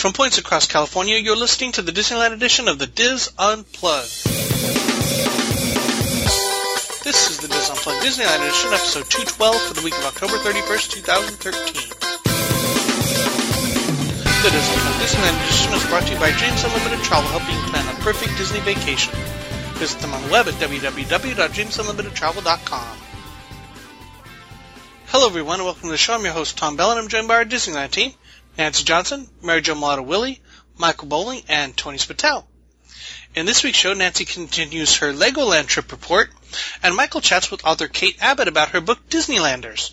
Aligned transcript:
From 0.00 0.14
points 0.14 0.38
across 0.38 0.66
California, 0.66 1.18
you're 1.18 1.36
listening 1.36 1.72
to 1.72 1.82
the 1.82 1.92
Disneyland 1.92 2.32
edition 2.32 2.68
of 2.68 2.78
the 2.78 2.86
Dis 2.86 3.30
Unplugged. 3.38 4.24
This 7.04 7.28
is 7.28 7.36
the 7.36 7.48
Dis 7.48 7.68
Unplugged 7.68 8.00
Disneyland 8.00 8.40
edition, 8.40 8.72
episode 8.72 9.10
212 9.10 9.60
for 9.60 9.74
the 9.74 9.82
week 9.82 9.92
of 9.98 10.06
October 10.06 10.38
31st, 10.40 10.92
2013. 11.04 11.52
The 14.40 14.48
Dis 14.48 14.72
Unplugged 14.72 15.04
Disneyland 15.04 15.36
edition 15.36 15.76
is 15.76 15.84
brought 15.92 16.08
to 16.08 16.14
you 16.14 16.18
by 16.18 16.32
James 16.32 16.64
Unlimited 16.64 17.04
Travel, 17.04 17.28
helping 17.36 17.60
you 17.60 17.68
plan 17.68 17.84
a 17.84 17.92
perfect 18.00 18.38
Disney 18.38 18.60
vacation. 18.60 19.12
Visit 19.76 20.00
them 20.00 20.14
on 20.14 20.22
the 20.22 20.30
web 20.32 20.48
at 20.48 20.54
www.jamesunlimitedtravel.com. 20.54 22.96
Hello, 25.08 25.26
everyone, 25.26 25.56
and 25.56 25.66
welcome 25.66 25.82
to 25.82 25.90
the 25.90 25.98
show. 25.98 26.14
I'm 26.14 26.24
your 26.24 26.32
host, 26.32 26.56
Tom 26.56 26.76
Bell, 26.76 26.92
and 26.92 27.00
I'm 27.00 27.08
joined 27.08 27.28
by 27.28 27.34
our 27.34 27.44
Disneyland 27.44 27.90
team, 27.90 28.14
Nancy 28.58 28.84
Johnson, 28.84 29.28
Mary 29.42 29.62
Jo 29.62 29.74
Mulatto 29.74 30.02
Willie, 30.02 30.40
Michael 30.76 31.08
Bowling, 31.08 31.42
and 31.48 31.76
Tony 31.76 31.98
Spatel. 31.98 32.44
In 33.34 33.46
this 33.46 33.62
week's 33.62 33.78
show, 33.78 33.94
Nancy 33.94 34.24
continues 34.24 34.96
her 34.96 35.12
Legoland 35.12 35.66
trip 35.66 35.92
report, 35.92 36.30
and 36.82 36.96
Michael 36.96 37.20
chats 37.20 37.50
with 37.50 37.64
author 37.64 37.86
Kate 37.86 38.16
Abbott 38.20 38.48
about 38.48 38.70
her 38.70 38.80
book, 38.80 39.08
Disneylanders. 39.08 39.92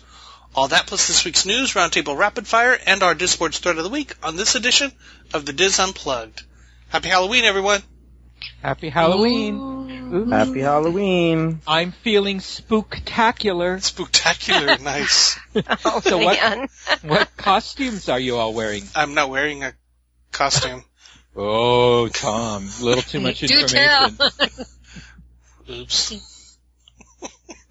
All 0.54 0.68
that 0.68 0.86
plus 0.86 1.06
this 1.06 1.24
week's 1.24 1.46
news, 1.46 1.74
Roundtable 1.74 2.16
Rapid 2.16 2.48
Fire, 2.48 2.78
and 2.86 3.02
our 3.02 3.14
Disboards 3.14 3.58
Thread 3.58 3.78
of 3.78 3.84
the 3.84 3.90
Week 3.90 4.14
on 4.22 4.36
this 4.36 4.54
edition 4.54 4.92
of 5.32 5.46
the 5.46 5.52
Dis 5.52 5.78
Unplugged. 5.78 6.42
Happy 6.88 7.08
Halloween, 7.08 7.44
everyone! 7.44 7.82
Happy 8.62 8.88
Halloween. 8.88 9.54
Ooh. 9.54 9.77
Mm-hmm. 10.08 10.32
Happy 10.32 10.60
Halloween. 10.60 11.60
I'm 11.66 11.92
feeling 11.92 12.38
spooktacular. 12.38 13.82
Spectacular, 13.82 14.78
nice. 14.82 15.38
Oh, 15.84 16.00
So 16.00 16.18
what- 16.18 16.38
man. 16.40 16.68
what 17.02 17.36
costumes 17.36 18.08
are 18.08 18.18
you 18.20 18.36
all 18.36 18.54
wearing? 18.54 18.84
I'm 18.94 19.14
not 19.14 19.30
wearing 19.30 19.64
a 19.64 19.72
costume. 20.32 20.84
Oh, 21.40 22.08
Tom, 22.08 22.68
a 22.80 22.84
little 22.84 23.02
too 23.02 23.20
much 23.20 23.38
Do 23.40 23.46
tell. 23.68 24.06
information. 24.08 24.64
Oops. 25.70 26.56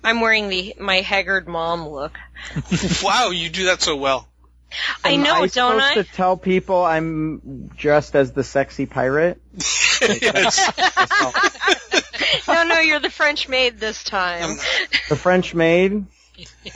I'm 0.01 0.21
wearing 0.21 0.47
the 0.47 0.75
my 0.79 1.01
haggard 1.01 1.49
mom 1.49 1.85
look. 1.89 2.13
wow, 3.03 3.31
you 3.31 3.49
do 3.49 3.65
that 3.65 3.81
so 3.81 3.97
well. 3.97 4.25
I 5.03 5.09
Am 5.11 5.23
know, 5.23 5.33
I 5.33 5.47
don't 5.47 5.49
supposed 5.81 5.83
I? 5.83 5.93
to 5.95 6.03
tell 6.05 6.37
people 6.37 6.81
I'm 6.81 7.67
dressed 7.75 8.15
as 8.15 8.31
the 8.31 8.43
sexy 8.45 8.85
pirate? 8.85 9.41
yes. 9.99 10.71
no, 12.47 12.63
no, 12.63 12.79
you're 12.79 12.99
the 12.99 13.09
French 13.09 13.47
maid 13.49 13.79
this 13.79 14.03
time. 14.03 14.57
The 15.09 15.15
French 15.15 15.53
maid? 15.53 15.91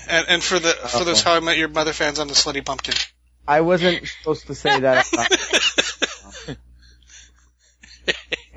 And, 0.08 0.26
and 0.28 0.44
for 0.44 0.58
the 0.60 0.70
for 0.70 1.04
those 1.04 1.22
How 1.22 1.34
I 1.34 1.40
Met 1.40 1.58
Your 1.58 1.68
Mother 1.68 1.94
fans, 1.94 2.20
I'm 2.20 2.28
the 2.28 2.34
Slutty 2.34 2.66
Pumpkin. 2.66 2.96
I 3.48 3.62
wasn't 3.62 4.08
supposed 4.08 4.48
to 4.48 4.56
say 4.56 4.80
that. 4.80 5.06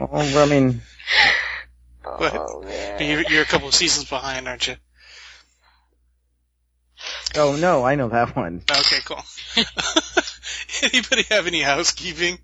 oh, 0.01 0.43
I 0.43 0.47
mean, 0.47 0.83
What? 2.03 2.35
Oh, 2.35 2.63
man. 2.63 3.11
You're, 3.11 3.23
you're 3.31 3.43
a 3.43 3.47
couple 3.47 3.69
of 3.69 3.75
seasons 3.75 4.09
behind, 4.09 4.49
aren't 4.49 4.67
you? 4.67 4.77
oh 7.37 7.57
no, 7.57 7.85
I 7.85 7.97
know 7.97 8.09
that 8.09 8.37
one. 8.37 8.63
Okay, 8.71 8.99
cool. 9.05 9.23
Anybody 10.83 11.23
have 11.31 11.47
any 11.47 11.61
housekeeping? 11.61 12.39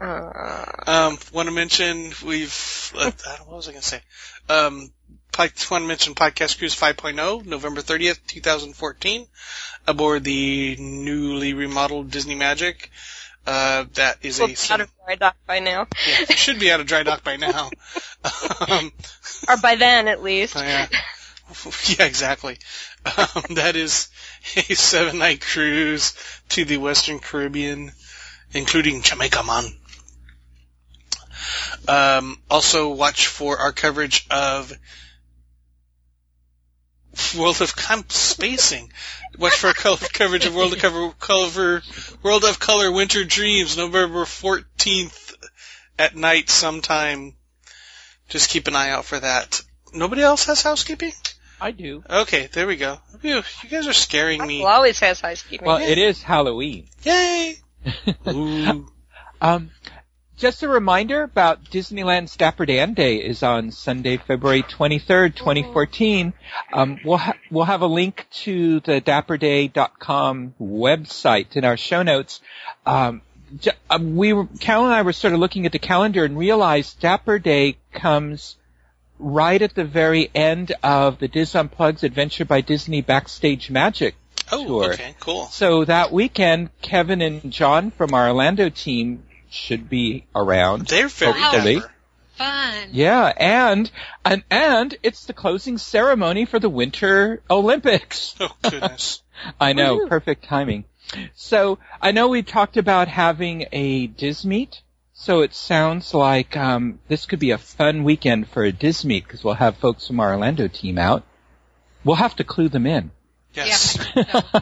Uh, 0.00 0.66
Um, 0.86 1.18
want 1.32 1.48
to 1.48 1.54
mention 1.54 2.12
we've 2.24 2.92
uh, 2.96 3.10
I 3.26 3.36
don't, 3.36 3.48
what 3.48 3.56
was 3.56 3.68
I 3.68 3.72
going 3.72 3.82
to 3.82 3.88
say? 3.88 4.00
Um, 4.48 4.90
want 5.38 5.58
to 5.58 5.80
mention 5.80 6.14
Podcast 6.14 6.58
Cruise 6.58 6.74
5.0, 6.74 7.46
November 7.46 7.80
30th, 7.80 8.18
2014, 8.26 9.26
aboard 9.86 10.24
the 10.24 10.76
newly 10.78 11.54
remodeled 11.54 12.10
Disney 12.10 12.34
Magic. 12.34 12.90
Uh, 13.46 13.86
that 13.94 14.18
is 14.22 14.38
we'll 14.38 14.50
a 14.50 14.52
be 14.52 14.56
out 14.70 14.80
of 14.80 14.90
dry 15.04 15.14
dock 15.16 15.36
by 15.46 15.58
now, 15.58 15.86
yeah, 16.06 16.34
should 16.34 16.60
be 16.60 16.70
out 16.70 16.78
of 16.78 16.86
dry 16.86 17.02
dock 17.02 17.24
by 17.24 17.36
now. 17.36 17.70
um, 18.68 18.92
or 19.48 19.56
by 19.56 19.74
then 19.74 20.06
at 20.06 20.22
least. 20.22 20.54
yeah, 20.56 20.86
yeah, 21.98 22.04
exactly. 22.04 22.58
Um, 23.04 23.56
that 23.56 23.74
is 23.74 24.10
a 24.56 24.74
seven 24.74 25.18
night 25.18 25.40
cruise 25.40 26.14
to 26.50 26.64
the 26.64 26.76
Western 26.76 27.18
Caribbean, 27.18 27.90
including 28.52 29.02
Jamaica, 29.02 29.42
man. 29.42 29.64
Um, 31.88 32.38
also 32.50 32.90
watch 32.90 33.26
for 33.26 33.58
our 33.58 33.72
coverage 33.72 34.26
of 34.30 34.72
World 37.36 37.60
of 37.60 37.74
I'm 37.90 38.08
spacing. 38.08 38.90
Watch 39.38 39.54
for 39.54 39.68
our 39.68 39.74
co- 39.74 39.96
coverage 39.96 40.46
of 40.46 40.54
World 40.54 40.72
of 40.72 40.78
Cover, 40.78 41.10
Color, 41.18 41.82
World 42.22 42.44
of 42.44 42.58
Color 42.58 42.90
Winter 42.90 43.24
Dreams, 43.24 43.76
November 43.76 44.24
14th 44.24 45.34
at 45.98 46.16
night 46.16 46.48
sometime. 46.48 47.34
Just 48.28 48.48
keep 48.48 48.66
an 48.66 48.76
eye 48.76 48.90
out 48.90 49.04
for 49.04 49.20
that. 49.20 49.60
Nobody 49.92 50.22
else 50.22 50.46
has 50.46 50.62
housekeeping? 50.62 51.12
I 51.60 51.70
do. 51.70 52.02
Okay, 52.08 52.48
there 52.52 52.66
we 52.66 52.76
go. 52.76 52.98
You, 53.22 53.42
you 53.62 53.68
guys 53.68 53.86
are 53.86 53.92
scaring 53.92 54.44
me. 54.46 54.58
Michael 54.58 54.72
always 54.74 54.98
has 55.00 55.20
housekeeping. 55.20 55.66
Well, 55.66 55.78
it 55.78 55.98
is 55.98 56.22
Halloween. 56.22 56.88
Yay! 57.02 57.56
Ooh. 58.26 58.88
Um, 59.40 59.70
just 60.42 60.64
a 60.64 60.68
reminder 60.68 61.22
about 61.22 61.62
Disneyland's 61.66 62.36
Dapper 62.36 62.66
Dan 62.66 62.94
Day 62.94 63.18
is 63.18 63.44
on 63.44 63.70
Sunday, 63.70 64.16
February 64.16 64.64
23rd, 64.64 65.36
2014. 65.36 66.32
Um, 66.72 66.98
we'll, 67.04 67.16
ha- 67.18 67.34
we'll 67.52 67.64
have 67.64 67.82
a 67.82 67.86
link 67.86 68.26
to 68.42 68.80
the 68.80 69.00
dapperday.com 69.00 70.54
website 70.60 71.56
in 71.56 71.64
our 71.64 71.76
show 71.76 72.02
notes. 72.02 72.40
Um, 72.84 73.22
um, 73.88 74.16
we 74.16 74.32
were, 74.32 74.48
Cal 74.58 74.84
and 74.84 74.92
I 74.92 75.02
were 75.02 75.12
sort 75.12 75.32
of 75.32 75.38
looking 75.38 75.64
at 75.64 75.70
the 75.70 75.78
calendar 75.78 76.24
and 76.24 76.36
realized 76.36 76.98
Dapper 76.98 77.38
Day 77.38 77.76
comes 77.92 78.56
right 79.20 79.62
at 79.62 79.76
the 79.76 79.84
very 79.84 80.28
end 80.34 80.72
of 80.82 81.20
the 81.20 81.28
Dis 81.28 81.54
Unplugged's 81.54 82.02
Adventure 82.02 82.44
by 82.46 82.62
Disney 82.62 83.00
Backstage 83.00 83.70
Magic 83.70 84.16
Oh, 84.50 84.64
Sure. 84.66 84.92
okay, 84.94 85.14
cool. 85.20 85.44
so 85.46 85.84
that 85.84 86.10
weekend, 86.10 86.70
Kevin 86.82 87.22
and 87.22 87.52
John 87.52 87.92
from 87.92 88.12
our 88.12 88.26
Orlando 88.30 88.70
team 88.70 89.22
should 89.52 89.88
be 89.88 90.26
around. 90.34 90.86
They're 90.86 91.08
very 91.08 91.32
Hopefully. 91.32 91.74
dapper. 91.76 91.92
Fun. 92.36 92.88
Yeah, 92.92 93.32
and 93.36 93.90
and 94.24 94.42
and 94.50 94.96
it's 95.02 95.26
the 95.26 95.34
closing 95.34 95.76
ceremony 95.78 96.46
for 96.46 96.58
the 96.58 96.70
Winter 96.70 97.42
Olympics. 97.50 98.34
Oh 98.40 98.50
goodness. 98.62 99.22
I 99.60 99.72
know, 99.72 99.96
Woo. 99.96 100.08
perfect 100.08 100.44
timing. 100.44 100.84
So 101.34 101.78
I 102.00 102.12
know 102.12 102.28
we 102.28 102.42
talked 102.42 102.76
about 102.76 103.08
having 103.08 103.66
a 103.72 104.06
Diz 104.06 104.44
meet. 104.44 104.80
So 105.14 105.42
it 105.42 105.54
sounds 105.54 106.14
like 106.14 106.56
um, 106.56 106.98
this 107.08 107.26
could 107.26 107.38
be 107.38 107.50
a 107.50 107.58
fun 107.58 108.02
weekend 108.02 108.48
for 108.48 108.64
a 108.64 108.72
Diz 108.72 109.04
meet 109.04 109.24
because 109.24 109.44
we'll 109.44 109.54
have 109.54 109.76
folks 109.76 110.06
from 110.06 110.18
our 110.20 110.32
Orlando 110.32 110.68
team 110.68 110.98
out. 110.98 111.22
We'll 112.02 112.16
have 112.16 112.36
to 112.36 112.44
clue 112.44 112.68
them 112.68 112.86
in. 112.86 113.10
Yes. 113.54 113.98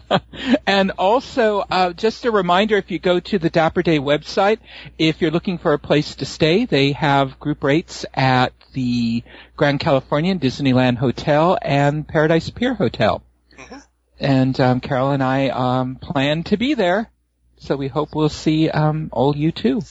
and 0.67 0.91
also, 0.93 1.61
uh, 1.61 1.93
just 1.93 2.25
a 2.25 2.31
reminder, 2.31 2.77
if 2.77 2.91
you 2.91 2.99
go 2.99 3.21
to 3.21 3.39
the 3.39 3.51
Dapper 3.51 3.83
Day 3.83 3.99
website, 3.99 4.59
if 4.99 5.21
you're 5.21 5.31
looking 5.31 5.59
for 5.59 5.73
a 5.73 5.79
place 5.79 6.17
to 6.17 6.27
stay, 6.27 6.65
they 6.65 6.93
have 6.93 7.39
group 7.39 7.63
rates 7.63 8.05
at 8.15 8.53
the 8.73 9.23
Grand 9.57 9.81
Californian 9.81 10.39
Disneyland 10.39 10.97
Hotel 10.97 11.59
and 11.61 12.07
Paradise 12.07 12.51
Pier 12.51 12.75
Hotel. 12.75 13.23
Mhm. 13.57 13.83
And 14.19 14.61
um, 14.61 14.81
Carol 14.81 15.11
and 15.11 15.23
I 15.23 15.49
um, 15.49 15.97
plan 15.97 16.43
to 16.45 16.57
be 16.57 16.75
there, 16.75 17.11
so 17.59 17.77
we 17.77 17.89
hope 17.89 18.15
we'll 18.15 18.29
see 18.29 18.71
um, 18.71 19.09
all 19.13 19.37
you 19.37 19.53
too. 19.53 19.83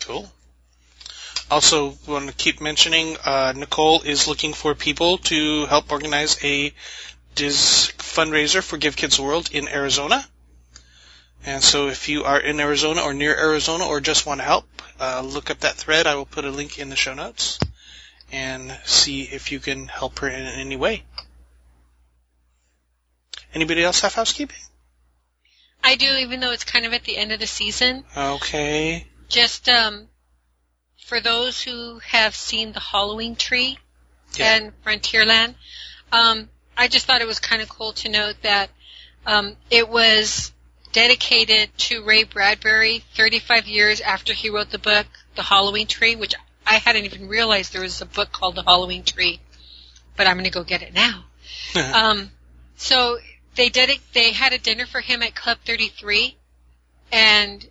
Cool. 0.00 0.28
Also, 1.50 1.94
want 2.06 2.28
to 2.28 2.34
keep 2.34 2.60
mentioning, 2.60 3.16
uh, 3.24 3.54
Nicole 3.56 4.02
is 4.02 4.28
looking 4.28 4.52
for 4.52 4.74
people 4.74 5.16
to 5.18 5.64
help 5.64 5.90
organize 5.90 6.36
a 6.44 6.74
Diz 7.38 7.92
fundraiser 7.98 8.62
for 8.64 8.78
Give 8.78 8.96
Kids 8.96 9.20
a 9.20 9.22
World 9.22 9.50
in 9.52 9.68
Arizona. 9.68 10.24
And 11.46 11.62
so 11.62 11.86
if 11.86 12.08
you 12.08 12.24
are 12.24 12.40
in 12.40 12.58
Arizona 12.58 13.02
or 13.02 13.14
near 13.14 13.32
Arizona 13.38 13.86
or 13.86 14.00
just 14.00 14.26
want 14.26 14.40
to 14.40 14.44
help, 14.44 14.66
uh, 14.98 15.22
look 15.24 15.48
up 15.48 15.60
that 15.60 15.76
thread. 15.76 16.08
I 16.08 16.16
will 16.16 16.26
put 16.26 16.44
a 16.44 16.50
link 16.50 16.80
in 16.80 16.88
the 16.88 16.96
show 16.96 17.14
notes 17.14 17.60
and 18.32 18.76
see 18.84 19.22
if 19.22 19.52
you 19.52 19.60
can 19.60 19.86
help 19.86 20.18
her 20.18 20.28
in 20.28 20.34
any 20.46 20.74
way. 20.76 21.04
Anybody 23.54 23.84
else 23.84 24.00
have 24.00 24.14
housekeeping? 24.14 24.58
I 25.84 25.94
do, 25.94 26.06
even 26.06 26.40
though 26.40 26.50
it's 26.50 26.64
kind 26.64 26.86
of 26.86 26.92
at 26.92 27.04
the 27.04 27.16
end 27.16 27.30
of 27.30 27.38
the 27.38 27.46
season. 27.46 28.02
Okay. 28.16 29.06
Just 29.28 29.68
um, 29.68 30.08
for 31.06 31.20
those 31.20 31.62
who 31.62 32.00
have 32.00 32.34
seen 32.34 32.72
the 32.72 32.80
Halloween 32.80 33.36
tree 33.36 33.78
Yeah. 34.34 34.56
and 34.56 34.72
Frontierland, 34.84 35.54
um, 36.10 36.48
I 36.78 36.86
just 36.86 37.06
thought 37.06 37.20
it 37.20 37.26
was 37.26 37.40
kind 37.40 37.60
of 37.60 37.68
cool 37.68 37.92
to 37.94 38.08
note 38.08 38.36
that 38.42 38.70
um, 39.26 39.56
it 39.68 39.88
was 39.88 40.52
dedicated 40.92 41.76
to 41.76 42.04
Ray 42.04 42.22
Bradbury 42.22 43.02
35 43.14 43.66
years 43.66 44.00
after 44.00 44.32
he 44.32 44.48
wrote 44.48 44.70
the 44.70 44.78
book 44.78 45.06
The 45.34 45.42
Halloween 45.42 45.88
Tree, 45.88 46.14
which 46.14 46.34
I 46.64 46.74
hadn't 46.74 47.04
even 47.04 47.28
realized 47.28 47.72
there 47.72 47.82
was 47.82 48.00
a 48.00 48.06
book 48.06 48.30
called 48.30 48.54
The 48.54 48.62
Halloween 48.62 49.02
Tree, 49.02 49.40
but 50.16 50.28
I'm 50.28 50.34
going 50.36 50.44
to 50.44 50.50
go 50.50 50.62
get 50.62 50.82
it 50.82 50.94
now. 50.94 51.24
um, 51.92 52.30
so 52.76 53.18
they 53.56 53.68
did 53.68 53.90
it, 53.90 53.98
they 54.14 54.30
had 54.30 54.52
a 54.52 54.58
dinner 54.58 54.86
for 54.86 55.00
him 55.00 55.22
at 55.22 55.34
Club 55.34 55.58
33 55.66 56.36
and 57.10 57.66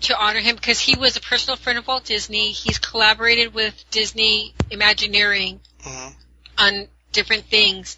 to 0.00 0.18
honor 0.18 0.40
him 0.40 0.56
because 0.56 0.80
he 0.80 0.96
was 0.98 1.16
a 1.16 1.20
personal 1.20 1.56
friend 1.56 1.78
of 1.78 1.86
Walt 1.86 2.04
Disney. 2.06 2.52
He's 2.52 2.78
collaborated 2.78 3.52
with 3.52 3.84
Disney 3.90 4.54
Imagineering 4.70 5.60
Mhm. 5.84 6.14
on 6.56 6.88
different 7.12 7.44
things, 7.44 7.96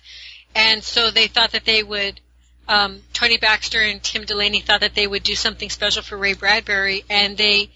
and 0.54 0.82
so 0.82 1.10
they 1.10 1.26
thought 1.26 1.52
that 1.52 1.64
they 1.64 1.82
would. 1.82 2.20
Um, 2.68 3.02
Tony 3.12 3.38
Baxter 3.38 3.80
and 3.80 4.02
Tim 4.02 4.24
Delaney 4.24 4.60
thought 4.60 4.80
that 4.80 4.94
they 4.94 5.06
would 5.06 5.24
do 5.24 5.34
something 5.34 5.68
special 5.68 6.02
for 6.02 6.16
Ray 6.16 6.34
Bradbury, 6.34 7.04
and 7.10 7.36
they 7.36 7.70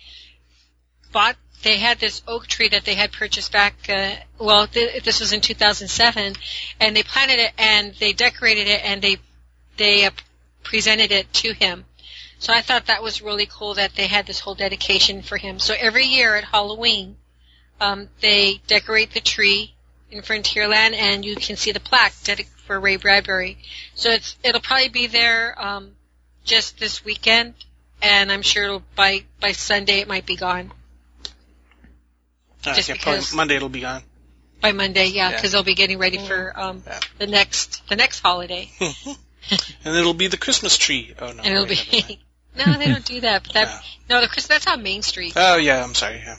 bought. 1.12 1.36
They 1.62 1.78
had 1.78 1.98
this 1.98 2.22
oak 2.28 2.46
tree 2.46 2.68
that 2.68 2.84
they 2.84 2.94
had 2.94 3.12
purchased 3.12 3.50
back. 3.50 3.74
Uh, 3.88 4.14
well, 4.38 4.66
th- 4.68 5.02
this 5.02 5.20
was 5.20 5.32
in 5.32 5.40
2007, 5.40 6.34
and 6.78 6.96
they 6.96 7.02
planted 7.02 7.40
it 7.40 7.52
and 7.58 7.94
they 7.98 8.12
decorated 8.12 8.68
it 8.68 8.84
and 8.84 9.02
they 9.02 9.16
they 9.76 10.04
uh, 10.04 10.10
presented 10.62 11.12
it 11.12 11.32
to 11.32 11.52
him. 11.52 11.84
So 12.38 12.52
I 12.52 12.60
thought 12.60 12.86
that 12.86 13.02
was 13.02 13.22
really 13.22 13.46
cool 13.46 13.74
that 13.74 13.94
they 13.94 14.06
had 14.06 14.26
this 14.26 14.40
whole 14.40 14.54
dedication 14.54 15.22
for 15.22 15.38
him. 15.38 15.58
So 15.58 15.74
every 15.78 16.04
year 16.04 16.36
at 16.36 16.44
Halloween, 16.44 17.16
um, 17.80 18.08
they 18.20 18.60
decorate 18.66 19.12
the 19.12 19.20
tree 19.20 19.74
in 20.10 20.22
Frontierland, 20.22 20.94
and 20.94 21.24
you 21.24 21.36
can 21.36 21.56
see 21.56 21.72
the 21.72 21.80
plaque 21.80 22.14
dedicated 22.24 22.52
for 22.66 22.78
Ray 22.78 22.96
Bradbury. 22.96 23.58
So 23.94 24.10
it's 24.10 24.36
it'll 24.42 24.60
probably 24.60 24.88
be 24.88 25.06
there 25.06 25.54
um, 25.60 25.92
just 26.44 26.78
this 26.78 27.04
weekend, 27.04 27.54
and 28.02 28.30
I'm 28.30 28.42
sure 28.42 28.64
it'll, 28.64 28.82
by 28.94 29.24
by 29.40 29.52
Sunday 29.52 30.00
it 30.00 30.08
might 30.08 30.26
be 30.26 30.36
gone. 30.36 30.72
Uh, 32.64 32.74
Just 32.74 32.88
yeah, 32.88 32.94
because- 32.96 33.32
Monday 33.32 33.56
it'll 33.56 33.68
be 33.68 33.80
gone. 33.80 34.02
By 34.60 34.72
Monday, 34.72 35.06
yeah, 35.08 35.30
Yeah. 35.30 35.36
because 35.36 35.52
they'll 35.52 35.62
be 35.62 35.74
getting 35.74 35.98
ready 35.98 36.18
for 36.18 36.52
um, 36.58 36.82
Yeah. 36.86 36.98
the 37.18 37.26
next 37.26 37.86
the 37.88 37.94
next 37.96 38.20
holiday, 38.20 38.70
and 38.80 39.96
it'll 39.96 40.14
be 40.14 40.28
the 40.28 40.38
Christmas 40.38 40.76
tree. 40.78 41.14
Oh 41.20 41.30
no. 41.30 41.42
and 41.42 41.46
it'll 41.54 41.66
wait, 41.66 41.88
be. 41.90 42.20
no, 42.56 42.78
they 42.78 42.86
don't 42.86 43.04
do 43.04 43.20
that. 43.20 43.44
But 43.44 43.52
that 43.52 43.84
no, 44.08 44.20
the 44.22 44.28
Chris 44.28 44.46
that's 44.46 44.66
on 44.66 44.82
Main 44.82 45.02
Street. 45.02 45.34
Oh 45.36 45.58
yeah, 45.58 45.84
I'm 45.84 45.94
sorry. 45.94 46.22
Yeah. 46.24 46.36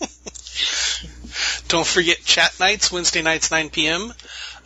Don't 1.68 1.86
forget 1.86 2.18
chat 2.24 2.58
nights, 2.60 2.92
Wednesday 2.92 3.22
nights, 3.22 3.50
9 3.50 3.70
p.m. 3.70 4.12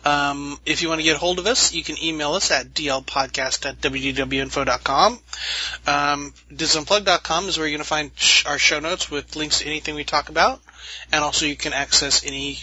Um, 0.05 0.59
if 0.65 0.81
you 0.81 0.87
want 0.87 0.99
to 1.01 1.03
get 1.03 1.17
a 1.17 1.19
hold 1.19 1.39
of 1.39 1.47
us, 1.47 1.73
you 1.73 1.83
can 1.83 2.01
email 2.01 2.33
us 2.33 2.51
at 2.51 2.73
dlpodcast 2.73 3.65
at 3.65 3.81
wdwinfo.com. 3.81 5.19
Um, 5.87 6.33
disunplug.com 6.51 7.49
is 7.49 7.57
where 7.57 7.67
you're 7.67 7.77
going 7.77 7.83
to 7.83 7.87
find 7.87 8.11
sh- 8.15 8.45
our 8.45 8.57
show 8.57 8.79
notes 8.79 9.11
with 9.11 9.35
links 9.35 9.59
to 9.59 9.65
anything 9.65 9.95
we 9.95 10.05
talk 10.05 10.29
about. 10.29 10.61
And 11.11 11.23
also 11.23 11.45
you 11.45 11.55
can 11.55 11.73
access 11.73 12.25
any 12.25 12.59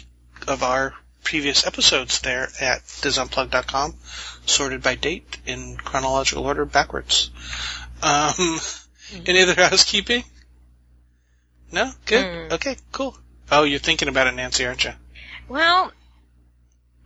of 0.49 0.63
our 0.63 0.95
previous 1.25 1.67
episodes 1.67 2.21
there 2.21 2.49
at 2.61 2.85
disunplug.com, 2.85 3.95
sorted 4.47 4.83
by 4.83 4.95
date 4.95 5.39
in 5.45 5.77
chronological 5.77 6.47
order 6.47 6.65
backwards. 6.65 7.31
Um, 8.03 8.59
any 9.27 9.43
other 9.43 9.55
housekeeping? 9.55 10.25
No? 11.71 11.91
Good? 12.07 12.25
Mm. 12.25 12.53
Okay, 12.53 12.77
cool. 12.93 13.17
Oh, 13.51 13.63
you're 13.63 13.79
thinking 13.79 14.09
about 14.09 14.27
it, 14.27 14.35
Nancy, 14.35 14.67
aren't 14.67 14.85
you? 14.85 14.93
Well, 15.49 15.93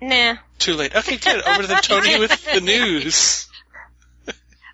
nah. 0.00 0.36
Too 0.58 0.74
late. 0.74 0.94
Okay, 0.94 1.16
good. 1.16 1.42
Over 1.46 1.62
to 1.62 1.68
the 1.68 1.74
Tony 1.82 2.18
with 2.18 2.52
the 2.52 2.60
news. 2.62 3.48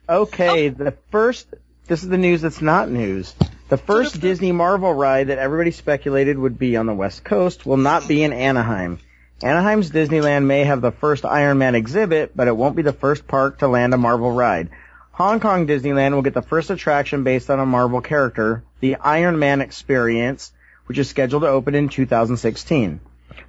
Okay, 0.08 0.68
the 0.68 0.92
first. 1.10 1.46
This 1.86 2.02
is 2.02 2.08
the 2.08 2.18
news 2.18 2.42
that's 2.42 2.60
not 2.60 2.88
news. 2.88 3.34
The 3.68 3.76
first 3.76 4.20
Disney 4.20 4.52
Marvel 4.52 4.92
ride 4.92 5.28
that 5.28 5.38
everybody 5.38 5.72
speculated 5.72 6.38
would 6.38 6.58
be 6.58 6.76
on 6.76 6.86
the 6.86 6.94
West 6.94 7.24
Coast 7.24 7.66
will 7.66 7.76
not 7.76 8.06
be 8.06 8.22
in 8.22 8.32
Anaheim. 8.32 9.00
Anaheim's 9.42 9.90
Disneyland 9.90 10.44
may 10.44 10.64
have 10.64 10.80
the 10.80 10.92
first 10.92 11.24
Iron 11.24 11.58
Man 11.58 11.74
exhibit, 11.74 12.36
but 12.36 12.48
it 12.48 12.56
won't 12.56 12.76
be 12.76 12.82
the 12.82 12.92
first 12.92 13.26
park 13.26 13.58
to 13.58 13.68
land 13.68 13.92
a 13.92 13.98
Marvel 13.98 14.30
ride. 14.30 14.70
Hong 15.10 15.40
Kong 15.40 15.66
Disneyland 15.66 16.14
will 16.14 16.22
get 16.22 16.34
the 16.34 16.42
first 16.42 16.70
attraction 16.70 17.24
based 17.24 17.50
on 17.50 17.58
a 17.58 17.66
Marvel 17.66 18.00
character, 18.00 18.62
the 18.80 18.96
Iron 18.96 19.38
Man 19.38 19.60
Experience, 19.60 20.52
which 20.86 20.98
is 20.98 21.08
scheduled 21.08 21.42
to 21.42 21.48
open 21.48 21.74
in 21.74 21.88
2016. 21.88 23.00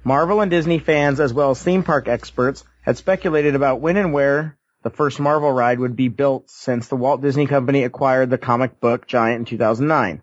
Marvel 0.04 0.40
and 0.40 0.50
Disney 0.50 0.78
fans, 0.78 1.20
as 1.20 1.32
well 1.32 1.50
as 1.50 1.62
theme 1.62 1.82
park 1.82 2.08
experts, 2.08 2.64
had 2.82 2.96
speculated 2.96 3.54
about 3.54 3.80
when 3.80 3.96
and 3.96 4.12
where 4.12 4.56
the 4.82 4.90
first 4.90 5.18
Marvel 5.18 5.50
ride 5.50 5.80
would 5.80 5.96
be 5.96 6.08
built 6.08 6.48
since 6.48 6.88
the 6.88 6.96
Walt 6.96 7.20
Disney 7.20 7.46
Company 7.46 7.84
acquired 7.84 8.30
the 8.30 8.38
comic 8.38 8.80
book 8.80 9.06
giant 9.06 9.40
in 9.40 9.44
2009. 9.44 10.22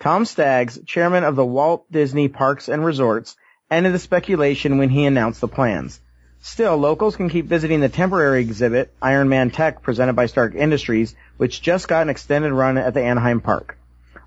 Tom 0.00 0.24
Staggs, 0.24 0.78
chairman 0.84 1.24
of 1.24 1.36
the 1.36 1.44
Walt 1.44 1.90
Disney 1.90 2.28
Parks 2.28 2.68
and 2.68 2.84
Resorts, 2.84 3.36
ended 3.70 3.94
the 3.94 3.98
speculation 3.98 4.78
when 4.78 4.90
he 4.90 5.04
announced 5.04 5.40
the 5.40 5.48
plans. 5.48 6.00
Still, 6.40 6.76
locals 6.76 7.16
can 7.16 7.30
keep 7.30 7.46
visiting 7.46 7.80
the 7.80 7.88
temporary 7.88 8.42
exhibit, 8.42 8.92
Iron 9.00 9.30
Man 9.30 9.50
Tech, 9.50 9.80
presented 9.80 10.12
by 10.12 10.26
Stark 10.26 10.54
Industries, 10.54 11.14
which 11.38 11.62
just 11.62 11.88
got 11.88 12.02
an 12.02 12.10
extended 12.10 12.52
run 12.52 12.76
at 12.76 12.92
the 12.92 13.02
Anaheim 13.02 13.40
Park. 13.40 13.78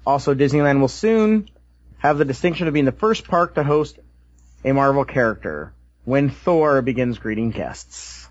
Also, 0.04 0.34
Disneyland 0.34 0.80
will 0.80 0.88
soon 0.88 1.48
have 2.00 2.18
the 2.18 2.26
distinction 2.26 2.68
of 2.68 2.74
being 2.74 2.86
the 2.86 2.92
first 2.92 3.28
park 3.28 3.56
to 3.56 3.64
host 3.64 3.98
a 4.64 4.72
Marvel 4.74 5.06
character 5.06 5.74
when 6.06 6.30
Thor 6.30 6.82
begins 6.82 7.18
greeting 7.20 7.52
guests. 7.52 8.28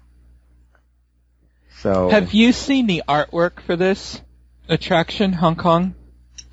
So, 1.81 2.09
Have 2.09 2.33
you 2.33 2.53
seen 2.53 2.87
the 2.87 3.03
artwork 3.07 3.61
for 3.61 3.77
this 3.77 4.21
attraction, 4.69 5.33
Hong 5.33 5.57
Kong, 5.57 5.95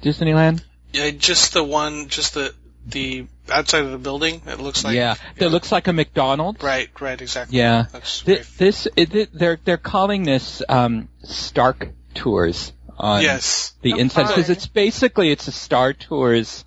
Disneyland? 0.01 0.63
Yeah, 0.91 1.11
just 1.11 1.53
the 1.53 1.63
one, 1.63 2.09
just 2.09 2.33
the 2.33 2.53
the 2.85 3.25
outside 3.49 3.85
of 3.85 3.91
the 3.91 3.97
building. 3.97 4.41
It 4.45 4.59
looks 4.59 4.83
like 4.83 4.95
yeah, 4.95 5.15
that 5.37 5.49
looks 5.49 5.71
like 5.71 5.87
a 5.87 5.93
McDonald's. 5.93 6.61
right, 6.61 6.89
right, 6.99 7.19
exactly. 7.19 7.57
Yeah. 7.57 7.85
That's 7.91 8.21
Th- 8.23 8.39
great. 8.39 8.57
this 8.57 8.87
it, 8.95 9.15
it- 9.15 9.29
they're 9.33 9.57
they're 9.63 9.77
calling 9.77 10.23
this 10.23 10.61
um, 10.67 11.07
Stark 11.23 11.89
Tours 12.13 12.73
on 12.97 13.21
yes. 13.23 13.73
the 13.81 13.93
Oh, 13.93 13.97
inside 13.97 14.27
because 14.27 14.49
it's 14.49 14.67
basically 14.67 15.31
it's 15.31 15.47
a 15.47 15.51
Star 15.53 15.93
Tours, 15.93 16.65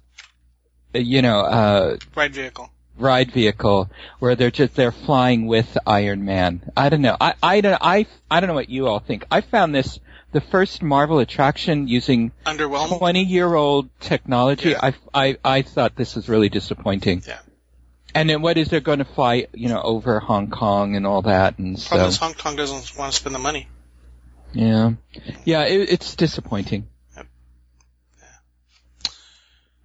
you 1.03 1.23
know, 1.23 1.41
uh, 1.41 1.97
Right 2.15 2.33
vehicle. 2.33 2.71
ride 2.99 3.31
vehicle 3.33 3.91
where 4.19 4.35
they're 4.37 4.51
just 4.51 4.75
they're 4.75 4.93
flying 4.93 5.47
with 5.47 5.77
Iron 5.87 6.25
Man. 6.25 6.71
I 6.77 6.89
don't 6.89 7.03
know. 7.03 7.17
I 7.21 7.35
I 7.43 7.61
don't 7.61 7.79
I 7.81 8.07
I 8.31 8.41
don't 8.41 8.49
know 8.49 8.55
what 8.55 8.69
you 8.71 8.87
all 8.89 9.01
think. 9.01 9.25
I 9.31 9.41
found 9.43 9.75
this 9.75 9.99
the 10.33 10.41
first 10.41 10.83
Marvel 10.83 11.19
attraction 11.19 11.89
using 11.89 12.33
20 12.45 13.23
year 13.25 13.55
old 13.55 13.89
technology. 14.01 14.71
Yeah. 14.71 14.81
I 14.83 14.95
I 15.15 15.37
I 15.45 15.63
thought 15.63 15.97
this 15.97 16.15
was 16.17 16.29
really 16.29 16.49
disappointing. 16.49 17.23
Yeah. 17.27 17.39
And 18.15 18.31
then 18.31 18.41
what 18.41 18.57
is 18.57 18.69
they're 18.69 18.81
going 18.81 19.01
to 19.01 19.05
fly, 19.05 19.47
you 19.53 19.69
know, 19.69 19.81
over 19.83 20.21
Hong 20.21 20.49
Kong 20.49 20.97
and 20.97 21.07
all 21.07 21.21
that, 21.23 21.59
and 21.59 21.79
so 21.79 21.89
Problem 21.91 22.09
is 22.09 22.17
Hong 22.17 22.33
Kong 22.33 22.57
doesn't 22.57 22.97
want 22.97 23.13
to 23.13 23.19
spend 23.19 23.35
the 23.35 23.39
money. 23.39 23.69
yeah, 24.55 24.93
yeah, 25.45 25.65
it, 25.65 25.91
it's 25.91 26.17
disappointing. 26.17 26.89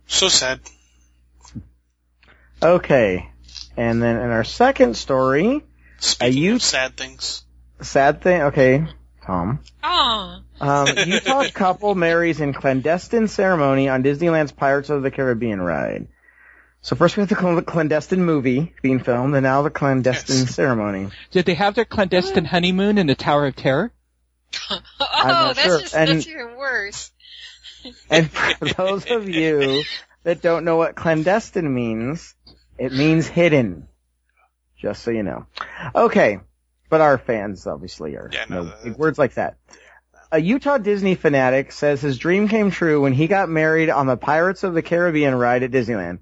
So 0.08 0.28
sad. 0.30 0.60
Okay. 2.62 3.30
And 3.78 4.02
then 4.02 4.18
in 4.18 4.30
our 4.30 4.44
second 4.44 4.96
story, 4.98 5.64
Speaking 6.00 6.38
you- 6.38 6.56
of 6.56 6.62
sad 6.64 6.98
things. 6.98 7.44
sad 7.82 8.22
thing, 8.22 8.42
okay, 8.44 8.86
Tom. 9.26 9.60
Aw. 9.84 10.42
Um, 10.60 10.88
Utah 11.06 11.44
couple 11.54 11.96
marries 11.96 12.40
in 12.42 12.54
clandestine 12.54 13.28
ceremony 13.28 13.88
on 13.90 14.04
Disneyland's 14.04 14.52
Pirates 14.52 14.90
of 14.90 15.02
the 15.04 15.12
Caribbean 15.12 15.62
ride. 15.62 16.08
So 16.84 16.96
first 16.96 17.16
we 17.16 17.22
have 17.22 17.30
the 17.30 17.36
cl- 17.36 17.62
clandestine 17.62 18.24
movie 18.26 18.74
being 18.82 19.00
filmed, 19.00 19.36
and 19.36 19.44
now 19.44 19.62
the 19.62 19.70
clandestine 19.70 20.38
Yes. 20.46 20.56
ceremony. 20.56 21.10
Did 21.32 21.46
they 21.46 21.54
have 21.54 21.76
their 21.76 21.86
clandestine 21.86 22.46
honeymoon 22.46 22.98
in 22.98 23.06
the 23.08 23.16
Tower 23.16 23.46
of 23.48 23.56
Terror? 23.56 23.92
oh, 24.72 24.82
not 25.00 25.56
that's 25.56 25.68
sure. 25.68 25.80
just 25.80 25.96
And- 25.96 26.10
that's 26.10 26.28
even 26.28 26.58
worse. 26.58 27.12
And 28.10 28.30
for 28.32 28.66
those 28.66 29.06
of 29.10 29.28
you 29.30 29.84
that 30.24 30.42
don't 30.42 30.66
know 30.66 30.76
what 30.76 30.96
clandestine 30.96 31.72
means, 31.74 32.36
it 32.82 32.92
means 32.92 33.28
hidden. 33.28 33.88
Just 34.76 35.04
so 35.04 35.12
you 35.12 35.22
know. 35.22 35.46
Okay. 35.94 36.40
But 36.90 37.00
our 37.00 37.20
fans 37.20 37.68
obviously 37.68 38.16
are 38.16 38.28
Yeah, 38.34 38.46
no, 38.50 38.74
no 38.84 38.94
words 38.94 39.20
like 39.20 39.36
that. 39.36 39.58
A 40.32 40.42
Utah 40.42 40.80
Disney 40.80 41.14
fanatic 41.14 41.74
says 41.74 42.02
his 42.02 42.18
dream 42.18 42.48
came 42.48 42.72
true 42.72 43.02
when 43.02 43.14
he 43.14 43.28
got 43.28 43.50
married 43.50 43.92
on 43.92 44.08
the 44.08 44.18
Pirates 44.18 44.64
of 44.64 44.74
the 44.74 44.82
Caribbean 44.82 45.36
ride 45.36 45.62
at 45.62 45.70
Disneyland. 45.70 46.20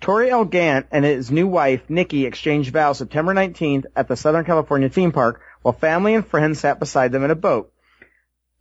Tori 0.00 0.30
L. 0.30 0.46
Gant 0.46 0.86
and 0.90 1.04
his 1.04 1.30
new 1.30 1.46
wife, 1.46 1.82
Nikki, 1.90 2.24
exchanged 2.24 2.72
vows 2.72 2.96
September 2.96 3.34
19th 3.34 3.84
at 3.94 4.08
the 4.08 4.16
Southern 4.16 4.46
California 4.46 4.88
theme 4.88 5.12
park 5.12 5.42
while 5.60 5.74
family 5.74 6.14
and 6.14 6.26
friends 6.26 6.60
sat 6.60 6.80
beside 6.80 7.12
them 7.12 7.22
in 7.22 7.30
a 7.30 7.36
boat. 7.36 7.70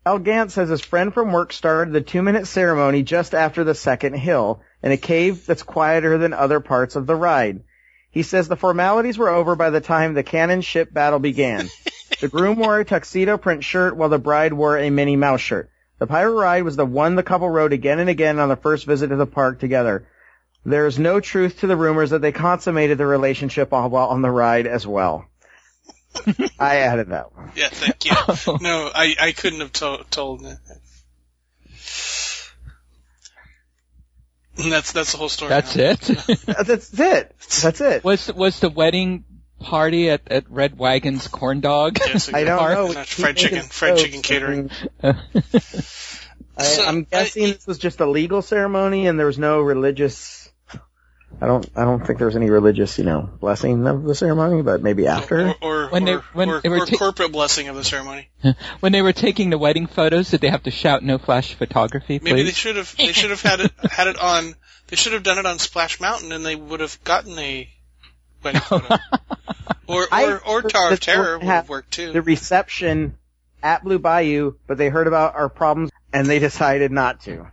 El 0.05 0.19
Gant 0.19 0.51
says 0.51 0.67
his 0.67 0.81
friend 0.81 1.13
from 1.13 1.31
work 1.31 1.53
started 1.53 1.93
the 1.93 2.01
two 2.01 2.21
minute 2.21 2.45
ceremony 2.45 3.03
just 3.03 3.33
after 3.33 3.63
the 3.63 3.73
second 3.73 4.15
hill 4.15 4.61
in 4.83 4.91
a 4.91 4.97
cave 4.97 5.45
that's 5.45 5.63
quieter 5.63 6.17
than 6.17 6.33
other 6.33 6.59
parts 6.59 6.95
of 6.95 7.07
the 7.07 7.15
ride. 7.15 7.61
He 8.11 8.23
says 8.23 8.47
the 8.47 8.57
formalities 8.57 9.17
were 9.17 9.29
over 9.29 9.55
by 9.55 9.69
the 9.69 9.81
time 9.81 10.13
the 10.13 10.23
cannon 10.23 10.61
ship 10.61 10.93
battle 10.93 11.19
began. 11.19 11.69
the 12.19 12.27
groom 12.27 12.57
wore 12.57 12.79
a 12.79 12.85
tuxedo 12.85 13.37
print 13.37 13.63
shirt 13.63 13.95
while 13.95 14.09
the 14.09 14.19
bride 14.19 14.53
wore 14.53 14.77
a 14.77 14.89
Minnie 14.89 15.15
Mouse 15.15 15.41
shirt. 15.41 15.69
The 15.99 16.07
pirate 16.07 16.33
ride 16.33 16.63
was 16.63 16.75
the 16.75 16.85
one 16.85 17.15
the 17.15 17.23
couple 17.23 17.49
rode 17.49 17.73
again 17.73 17.99
and 17.99 18.09
again 18.09 18.39
on 18.39 18.49
the 18.49 18.55
first 18.55 18.85
visit 18.85 19.09
to 19.09 19.15
the 19.15 19.27
park 19.27 19.59
together. 19.59 20.07
There 20.65 20.87
is 20.87 20.99
no 20.99 21.19
truth 21.19 21.59
to 21.59 21.67
the 21.67 21.77
rumors 21.77 22.09
that 22.09 22.21
they 22.21 22.31
consummated 22.31 22.97
the 22.97 23.05
relationship 23.05 23.71
while 23.71 23.89
while 23.89 24.07
on 24.07 24.21
the 24.21 24.29
ride 24.29 24.67
as 24.67 24.85
well. 24.85 25.25
I 26.59 26.77
added 26.77 27.09
that 27.09 27.35
one. 27.35 27.51
Yeah, 27.55 27.69
thank 27.69 28.05
you. 28.05 28.11
no, 28.61 28.91
I, 28.93 29.15
I 29.19 29.31
couldn't 29.31 29.61
have 29.61 29.73
to- 29.73 30.05
told. 30.11 30.45
that's 34.69 34.91
that's 34.91 35.11
the 35.11 35.17
whole 35.17 35.29
story. 35.29 35.49
That's 35.49 35.73
huh? 35.75 35.95
it. 36.27 36.47
Uh, 36.47 36.63
that's 36.63 36.93
it. 36.99 37.35
That's 37.61 37.81
it. 37.81 38.03
was 38.03 38.31
was 38.33 38.59
the 38.59 38.69
wedding 38.69 39.23
party 39.59 40.09
at, 40.09 40.21
at 40.31 40.49
Red 40.49 40.77
Wagon's 40.77 41.27
corn 41.27 41.61
dog? 41.61 41.97
Yes, 41.99 42.33
I 42.33 42.43
don't 42.43 42.57
Bar? 42.57 42.73
know. 42.73 42.85
And 42.87 42.95
that's 42.95 43.13
fried 43.13 43.37
chicken, 43.37 43.61
fried 43.61 43.97
chicken 43.97 44.21
catering. 44.21 44.69
I, 45.03 46.63
So, 46.63 46.85
I'm 46.85 47.03
guessing 47.03 47.43
I- 47.45 47.51
this 47.53 47.65
was 47.67 47.77
just 47.77 47.99
a 48.01 48.05
legal 48.05 48.41
ceremony, 48.41 49.07
and 49.07 49.17
there 49.17 49.25
was 49.25 49.39
no 49.39 49.61
religious. 49.61 50.40
I 51.41 51.47
don't. 51.47 51.67
I 51.75 51.85
don't 51.85 52.05
think 52.05 52.19
there 52.19 52.27
was 52.27 52.35
any 52.35 52.51
religious, 52.51 52.99
you 52.99 53.03
know, 53.03 53.27
blessing 53.39 53.87
of 53.87 54.03
the 54.03 54.13
ceremony, 54.13 54.61
but 54.61 54.83
maybe 54.83 55.07
after. 55.07 55.55
Or, 55.61 55.85
or, 55.85 55.89
When 55.89 56.05
they- 56.05 56.13
when 56.13 56.49
or, 56.49 56.61
they 56.61 56.69
were 56.69 56.81
or 56.81 56.85
ta- 56.85 56.97
corporate 56.97 57.31
blessing 57.31 57.67
of 57.67 57.75
the 57.75 57.83
ceremony. 57.83 58.29
when 58.79 58.91
they 58.91 59.01
were 59.01 59.11
taking 59.11 59.49
the 59.49 59.57
wedding 59.57 59.87
photos, 59.87 60.29
did 60.29 60.41
they 60.41 60.49
have 60.49 60.63
to 60.63 60.71
shout 60.71 61.03
"No 61.03 61.17
flash 61.17 61.55
photography"? 61.55 62.19
Please? 62.19 62.25
Maybe 62.31 62.43
they 62.43 62.51
should 62.51 62.75
have 62.75 62.95
they 62.95 63.11
should 63.11 63.31
have 63.31 63.41
had 63.41 63.59
it 63.61 63.71
had 63.91 64.07
it 64.07 64.19
on 64.19 64.53
they 64.87 64.95
should 64.95 65.13
have 65.13 65.23
done 65.23 65.39
it 65.39 65.47
on 65.47 65.57
Splash 65.57 65.99
Mountain 65.99 66.31
and 66.31 66.45
they 66.45 66.55
would 66.55 66.79
have 66.79 67.03
gotten 67.03 67.37
a 67.39 67.67
wedding 68.43 68.61
photo. 68.61 68.97
Or 69.87 70.07
I 70.09 70.25
or, 70.25 70.39
or 70.47 70.61
Tower 70.61 70.91
of 70.93 70.99
Terror 71.01 71.37
would 71.39 71.45
have 71.47 71.63
have 71.63 71.69
worked 71.69 71.91
too. 71.91 72.13
the 72.13 72.21
reception 72.21 73.17
at 73.61 73.83
Blue 73.83 73.99
Bayou, 73.99 74.53
but 74.65 74.77
they 74.77 74.87
heard 74.87 75.07
about 75.07 75.35
our 75.35 75.49
problems 75.49 75.91
and 76.13 76.27
they 76.27 76.39
decided 76.39 76.91
not 76.91 77.21
to. 77.21 77.47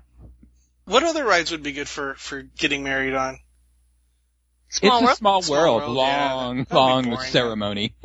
What 0.85 1.03
other 1.03 1.25
rides 1.25 1.51
would 1.51 1.65
be 1.65 1.73
good 1.73 1.89
for 1.89 2.15
for 2.15 2.43
getting 2.43 2.85
married 2.85 3.15
on? 3.15 3.39
Small 4.71 4.97
it's 4.99 5.03
world. 5.03 5.13
a 5.13 5.17
small, 5.17 5.43
Small 5.43 5.57
world, 5.59 5.83
world, 5.83 5.97
yeah, 5.97 6.35
long, 6.35 6.57
that'd 6.59 6.73
long 6.75 7.05
boring. 7.05 7.21
ceremony, 7.31 7.95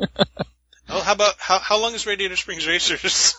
Oh, 0.88 1.00
how 1.00 1.12
about 1.12 1.34
how 1.38 1.58
how 1.58 1.78
long 1.80 1.94
is 1.94 2.06
Radiator 2.06 2.36
Springs 2.36 2.66
Racers? 2.66 3.34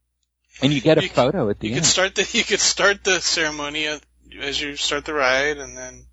and 0.62 0.72
you 0.72 0.80
get 0.80 0.98
a 0.98 1.02
You- 1.02 1.08
photo 1.08 1.48
at 1.50 1.58
the 1.60 1.68
You 1.68 1.74
end. 1.74 1.76
You 1.76 1.80
could 1.82 1.86
start 1.86 2.14
the 2.14 2.28
you 2.38 2.44
could 2.44 2.60
start 2.60 3.04
the 3.04 3.20
ceremony 3.20 3.88
uh, 3.88 3.98
as 4.40 4.60
you 4.60 4.76
start 4.76 5.04
the 5.04 5.12
ride, 5.14 5.58
and 5.58 5.76
then 5.76 6.04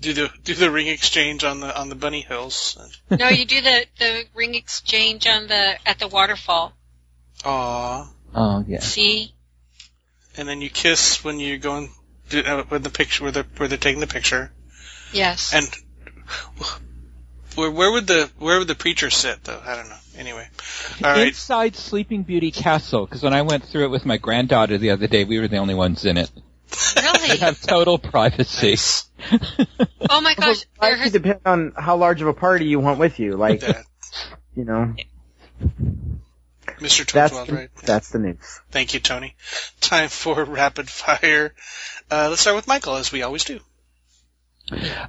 do 0.00 0.12
the 0.12 0.30
do 0.44 0.54
the 0.54 0.70
ring 0.70 0.86
exchange 0.88 1.42
on 1.44 1.60
the 1.60 1.78
on 1.80 1.88
the 1.88 1.94
bunny 1.94 2.20
hills. 2.20 2.76
No, 3.10 3.28
you 3.28 3.44
do 3.46 3.60
the 3.60 3.86
the 3.98 4.24
ring 4.34 4.54
exchange 4.54 5.26
on 5.26 5.46
the 5.48 5.76
at 5.86 5.98
the 5.98 6.08
waterfall. 6.08 6.72
Aww. 7.42 8.06
oh 8.34 8.64
yeah. 8.66 8.80
See, 8.80 9.32
And 10.36 10.48
then 10.48 10.60
you 10.60 10.70
kiss 10.70 11.22
when 11.24 11.38
you're 11.40 11.58
going 11.58 11.86
do- 11.88 11.92
Uh, 12.32 12.64
with 12.70 12.82
the 12.82 12.90
picture 12.90 13.22
where 13.22 13.32
they're 13.32 13.46
where 13.56 13.68
they're 13.68 13.78
taking 13.78 14.00
the 14.00 14.06
picture. 14.06 14.50
yes. 15.12 15.54
And 15.54 15.68
where 17.54 17.70
where 17.70 17.92
would 17.92 18.06
the 18.06 18.30
where 18.38 18.58
would 18.58 18.68
the 18.68 18.74
preacher 18.74 19.10
sit 19.10 19.44
though? 19.44 19.60
I 19.64 19.76
don't 19.76 19.88
know. 19.88 19.96
Anyway, 20.18 20.48
all 21.04 21.10
right. 21.12 21.28
Inside 21.28 21.76
Sleeping 21.76 22.22
Beauty 22.22 22.50
Castle, 22.50 23.04
because 23.04 23.22
when 23.22 23.34
I 23.34 23.42
went 23.42 23.64
through 23.64 23.84
it 23.84 23.90
with 23.90 24.06
my 24.06 24.16
granddaughter 24.16 24.78
the 24.78 24.90
other 24.90 25.06
day, 25.06 25.24
we 25.24 25.38
were 25.38 25.48
the 25.48 25.58
only 25.58 25.74
ones 25.74 26.04
in 26.04 26.16
it. 26.16 26.30
They 26.94 27.02
really? 27.02 27.36
have 27.38 27.60
total 27.60 27.98
privacy. 27.98 28.76
Oh 30.08 30.20
my 30.20 30.34
gosh! 30.34 30.64
Well, 30.80 30.90
There 30.90 30.94
it 30.94 30.98
has, 31.00 31.12
depends 31.12 31.42
on 31.46 31.72
how 31.76 31.96
large 31.96 32.22
of 32.22 32.28
a 32.28 32.34
party 32.34 32.66
you 32.66 32.80
want 32.80 32.98
with 32.98 33.18
you. 33.18 33.36
Like, 33.36 33.62
you 34.54 34.64
know, 34.64 34.94
Mr. 36.78 37.10
that's 37.10 37.32
Toadswell, 37.32 37.46
the, 37.46 37.52
right? 37.54 37.70
that's 37.82 38.10
the 38.10 38.18
news. 38.18 38.60
Thank 38.70 38.94
you, 38.94 39.00
Tony. 39.00 39.34
Time 39.80 40.08
for 40.08 40.44
rapid 40.44 40.88
fire. 40.88 41.54
Uh, 42.10 42.28
let's 42.30 42.40
start 42.42 42.56
with 42.56 42.66
Michael, 42.66 42.96
as 42.96 43.10
we 43.12 43.22
always 43.22 43.44
do. 43.44 43.60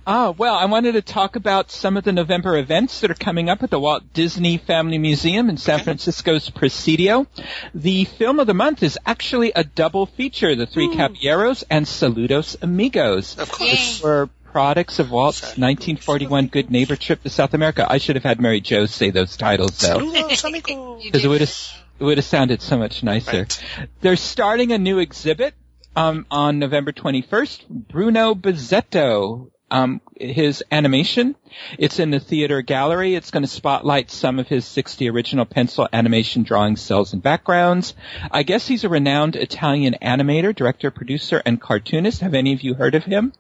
Ah, 0.05 0.35
well, 0.37 0.53
I 0.53 0.65
wanted 0.65 0.91
to 0.91 1.01
talk 1.01 1.35
about 1.35 1.71
some 1.71 1.97
of 1.97 2.03
the 2.03 2.11
November 2.11 2.55
events 2.59 3.01
that 3.01 3.09
are 3.09 3.15
coming 3.15 3.49
up 3.49 3.63
at 3.63 3.71
the 3.71 3.79
Walt 3.79 4.13
Disney 4.13 4.59
Family 4.59 4.99
Museum 4.99 5.49
in 5.49 5.57
San 5.57 5.75
Okay. 5.77 5.83
Francisco's 5.85 6.51
Presidio. 6.51 7.25
The 7.73 8.05
film 8.05 8.39
of 8.39 8.45
the 8.45 8.53
month 8.53 8.83
is 8.83 8.99
actually 9.03 9.53
a 9.55 9.63
double 9.63 10.05
feature, 10.05 10.55
The 10.55 10.67
Three 10.67 10.95
Caballeros 10.95 11.63
and 11.71 11.87
Saludos 11.87 12.55
Amigos. 12.61 13.35
Of 13.39 13.49
Yay. 13.59 13.67
course. 13.69 14.01
were 14.03 14.29
products 14.51 14.99
of 14.99 15.11
Walt's 15.11 15.41
1941 15.41 16.47
Good 16.47 16.71
Neighbor 16.71 16.95
trip 16.95 17.23
to 17.23 17.29
South 17.29 17.53
America. 17.53 17.85
I 17.89 17.97
should 17.97 18.15
have 18.15 18.23
had 18.23 18.39
Mary 18.39 18.61
Jo 18.61 18.85
say 18.85 19.11
those 19.11 19.37
titles 19.37 19.77
though, 19.77 19.99
Saludos, 19.99 20.43
amigos. 20.45 21.03
you 21.03 21.11
because 21.11 21.25
it 21.25 21.27
would 21.27 21.41
have 21.41 21.53
it 21.99 22.03
would 22.03 22.17
have 22.17 22.25
sounded 22.25 22.61
so 22.61 22.77
much 22.77 23.03
nicer. 23.03 23.39
Right. 23.39 23.63
They're 24.01 24.15
starting 24.15 24.71
a 24.71 24.77
new 24.77 24.99
exhibit 24.99 25.53
um, 25.95 26.25
on 26.29 26.59
November 26.59 26.91
21st. 26.91 27.67
Bruno 27.69 28.35
Bozzetto, 28.35 29.49
um, 29.71 29.99
his 30.15 30.63
animation. 30.71 31.35
It's 31.79 31.99
in 31.99 32.11
the 32.11 32.19
theater 32.19 32.61
gallery. 32.61 33.15
It's 33.15 33.31
going 33.31 33.43
to 33.43 33.49
spotlight 33.49 34.11
some 34.11 34.37
of 34.37 34.47
his 34.47 34.65
60 34.65 35.09
original 35.09 35.45
pencil 35.45 35.89
animation 35.91 36.43
drawings, 36.43 36.81
cells, 36.81 37.13
and 37.13 37.21
backgrounds. 37.21 37.95
I 38.29 38.43
guess 38.43 38.67
he's 38.67 38.83
a 38.83 38.89
renowned 38.89 39.35
Italian 39.35 39.95
animator, 40.01 40.55
director, 40.55 40.91
producer, 40.91 41.41
and 41.45 41.59
cartoonist. 41.59 42.21
Have 42.21 42.35
any 42.35 42.53
of 42.53 42.61
you 42.61 42.75
heard 42.75 42.93
of 42.93 43.03
him? 43.03 43.33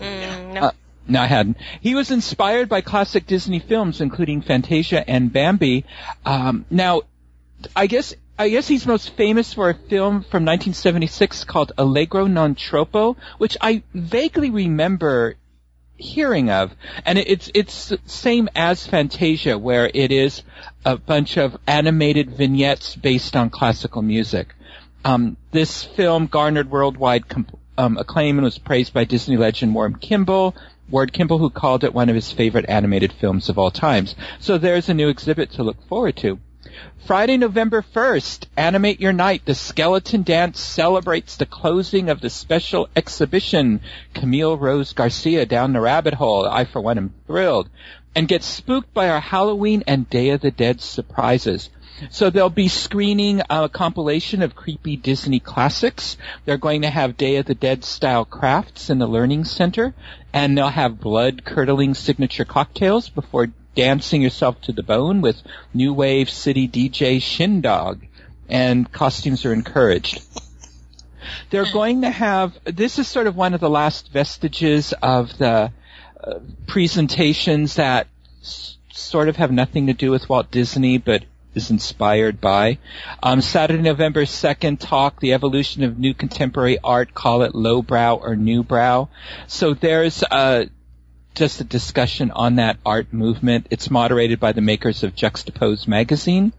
Mm, 0.00 0.13
no. 0.54 0.60
Uh, 0.60 0.70
No, 1.06 1.20
I 1.20 1.26
hadn't. 1.26 1.58
He 1.80 1.94
was 1.94 2.10
inspired 2.10 2.68
by 2.68 2.80
classic 2.80 3.26
Disney 3.26 3.58
films, 3.58 4.00
including 4.00 4.40
Fantasia 4.40 5.08
and 5.08 5.32
Bambi. 5.32 5.84
Um, 6.24 6.64
now, 6.70 7.02
I 7.76 7.86
guess 7.86 8.14
I 8.38 8.48
guess 8.48 8.66
he's 8.66 8.86
most 8.86 9.10
famous 9.10 9.52
for 9.52 9.70
a 9.70 9.74
film 9.74 10.22
from 10.22 10.44
1976 10.44 11.44
called 11.44 11.72
Allegro 11.78 12.26
non 12.26 12.54
troppo, 12.54 13.16
which 13.38 13.56
I 13.60 13.82
vaguely 13.92 14.50
remember 14.50 15.36
hearing 15.96 16.50
of, 16.50 16.72
and 17.06 17.18
it, 17.18 17.28
it's 17.28 17.50
it's 17.54 17.92
same 18.06 18.48
as 18.56 18.86
Fantasia, 18.86 19.56
where 19.56 19.90
it 19.92 20.10
is 20.10 20.42
a 20.84 20.96
bunch 20.96 21.36
of 21.36 21.56
animated 21.66 22.30
vignettes 22.30 22.96
based 22.96 23.36
on 23.36 23.50
classical 23.50 24.02
music. 24.02 24.54
Um, 25.04 25.36
this 25.52 25.84
film 25.84 26.26
garnered 26.26 26.70
worldwide 26.70 27.28
um, 27.76 27.98
acclaim 27.98 28.38
and 28.38 28.44
was 28.44 28.58
praised 28.58 28.92
by 28.92 29.04
Disney 29.04 29.36
legend 29.36 29.74
Ward 29.74 30.00
Kimball. 30.00 30.54
Ward 30.90 31.12
Kimball, 31.12 31.38
who 31.38 31.50
called 31.50 31.84
it 31.84 31.94
one 31.94 32.08
of 32.08 32.14
his 32.14 32.30
favorite 32.30 32.66
animated 32.68 33.12
films 33.12 33.48
of 33.48 33.58
all 33.58 33.70
times. 33.70 34.14
So 34.38 34.58
there's 34.58 34.88
a 34.88 34.94
new 34.94 35.08
exhibit 35.08 35.52
to 35.52 35.62
look 35.62 35.82
forward 35.88 36.16
to. 36.18 36.38
Friday, 37.06 37.36
November 37.36 37.82
1st, 37.82 38.46
Animate 38.56 39.00
Your 39.00 39.12
Night, 39.12 39.42
the 39.44 39.54
Skeleton 39.54 40.22
Dance 40.22 40.58
celebrates 40.58 41.36
the 41.36 41.46
closing 41.46 42.08
of 42.08 42.20
the 42.20 42.30
special 42.30 42.88
exhibition, 42.96 43.80
Camille 44.14 44.56
Rose 44.56 44.92
Garcia 44.92 45.46
Down 45.46 45.72
the 45.72 45.80
Rabbit 45.80 46.14
Hole. 46.14 46.46
I, 46.46 46.64
for 46.64 46.80
one, 46.80 46.98
am 46.98 47.14
thrilled. 47.26 47.68
And 48.14 48.26
get 48.26 48.42
spooked 48.42 48.92
by 48.94 49.08
our 49.08 49.20
Halloween 49.20 49.84
and 49.86 50.08
Day 50.08 50.30
of 50.30 50.40
the 50.40 50.50
Dead 50.50 50.80
surprises. 50.80 51.68
So 52.10 52.30
they'll 52.30 52.50
be 52.50 52.68
screening 52.68 53.42
a 53.48 53.68
compilation 53.68 54.42
of 54.42 54.56
creepy 54.56 54.96
Disney 54.96 55.40
classics. 55.40 56.16
They're 56.44 56.58
going 56.58 56.82
to 56.82 56.90
have 56.90 57.16
Day 57.16 57.36
of 57.36 57.46
the 57.46 57.54
Dead 57.54 57.84
style 57.84 58.24
crafts 58.24 58.90
in 58.90 58.98
the 58.98 59.06
Learning 59.06 59.44
Center, 59.44 59.94
and 60.32 60.56
they'll 60.56 60.68
have 60.68 61.00
blood 61.00 61.44
curdling 61.44 61.94
signature 61.94 62.44
cocktails 62.44 63.08
before 63.08 63.48
dancing 63.74 64.22
yourself 64.22 64.60
to 64.62 64.72
the 64.72 64.82
bone 64.82 65.20
with 65.20 65.36
new 65.72 65.92
wave 65.92 66.30
city 66.30 66.68
DJ 66.68 67.16
Shindog, 67.18 68.00
and 68.48 68.90
costumes 68.90 69.44
are 69.44 69.52
encouraged. 69.52 70.22
They're 71.50 71.72
going 71.72 72.02
to 72.02 72.10
have, 72.10 72.58
this 72.64 72.98
is 72.98 73.08
sort 73.08 73.26
of 73.26 73.36
one 73.36 73.54
of 73.54 73.60
the 73.60 73.70
last 73.70 74.12
vestiges 74.12 74.92
of 75.02 75.36
the 75.38 75.72
uh, 76.22 76.38
presentations 76.66 77.76
that 77.76 78.08
s- 78.42 78.76
sort 78.92 79.28
of 79.28 79.36
have 79.36 79.50
nothing 79.50 79.86
to 79.86 79.92
do 79.92 80.10
with 80.10 80.28
Walt 80.28 80.50
Disney, 80.50 80.98
but 80.98 81.24
is 81.54 81.70
inspired 81.70 82.40
by. 82.40 82.78
Um, 83.22 83.40
Saturday, 83.40 83.82
November 83.82 84.24
2nd, 84.24 84.78
talk 84.80 85.20
the 85.20 85.34
evolution 85.34 85.84
of 85.84 85.98
new 85.98 86.14
contemporary 86.14 86.78
art, 86.82 87.14
call 87.14 87.42
it 87.42 87.54
lowbrow 87.54 88.16
or 88.16 88.36
newbrow. 88.36 89.08
So 89.46 89.74
there's 89.74 90.22
uh, 90.22 90.66
just 91.34 91.60
a 91.60 91.64
discussion 91.64 92.30
on 92.30 92.56
that 92.56 92.78
art 92.84 93.12
movement. 93.12 93.66
It's 93.70 93.90
moderated 93.90 94.40
by 94.40 94.52
the 94.52 94.60
makers 94.60 95.02
of 95.02 95.14
Juxtapoz 95.14 95.88
magazine. 95.88 96.52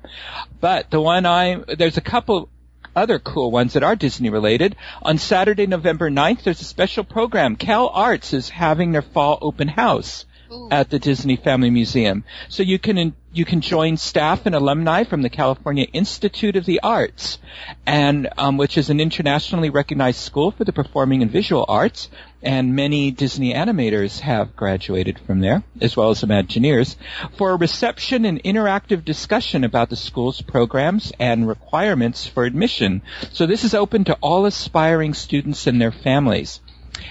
But 0.60 0.90
the 0.90 1.02
one 1.02 1.26
I, 1.26 1.64
there's 1.78 1.98
a 1.98 2.02
couple 2.02 2.50
other 2.96 3.20
cool 3.20 3.52
ones 3.52 3.74
that 3.74 3.84
are 3.84 3.96
Disney 3.96 4.30
related. 4.30 4.76
On 5.02 5.18
Saturday, 5.18 5.68
November 5.68 6.10
9th, 6.10 6.44
there's 6.44 6.62
a 6.62 6.66
special 6.66 7.04
program. 7.04 7.56
Cal 7.56 7.90
Arts 7.90 8.34
is 8.34 8.50
having 8.50 8.92
their 8.92 9.02
fall 9.02 9.38
open 9.42 9.68
house 9.68 10.26
At 10.72 10.90
the 10.90 11.00
Disney 11.00 11.36
Family 11.38 11.70
Museum. 11.70 12.24
So 12.50 12.64
you 12.64 12.80
can 12.80 13.16
you 13.34 13.46
can 13.46 13.62
join 13.62 13.98
staff 13.98 14.46
and 14.46 14.56
alumni 14.56 15.04
from 15.04 15.22
the 15.22 15.30
California 15.30 15.86
Institute 15.92 16.56
of 16.56 16.66
the 16.66 16.80
Arts, 16.82 17.38
and 17.86 18.30
um, 18.38 18.58
which 18.58 18.78
is 18.78 18.90
an 18.90 19.00
internationally 19.00 19.70
recognized 19.70 20.20
school 20.20 20.52
for 20.52 20.64
the 20.64 20.72
performing 20.72 21.22
and 21.22 21.32
visual 21.32 21.66
arts. 21.68 22.10
And 22.42 22.76
many 22.76 23.10
Disney 23.10 23.54
animators 23.54 24.20
have 24.20 24.56
graduated 24.56 25.18
from 25.20 25.40
there, 25.40 25.64
as 25.82 25.98
well 25.98 26.12
as 26.12 26.22
Imagineers, 26.22 26.96
for 27.38 27.52
a 27.52 27.56
reception 27.56 28.24
and 28.24 28.42
interactive 28.44 29.04
discussion 29.04 29.64
about 29.64 29.90
the 29.90 29.96
school's 29.96 30.42
programs 30.42 31.12
and 31.20 31.48
requirements 31.48 32.28
for 32.28 32.46
admission. 32.46 33.02
So 33.34 33.48
this 33.48 33.64
is 33.64 33.74
open 33.74 34.06
to 34.06 34.18
all 34.22 34.46
aspiring 34.46 35.16
students 35.16 35.66
and 35.66 35.82
their 35.82 35.92
families. 35.92 36.62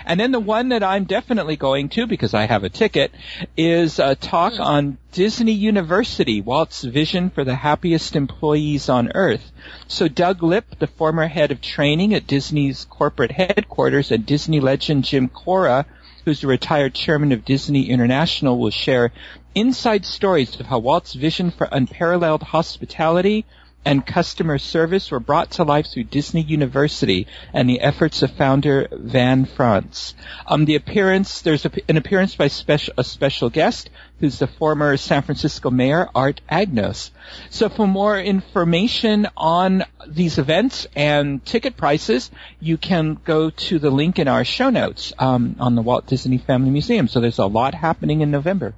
And 0.04 0.20
then 0.20 0.32
the 0.32 0.40
one 0.40 0.68
that 0.68 0.82
I'm 0.82 1.04
definitely 1.04 1.56
going 1.56 1.88
to 1.90 2.06
because 2.06 2.34
I 2.34 2.46
have 2.46 2.64
a 2.64 2.68
ticket 2.68 3.12
is 3.56 3.98
a 3.98 4.14
talk 4.14 4.54
hmm. 4.54 4.62
on 4.62 4.98
Disney 5.12 5.52
University, 5.52 6.40
Walt's 6.40 6.82
vision 6.82 7.30
for 7.30 7.44
the 7.44 7.54
happiest 7.54 8.16
employees 8.16 8.88
on 8.88 9.12
earth. 9.14 9.52
So 9.86 10.08
Doug 10.08 10.42
Lipp, 10.42 10.78
the 10.78 10.86
former 10.86 11.26
head 11.26 11.50
of 11.50 11.60
training 11.60 12.14
at 12.14 12.26
Disney's 12.26 12.84
corporate 12.84 13.30
headquarters 13.30 14.10
and 14.10 14.26
Disney 14.26 14.60
legend 14.60 15.04
Jim 15.04 15.28
Cora, 15.28 15.86
who's 16.24 16.40
the 16.40 16.46
retired 16.46 16.94
chairman 16.94 17.32
of 17.32 17.44
Disney 17.44 17.90
International, 17.90 18.58
will 18.58 18.70
share 18.70 19.12
inside 19.54 20.04
stories 20.04 20.58
of 20.58 20.66
how 20.66 20.78
Walt's 20.78 21.14
vision 21.14 21.50
for 21.50 21.68
unparalleled 21.70 22.42
hospitality, 22.42 23.44
and 23.84 24.06
customer 24.06 24.58
service 24.58 25.10
were 25.10 25.20
brought 25.20 25.52
to 25.52 25.64
life 25.64 25.86
through 25.86 26.04
Disney 26.04 26.42
University 26.42 27.26
and 27.52 27.68
the 27.68 27.80
efforts 27.80 28.22
of 28.22 28.30
founder 28.32 28.88
Van 28.92 29.44
France. 29.44 30.14
Um, 30.46 30.64
the 30.64 30.76
appearance, 30.76 31.42
there's 31.42 31.64
a, 31.64 31.70
an 31.88 31.96
appearance 31.96 32.34
by 32.36 32.48
special, 32.48 32.94
a 32.96 33.04
special 33.04 33.50
guest 33.50 33.90
who's 34.20 34.38
the 34.38 34.46
former 34.46 34.96
San 34.96 35.22
Francisco 35.22 35.70
mayor, 35.70 36.08
Art 36.14 36.40
Agnos. 36.50 37.10
So 37.50 37.68
for 37.68 37.86
more 37.86 38.18
information 38.18 39.28
on 39.36 39.84
these 40.06 40.38
events 40.38 40.86
and 40.94 41.44
ticket 41.44 41.76
prices, 41.76 42.30
you 42.60 42.76
can 42.78 43.18
go 43.24 43.50
to 43.50 43.78
the 43.78 43.90
link 43.90 44.18
in 44.18 44.28
our 44.28 44.44
show 44.44 44.70
notes 44.70 45.12
um, 45.18 45.56
on 45.58 45.74
the 45.74 45.82
Walt 45.82 46.06
Disney 46.06 46.38
Family 46.38 46.70
Museum. 46.70 47.08
So 47.08 47.20
there's 47.20 47.38
a 47.38 47.46
lot 47.46 47.74
happening 47.74 48.20
in 48.20 48.30
November. 48.30 48.74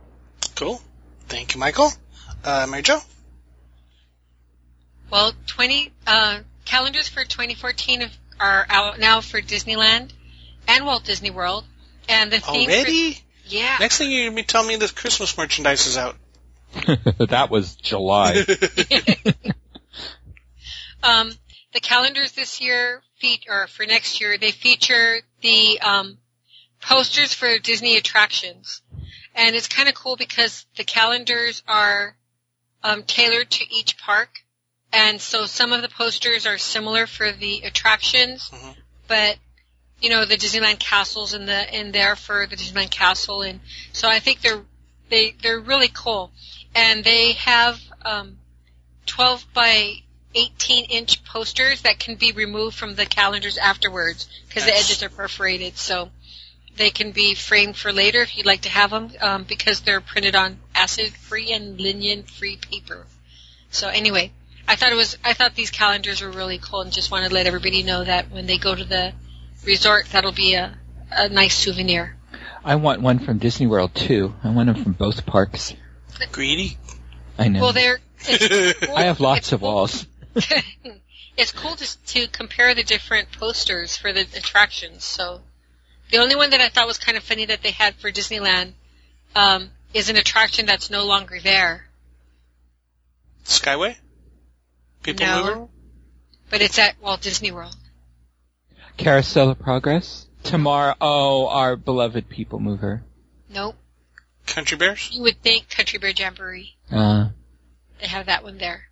Cool. 0.54 0.80
Thank 1.28 1.54
you, 1.54 1.60
Michael. 1.60 1.92
Uh, 2.44 2.66
Mary 2.68 2.82
Jo? 2.82 3.00
Well, 5.10 5.32
20 5.46 5.92
uh, 6.06 6.40
calendars 6.64 7.08
for 7.08 7.25
2014 7.25 8.10
are 8.40 8.66
out 8.68 8.98
now 8.98 9.20
for 9.20 9.40
Disneyland 9.40 10.10
and 10.68 10.84
Walt 10.84 11.04
Disney 11.04 11.30
World, 11.30 11.64
and 12.08 12.30
the 12.30 12.40
theme. 12.40 12.68
Already? 12.68 13.14
For, 13.14 13.22
yeah. 13.46 13.76
Next 13.80 13.98
thing 13.98 14.10
you're 14.10 14.25
going 14.25 14.36
to 14.36 14.42
be 14.42 14.46
telling 14.46 14.68
me 14.68 14.76
the 14.76 14.92
Christmas 14.92 15.36
merchandise 15.38 15.86
is 15.86 15.96
out. 15.96 16.16
that 17.28 17.48
was 17.50 17.76
July. 17.76 18.32
um, 21.02 21.32
the 21.72 21.80
calendars 21.80 22.32
this 22.32 22.60
year, 22.60 23.02
fe- 23.20 23.40
or 23.48 23.66
for 23.68 23.86
next 23.86 24.20
year, 24.20 24.36
they 24.38 24.50
feature 24.50 25.20
the 25.40 25.80
um, 25.80 26.18
posters 26.80 27.32
for 27.32 27.58
Disney 27.58 27.96
attractions, 27.96 28.82
and 29.34 29.54
it's 29.54 29.68
kind 29.68 29.88
of 29.88 29.94
cool 29.94 30.16
because 30.16 30.66
the 30.76 30.84
calendars 30.84 31.62
are 31.68 32.16
um, 32.82 33.04
tailored 33.04 33.50
to 33.50 33.64
each 33.70 33.98
park. 33.98 34.40
And 34.92 35.20
so 35.20 35.46
some 35.46 35.72
of 35.72 35.82
the 35.82 35.88
posters 35.88 36.46
are 36.46 36.58
similar 36.58 37.06
for 37.06 37.32
the 37.32 37.62
attractions, 37.62 38.50
Mhm. 38.50 38.76
but 39.08 39.38
you 40.00 40.10
know 40.10 40.24
the 40.24 40.36
Disneyland 40.36 40.78
castles 40.78 41.34
in 41.34 41.46
the 41.46 41.78
in 41.78 41.92
there 41.92 42.16
for 42.16 42.46
the 42.46 42.56
Disneyland 42.56 42.90
castle, 42.90 43.42
and 43.42 43.60
so 43.92 44.08
I 44.08 44.20
think 44.20 44.40
they're 44.40 44.64
they 45.08 45.32
they're 45.42 45.60
really 45.60 45.88
cool, 45.92 46.32
and 46.74 47.04
they 47.04 47.32
have 47.32 47.80
um, 48.04 48.38
12 49.06 49.52
by 49.52 50.02
18 50.34 50.84
inch 50.86 51.24
posters 51.24 51.82
that 51.82 51.98
can 51.98 52.16
be 52.16 52.32
removed 52.32 52.76
from 52.76 52.94
the 52.94 53.06
calendars 53.06 53.56
afterwards 53.58 54.28
because 54.48 54.64
the 54.64 54.74
edges 54.74 55.02
are 55.02 55.08
perforated, 55.08 55.76
so 55.78 56.10
they 56.76 56.90
can 56.90 57.12
be 57.12 57.34
framed 57.34 57.76
for 57.76 57.92
later 57.92 58.20
if 58.20 58.36
you'd 58.36 58.46
like 58.46 58.62
to 58.62 58.68
have 58.68 58.90
them 58.90 59.10
um, 59.20 59.44
because 59.44 59.80
they're 59.80 60.00
printed 60.00 60.36
on 60.36 60.58
acid 60.74 61.12
free 61.14 61.52
and 61.52 61.80
linen 61.80 62.22
free 62.22 62.56
paper. 62.56 63.06
So 63.70 63.88
anyway, 63.88 64.30
I 64.68 64.76
thought 64.76 64.92
it 64.92 64.96
was 64.96 65.16
I 65.25 65.32
thought 65.32 65.54
these 65.54 65.70
calendars 65.70 66.20
were 66.23 66.30
really 66.30 66.58
cool 66.58 66.80
and 66.82 66.92
just 66.92 67.11
wanted 67.11 67.28
to 67.28 67.35
let 67.35 67.46
everybody 67.46 67.82
know 67.82 68.02
that 68.04 68.30
when 68.30 68.46
they 68.46 68.58
go 68.58 68.75
to 68.75 68.85
the 68.85 69.12
resort 69.64 70.06
that'll 70.12 70.32
be 70.32 70.54
a, 70.54 70.76
a 71.11 71.28
nice 71.28 71.54
souvenir. 71.54 72.16
I 72.64 72.75
want 72.76 73.00
one 73.00 73.20
from 73.20 73.38
Disney 73.38 73.66
World 73.66 73.94
too. 73.94 74.35
I 74.42 74.50
want 74.50 74.66
them 74.73 74.82
from 74.82 74.92
both 74.92 75.25
parks. 75.25 75.73
Greedy? 76.32 76.78
I 77.38 77.49
know. 77.49 77.61
Well, 77.61 77.73
they're 77.73 77.99
it's 78.20 78.78
cool. 78.87 78.96
I 78.96 79.02
have 79.04 79.20
lots 79.20 79.38
It's 79.38 79.52
of 79.52 79.61
cool. 79.61 79.73
walls. 79.73 80.06
it's 81.37 81.52
cool 81.52 81.76
to 81.76 82.04
to 82.06 82.26
compare 82.28 82.75
the 82.75 82.82
different 82.82 83.30
posters 83.32 83.96
for 83.96 84.12
the 84.12 84.23
attractions. 84.23 85.04
So 85.04 85.42
the 86.10 86.19
only 86.19 86.34
one 86.34 86.50
that 86.50 86.60
I 86.60 86.69
thought 86.71 86.86
was 86.86 86.99
kind 86.99 87.17
of 87.17 87.23
funny 87.23 87.47
that 87.47 87.62
they 87.62 87.71
had 87.71 87.95
for 87.97 88.10
Disneyland 88.10 88.73
um, 89.36 89.71
is 89.95 90.08
an 90.08 90.17
attraction 90.17 90.67
that's 90.67 90.90
no 90.90 91.04
longer 91.04 91.38
there. 91.40 91.86
Skyway? 93.45 93.97
People 95.06 95.26
no, 95.26 95.45
mover? 95.45 95.69
but 96.50 96.62
it's 96.62 96.78
at 96.78 97.00
Walt 97.00 97.21
Disney 97.23 97.52
World. 97.52 97.75
Carousel 98.97 99.50
of 99.50 99.58
Progress. 99.58 100.26
Tomorrow, 100.42 100.95
oh, 101.00 101.49
our 101.49 101.76
beloved 101.76 102.28
People 102.28 102.60
Mover. 102.60 103.02
Nope. 103.49 103.76
Country 104.47 104.76
Bears? 104.76 105.10
You 105.12 105.23
would 105.23 105.42
think 105.42 105.69
Country 105.69 105.99
Bear 105.99 106.10
Jamboree. 106.10 106.76
Uh, 106.90 107.28
They 108.00 108.06
have 108.06 108.26
that 108.26 108.45
one 108.45 108.58
there. 108.58 108.84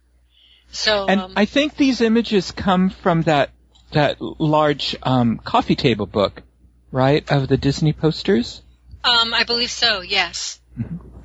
So 0.73 1.07
and 1.07 1.21
um, 1.21 1.33
I 1.37 1.45
think 1.45 1.77
these 1.77 2.01
images 2.01 2.51
come 2.51 2.91
from 2.91 3.23
that 3.23 3.51
that 3.93 4.21
large 4.21 4.97
um, 5.05 5.39
coffee 5.39 5.77
table 5.77 6.07
book, 6.07 6.43
right, 6.91 7.31
of 7.31 7.47
the 7.47 7.57
Disney 7.57 7.93
posters. 7.93 8.61
um, 9.05 9.33
I 9.33 9.45
believe 9.45 9.71
so. 9.71 10.01
Yes. 10.01 10.61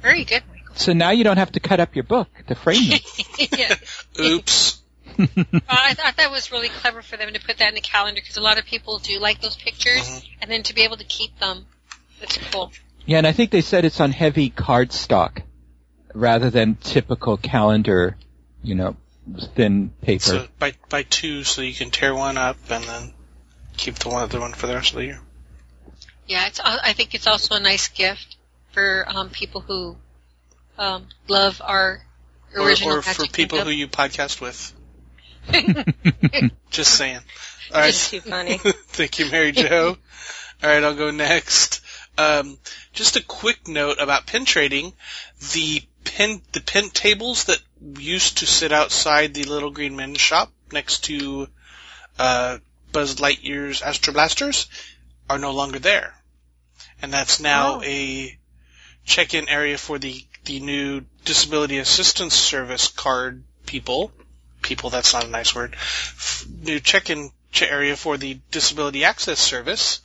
Very 0.01 0.23
good, 0.25 0.43
Michael. 0.53 0.75
So 0.75 0.93
now 0.93 1.09
you 1.09 1.23
don't 1.23 1.37
have 1.37 1.53
to 1.53 1.59
cut 1.59 1.79
up 1.79 1.95
your 1.95 2.03
book 2.03 2.27
to 2.47 2.53
frame 2.53 2.89
them. 2.91 2.99
yeah. 3.57 3.75
Oops. 4.19 4.78
Uh, 5.19 5.59
I 5.69 5.93
thought 5.93 6.15
that 6.17 6.31
was 6.31 6.51
really 6.51 6.69
clever 6.69 7.01
for 7.01 7.17
them 7.17 7.33
to 7.33 7.39
put 7.39 7.57
that 7.57 7.69
in 7.69 7.75
the 7.75 7.81
calendar 7.81 8.21
because 8.21 8.37
a 8.37 8.41
lot 8.41 8.57
of 8.57 8.65
people 8.65 8.99
do 8.99 9.19
like 9.19 9.41
those 9.41 9.55
pictures, 9.55 10.01
Mhm. 10.01 10.27
and 10.41 10.51
then 10.51 10.63
to 10.63 10.73
be 10.73 10.81
able 10.83 10.97
to 10.97 11.03
keep 11.03 11.37
them, 11.39 11.65
it's 12.21 12.37
cool. 12.51 12.71
yeah, 13.05 13.17
and 13.17 13.27
I 13.27 13.31
think 13.33 13.51
they 13.51 13.61
said 13.61 13.85
it's 13.85 13.99
on 13.99 14.11
heavy 14.11 14.49
cardstock 14.49 15.43
rather 16.13 16.49
than 16.49 16.75
typical 16.75 17.37
calendar, 17.37 18.17
you 18.63 18.75
know, 18.75 18.95
thin 19.55 19.89
paper. 20.01 20.23
So 20.23 20.47
by 20.57 20.73
by 20.89 21.03
two, 21.03 21.43
so 21.43 21.61
you 21.61 21.73
can 21.73 21.91
tear 21.91 22.15
one 22.15 22.37
up 22.37 22.57
and 22.69 22.83
then 22.83 23.13
keep 23.77 23.95
the 23.95 24.09
one 24.09 24.23
other 24.23 24.39
one 24.39 24.53
for 24.53 24.67
the 24.67 24.73
rest 24.75 24.91
of 24.91 24.97
the 24.97 25.05
year. 25.05 25.21
Yeah, 26.27 26.47
it's. 26.47 26.59
I 26.59 26.93
think 26.93 27.13
it's 27.15 27.27
also 27.27 27.55
a 27.55 27.59
nice 27.59 27.87
gift 27.89 28.37
for 28.71 29.05
um, 29.07 29.29
people 29.29 29.61
who 29.61 29.97
um, 30.77 31.07
love 31.27 31.61
our 31.63 32.01
Or, 32.55 32.67
original 32.67 32.97
or 32.97 33.01
for 33.01 33.21
Magic 33.23 33.33
people 33.33 33.59
who 33.61 33.69
you 33.71 33.87
podcast 33.87 34.39
with. 34.39 34.73
Just 36.69 36.95
saying. 36.95 37.19
All 37.73 37.81
right. 37.81 37.93
Too 37.93 38.21
funny. 38.21 38.57
Thank 38.57 39.19
you, 39.19 39.29
Mary 39.31 39.51
Jo. 39.51 39.97
All 40.63 40.69
right, 40.69 40.83
I'll 40.83 40.95
go 40.95 41.11
next. 41.11 41.81
Um, 42.17 42.57
just 42.91 43.15
a 43.15 43.23
quick 43.23 43.67
note 43.67 43.97
about 43.99 44.27
pin 44.27 44.43
trading. 44.43 44.91
The 45.53 45.81
pin, 46.03 46.41
the 46.51 46.59
pin 46.59 46.89
tables 46.89 47.45
that 47.45 47.59
used 47.97 48.39
to 48.39 48.45
sit 48.45 48.73
outside 48.73 49.33
the 49.33 49.43
Little 49.45 49.69
Green 49.71 49.95
Men 49.95 50.15
shop 50.15 50.51
next 50.73 51.05
to 51.05 51.47
uh, 52.17 52.57
Buzz 52.91 53.15
Lightyear's 53.15 53.81
Astro 53.81 54.11
Blasters 54.13 54.67
are 55.29 55.39
no 55.39 55.51
longer 55.51 55.79
there, 55.79 56.13
and 57.01 57.13
that's 57.13 57.39
now 57.39 57.75
Oh. 57.75 57.83
a 57.83 58.37
check-in 59.05 59.47
area 59.47 59.77
for 59.77 59.97
the 59.97 60.25
the 60.43 60.59
new 60.59 61.05
Disability 61.23 61.77
Assistance 61.77 62.33
Service 62.35 62.89
card 62.89 63.43
people. 63.65 64.11
People, 64.69 64.91
that's 64.91 65.13
not 65.13 65.25
a 65.25 65.27
nice 65.27 65.55
word. 65.55 65.73
F- 65.73 66.45
new 66.61 66.79
check-in 66.79 67.31
ch- 67.51 67.63
area 67.63 67.95
for 67.95 68.17
the 68.17 68.39
Disability 68.51 69.03
Access 69.03 69.39
Service. 69.39 69.99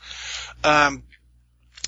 Um, 0.64 1.03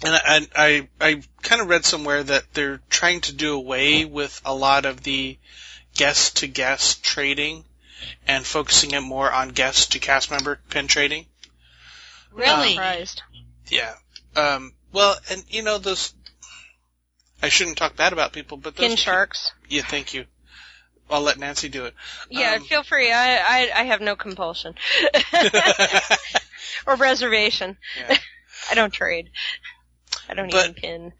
and 0.04 0.14
I, 0.14 0.46
I, 0.54 0.88
I 1.00 1.22
kind 1.40 1.62
of 1.62 1.70
read 1.70 1.86
somewhere 1.86 2.22
that 2.22 2.44
they're 2.52 2.82
trying 2.90 3.22
to 3.22 3.32
do 3.32 3.54
away 3.54 4.04
with 4.04 4.42
a 4.44 4.54
lot 4.54 4.84
of 4.84 5.02
the 5.02 5.38
guest 5.94 6.36
to 6.38 6.46
guest 6.46 7.02
trading 7.02 7.64
and 8.28 8.44
focusing 8.44 8.90
it 8.90 9.00
more 9.00 9.32
on 9.32 9.48
guest 9.48 9.92
to 9.92 9.98
cast 9.98 10.30
member 10.30 10.60
pin 10.68 10.86
trading. 10.86 11.24
Really? 12.30 12.72
Surprised. 12.72 13.22
Yeah. 13.68 13.94
Um, 14.36 14.74
well, 14.92 15.16
and 15.30 15.42
you 15.48 15.62
know 15.62 15.78
those. 15.78 16.12
I 17.42 17.48
shouldn't 17.48 17.78
talk 17.78 17.96
bad 17.96 18.12
about 18.12 18.34
people, 18.34 18.58
but 18.58 18.76
those 18.76 18.88
Pin 18.88 18.96
sharks. 18.98 19.52
Yeah, 19.70 19.82
thank 19.82 20.12
you. 20.12 20.26
I'll 21.10 21.22
let 21.22 21.38
Nancy 21.38 21.68
do 21.68 21.84
it. 21.86 21.94
Yeah, 22.30 22.54
Um, 22.54 22.64
feel 22.64 22.82
free. 22.82 23.12
I, 23.12 23.36
I 23.38 23.70
I 23.76 23.82
have 23.84 24.00
no 24.00 24.16
compulsion 24.16 24.74
or 26.86 26.96
reservation. 26.96 27.76
Yeah. 28.08 28.16
I 28.70 28.74
don't 28.74 28.92
trade. 28.92 29.30
I 30.28 30.34
don't 30.34 30.50
But- 30.50 30.70
even 30.70 30.74
pin. 30.74 31.12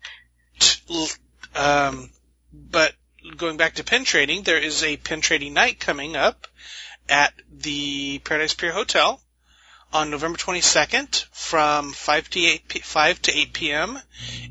um, 1.55 2.11
but 2.53 2.93
going 3.37 3.57
back 3.57 3.75
to 3.75 3.85
pin 3.85 4.05
trading, 4.05 4.43
there 4.43 4.59
is 4.59 4.83
a 4.83 4.97
pin 4.97 5.21
trading 5.21 5.55
night 5.55 5.79
coming 5.79 6.17
up 6.17 6.47
at 7.09 7.33
the 7.53 8.19
Paradise 8.25 8.55
Pier 8.55 8.73
Hotel 8.73 9.21
on 9.97 10.11
November 10.11 10.37
22nd 10.37 11.25
from 11.33 11.91
5 11.91 12.31
to 12.31 12.41
8 12.41 12.69
p- 12.69 12.79
5 12.81 13.23
to 13.23 13.33
8 13.35 13.53
p.m. 13.55 13.99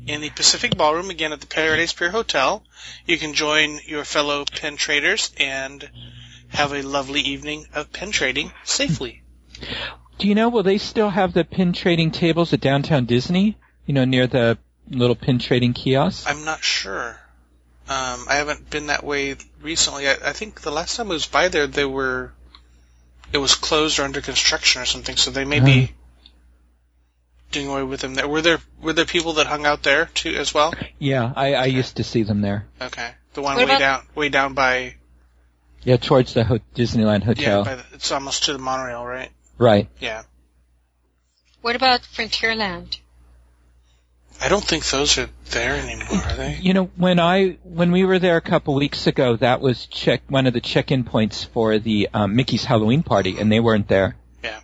in 0.08 0.20
the 0.20 0.30
Pacific 0.30 0.76
Ballroom 0.76 1.08
again 1.08 1.32
at 1.32 1.40
the 1.40 1.46
Paradise 1.46 1.92
Pier 1.92 2.10
Hotel. 2.10 2.64
You 3.06 3.16
can 3.16 3.32
join 3.32 3.78
your 3.86 4.04
fellow 4.04 4.44
pin 4.44 4.76
traders 4.76 5.32
and 5.38 5.88
have 6.48 6.72
a 6.72 6.82
lovely 6.82 7.20
evening 7.20 7.66
of 7.74 7.92
pin 7.92 8.10
trading 8.10 8.50
safely. 8.64 9.22
Do 10.18 10.26
you 10.26 10.34
know, 10.34 10.48
will 10.48 10.64
they 10.64 10.78
still 10.78 11.10
have 11.10 11.32
the 11.32 11.44
pin 11.44 11.72
trading 11.72 12.10
tables 12.10 12.52
at 12.52 12.60
downtown 12.60 13.04
Disney? 13.04 13.56
You 13.86 13.94
know, 13.94 14.04
near 14.04 14.26
the 14.26 14.58
little 14.90 15.14
pin 15.14 15.38
trading 15.38 15.74
kiosks? 15.74 16.26
I'm 16.26 16.44
not 16.44 16.64
sure. 16.64 17.20
Um, 17.88 18.26
I 18.28 18.34
haven't 18.34 18.68
been 18.68 18.88
that 18.88 19.04
way 19.04 19.36
recently. 19.62 20.08
I, 20.08 20.16
I 20.24 20.32
think 20.32 20.62
the 20.62 20.72
last 20.72 20.96
time 20.96 21.12
I 21.12 21.14
was 21.14 21.26
by 21.26 21.46
there, 21.46 21.68
they 21.68 21.84
were, 21.84 22.32
it 23.36 23.40
was 23.40 23.54
closed 23.54 23.98
or 23.98 24.04
under 24.04 24.22
construction 24.22 24.80
or 24.80 24.86
something. 24.86 25.16
So 25.16 25.30
they 25.30 25.44
may 25.44 25.60
be 25.60 25.86
hmm. 25.86 25.92
doing 27.50 27.68
away 27.68 27.82
with 27.82 28.00
them 28.00 28.14
there. 28.14 28.26
Were 28.26 28.40
there 28.40 28.58
were 28.80 28.94
there 28.94 29.04
people 29.04 29.34
that 29.34 29.46
hung 29.46 29.66
out 29.66 29.82
there 29.82 30.06
too 30.06 30.30
as 30.30 30.54
well? 30.54 30.72
Yeah, 30.98 31.32
I, 31.36 31.52
I 31.52 31.64
used 31.66 31.96
to 31.96 32.04
see 32.04 32.22
them 32.22 32.40
there. 32.40 32.66
Okay, 32.80 33.10
the 33.34 33.42
one 33.42 33.56
What 33.56 33.68
way 33.68 33.74
about- 33.74 33.78
down 33.78 34.06
way 34.14 34.28
down 34.30 34.54
by 34.54 34.94
Yeah, 35.84 35.98
towards 35.98 36.32
the 36.32 36.44
ho- 36.44 36.60
Disneyland 36.74 37.20
yeah, 37.20 37.26
Hotel. 37.26 37.64
by 37.64 37.74
the, 37.74 37.84
it's 37.92 38.10
almost 38.10 38.44
to 38.44 38.54
the 38.54 38.58
monorail, 38.58 39.04
right? 39.04 39.30
right. 39.58 39.88
Yeah. 40.00 40.22
What 41.60 41.76
about 41.76 42.00
Frontierland? 42.02 42.98
I 44.40 44.48
don't 44.48 44.64
think 44.64 44.86
those 44.86 45.18
are 45.18 45.28
there 45.50 45.74
anymore, 45.74 46.22
are 46.22 46.34
they? 46.34 46.58
You 46.60 46.74
know, 46.74 46.90
when 46.96 47.18
I 47.18 47.58
when 47.64 47.90
we 47.92 48.04
were 48.04 48.18
there 48.18 48.36
a 48.36 48.42
couple 48.42 48.74
weeks 48.74 49.06
ago, 49.06 49.36
that 49.36 49.60
was 49.60 49.86
check 49.86 50.22
one 50.28 50.46
of 50.46 50.52
the 50.52 50.60
check-in 50.60 51.04
points 51.04 51.44
for 51.44 51.78
the 51.78 52.08
um, 52.12 52.36
Mickey's 52.36 52.64
Halloween 52.64 53.02
party, 53.02 53.38
and 53.38 53.50
they 53.50 53.60
weren't 53.60 53.88
there. 53.88 54.16
Yeah. 54.44 54.60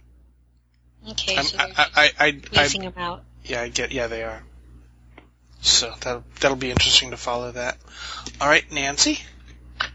Okay, 1.11 1.37
I'm, 1.37 1.44
so 1.44 1.58
I, 1.58 1.66
they're 1.66 1.74
I, 1.76 1.87
I, 1.96 2.26
I, 2.26 2.40
squeezing 2.40 2.82
them 2.82 2.94
out. 2.96 3.24
yeah, 3.44 3.62
I 3.62 3.68
get, 3.68 3.92
yeah, 3.92 4.06
they 4.08 4.22
are. 4.22 4.42
So 5.62 5.94
that 6.00 6.22
that'll 6.40 6.56
be 6.56 6.70
interesting 6.70 7.12
to 7.12 7.16
follow 7.16 7.52
that. 7.52 7.78
All 8.40 8.48
right, 8.48 8.70
Nancy. 8.72 9.20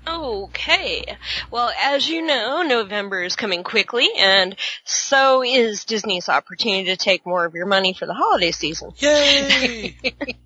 Okay. 0.08 1.18
Well, 1.52 1.72
as 1.82 2.08
you 2.08 2.22
know, 2.22 2.64
November 2.64 3.24
is 3.24 3.36
coming 3.36 3.64
quickly, 3.64 4.10
and 4.18 4.56
so 4.84 5.44
is 5.44 5.86
Disney's 5.86 6.30
opportunity 6.30 6.86
to 6.86 6.98
take 6.98 7.26
more 7.26 7.46
of 7.46 7.54
your 7.54 7.66
money 7.66 7.94
for 7.94 8.06
the 8.06 8.14
holiday 8.14 8.52
season. 8.52 8.92
Yay! 8.98 9.96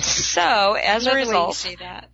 So, 0.00 0.74
as 0.74 1.06
a 1.06 1.10
Another 1.10 1.16
way 1.16 1.22
you 1.22 1.28
result, 1.30 1.54
say 1.56 1.74
that. 1.76 2.08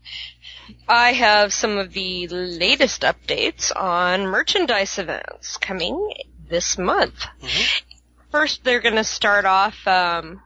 I 0.89 1.13
have 1.13 1.53
some 1.53 1.77
of 1.77 1.93
the 1.93 2.27
latest 2.29 3.03
updates 3.03 3.71
on 3.75 4.27
merchandise 4.29 4.99
events 4.99 5.59
coming 5.59 6.15
this 6.49 6.79
month. 6.79 7.27
Mhm. 7.43 7.83
First, 8.31 8.65
they're 8.65 8.81
going 8.81 8.95
to 8.95 9.05
start 9.05 9.45
off. 9.45 9.87
Um. 9.87 10.41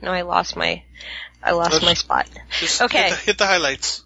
No, 0.00 0.12
I 0.12 0.22
lost 0.22 0.56
my. 0.56 0.82
I 1.42 1.52
lost 1.52 1.72
Let's- 1.72 1.84
my 1.84 1.94
spot. 1.94 2.28
Okay. 2.80 3.02
Hit 3.02 3.10
the, 3.10 3.16
hit 3.16 3.38
the 3.38 3.46
highlights. 3.46 4.04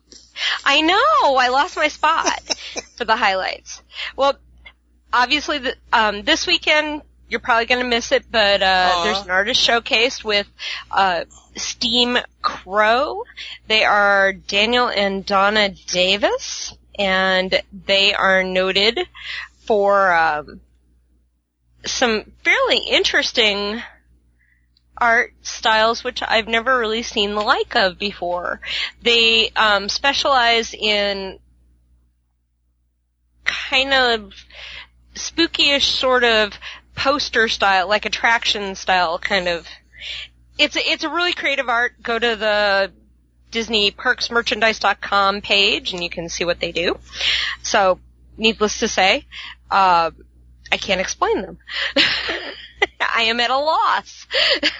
I 0.64 0.80
know. 0.80 1.36
I 1.36 1.48
lost 1.48 1.76
my 1.76 1.88
spot 1.88 2.40
for 2.96 3.04
the 3.04 3.16
highlights. 3.16 3.82
Well, 4.16 4.34
obviously, 5.12 5.58
the, 5.58 5.76
um, 5.92 6.22
this 6.22 6.46
weekend 6.46 7.02
you're 7.32 7.40
probably 7.40 7.64
going 7.64 7.82
to 7.82 7.88
miss 7.88 8.12
it, 8.12 8.24
but 8.30 8.62
uh, 8.62 9.00
there's 9.04 9.24
an 9.24 9.30
artist 9.30 9.58
showcase 9.58 10.22
with 10.22 10.46
uh, 10.90 11.24
Steam 11.56 12.18
Crow. 12.42 13.22
They 13.68 13.84
are 13.84 14.34
Daniel 14.34 14.88
and 14.88 15.24
Donna 15.24 15.70
Davis, 15.70 16.74
and 16.98 17.58
they 17.72 18.12
are 18.12 18.44
noted 18.44 19.00
for 19.64 20.12
um, 20.14 20.60
some 21.86 22.30
fairly 22.44 22.80
interesting 22.90 23.82
art 24.96 25.32
styles 25.42 26.04
which 26.04 26.22
I've 26.22 26.48
never 26.48 26.78
really 26.78 27.02
seen 27.02 27.34
the 27.34 27.40
like 27.40 27.74
of 27.74 27.98
before. 27.98 28.60
They 29.02 29.50
um, 29.50 29.88
specialize 29.88 30.74
in 30.74 31.38
kind 33.44 33.92
of 33.92 34.32
spookyish 35.14 35.82
sort 35.82 36.24
of 36.24 36.52
poster 36.94 37.48
style, 37.48 37.88
like 37.88 38.06
attraction 38.06 38.74
style 38.74 39.18
kind 39.18 39.48
of. 39.48 39.66
It's 40.58 40.76
a, 40.76 40.80
it's 40.80 41.04
a 41.04 41.08
really 41.08 41.32
creative 41.32 41.68
art. 41.68 41.94
Go 42.02 42.18
to 42.18 42.36
the 42.36 42.92
Disney 43.50 43.94
Merchandise.com 44.30 45.40
page 45.40 45.92
and 45.92 46.02
you 46.02 46.10
can 46.10 46.28
see 46.28 46.44
what 46.44 46.60
they 46.60 46.72
do. 46.72 46.98
So, 47.62 47.98
needless 48.36 48.80
to 48.80 48.88
say, 48.88 49.26
uh, 49.70 50.10
I 50.70 50.76
can't 50.76 51.00
explain 51.00 51.42
them. 51.42 51.58
I 53.00 53.22
am 53.22 53.40
at 53.40 53.50
a 53.50 53.58
loss. 53.58 54.26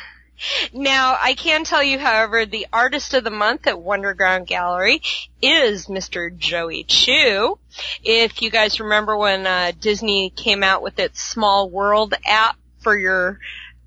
Now, 0.72 1.16
I 1.20 1.34
can 1.34 1.62
tell 1.62 1.84
you, 1.84 2.00
however, 2.00 2.44
the 2.46 2.66
artist 2.72 3.14
of 3.14 3.22
the 3.22 3.30
month 3.30 3.68
at 3.68 3.76
Wonderground 3.76 4.46
Gallery 4.48 5.00
is 5.40 5.86
Mr. 5.86 6.36
Joey 6.36 6.82
Chou. 6.82 7.58
If 8.02 8.42
you 8.42 8.50
guys 8.50 8.80
remember 8.80 9.16
when 9.16 9.46
uh, 9.46 9.70
Disney 9.78 10.30
came 10.30 10.64
out 10.64 10.82
with 10.82 10.98
its 10.98 11.22
Small 11.22 11.70
World 11.70 12.14
app 12.26 12.56
for 12.80 12.98
your 12.98 13.38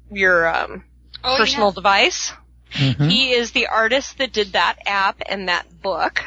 your 0.10 0.48
um, 0.48 0.86
Oh, 1.26 1.36
personal 1.38 1.72
device, 1.74 2.32
Mhm. 2.72 3.10
he 3.12 3.32
is 3.34 3.52
the 3.52 3.68
artist 3.68 4.18
that 4.20 4.32
did 4.32 4.54
that 4.54 4.78
app 4.86 5.22
and 5.28 5.50
that 5.50 5.82
book. 5.82 6.24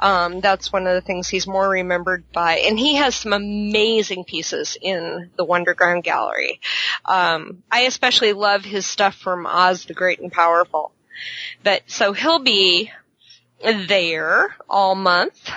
Um, 0.00 0.40
that's 0.40 0.72
one 0.72 0.86
of 0.86 0.94
the 0.94 1.00
things 1.00 1.28
he's 1.28 1.46
more 1.46 1.68
remembered 1.68 2.30
by, 2.32 2.58
and 2.58 2.78
he 2.78 2.96
has 2.96 3.16
some 3.16 3.32
amazing 3.32 4.24
pieces 4.24 4.76
in 4.80 5.30
the 5.36 5.44
Wonderground 5.44 6.04
Gallery. 6.04 6.60
Um, 7.04 7.62
I 7.70 7.82
especially 7.82 8.32
love 8.32 8.64
his 8.64 8.86
stuff 8.86 9.16
from 9.16 9.46
Oz 9.46 9.84
the 9.86 9.94
Great 9.94 10.20
and 10.20 10.32
Powerful. 10.32 10.92
But 11.64 11.82
so 11.86 12.12
he'll 12.12 12.38
be 12.38 12.92
there 13.62 14.54
all 14.68 14.94
month. 14.94 15.50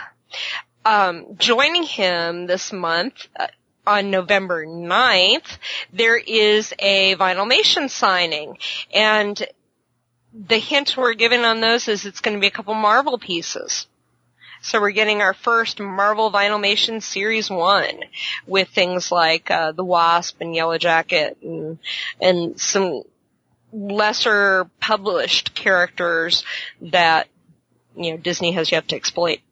Um, 0.84 1.38
joining 1.38 1.84
him 1.84 2.48
this 2.48 2.74
month 2.74 3.28
uh, 3.40 3.48
on 3.86 4.10
November 4.10 4.66
9th, 4.66 5.58
there 5.94 6.18
is 6.18 6.74
a 6.80 7.16
Vinylmation 7.16 7.90
signing, 7.90 8.58
and 8.92 9.46
the 10.34 10.58
hint 10.58 10.96
we're 10.98 11.14
given 11.14 11.42
on 11.42 11.62
those 11.62 11.88
is 11.88 12.06
it's 12.06 12.22
going 12.22 12.36
to 12.36 12.42
be 12.42 12.48
a 12.48 12.52
couple 12.52 12.74
Marvel 12.74 13.20
pieces. 13.20 13.88
So 14.62 14.80
we're 14.80 14.92
getting 14.92 15.22
our 15.22 15.34
first 15.34 15.80
Marvel 15.80 16.32
Vinylmation 16.32 17.02
Series 17.02 17.50
1 17.50 17.96
with 18.46 18.70
things 18.70 19.12
like 19.12 19.50
uh, 19.50 19.72
the 19.72 19.84
Wasp 19.84 20.40
and 20.40 20.56
Yellow 20.56 20.78
Jacket 20.78 21.38
and, 21.42 21.80
and 22.22 22.60
some 22.60 23.02
lesser 23.74 24.70
published 24.80 25.56
characters 25.56 26.44
that, 26.82 27.28
you 27.96 28.12
know, 28.12 28.18
Disney 28.18 28.52
has 28.52 28.72
yet 28.72 28.88
to 28.90 28.96
exploit. 28.96 29.40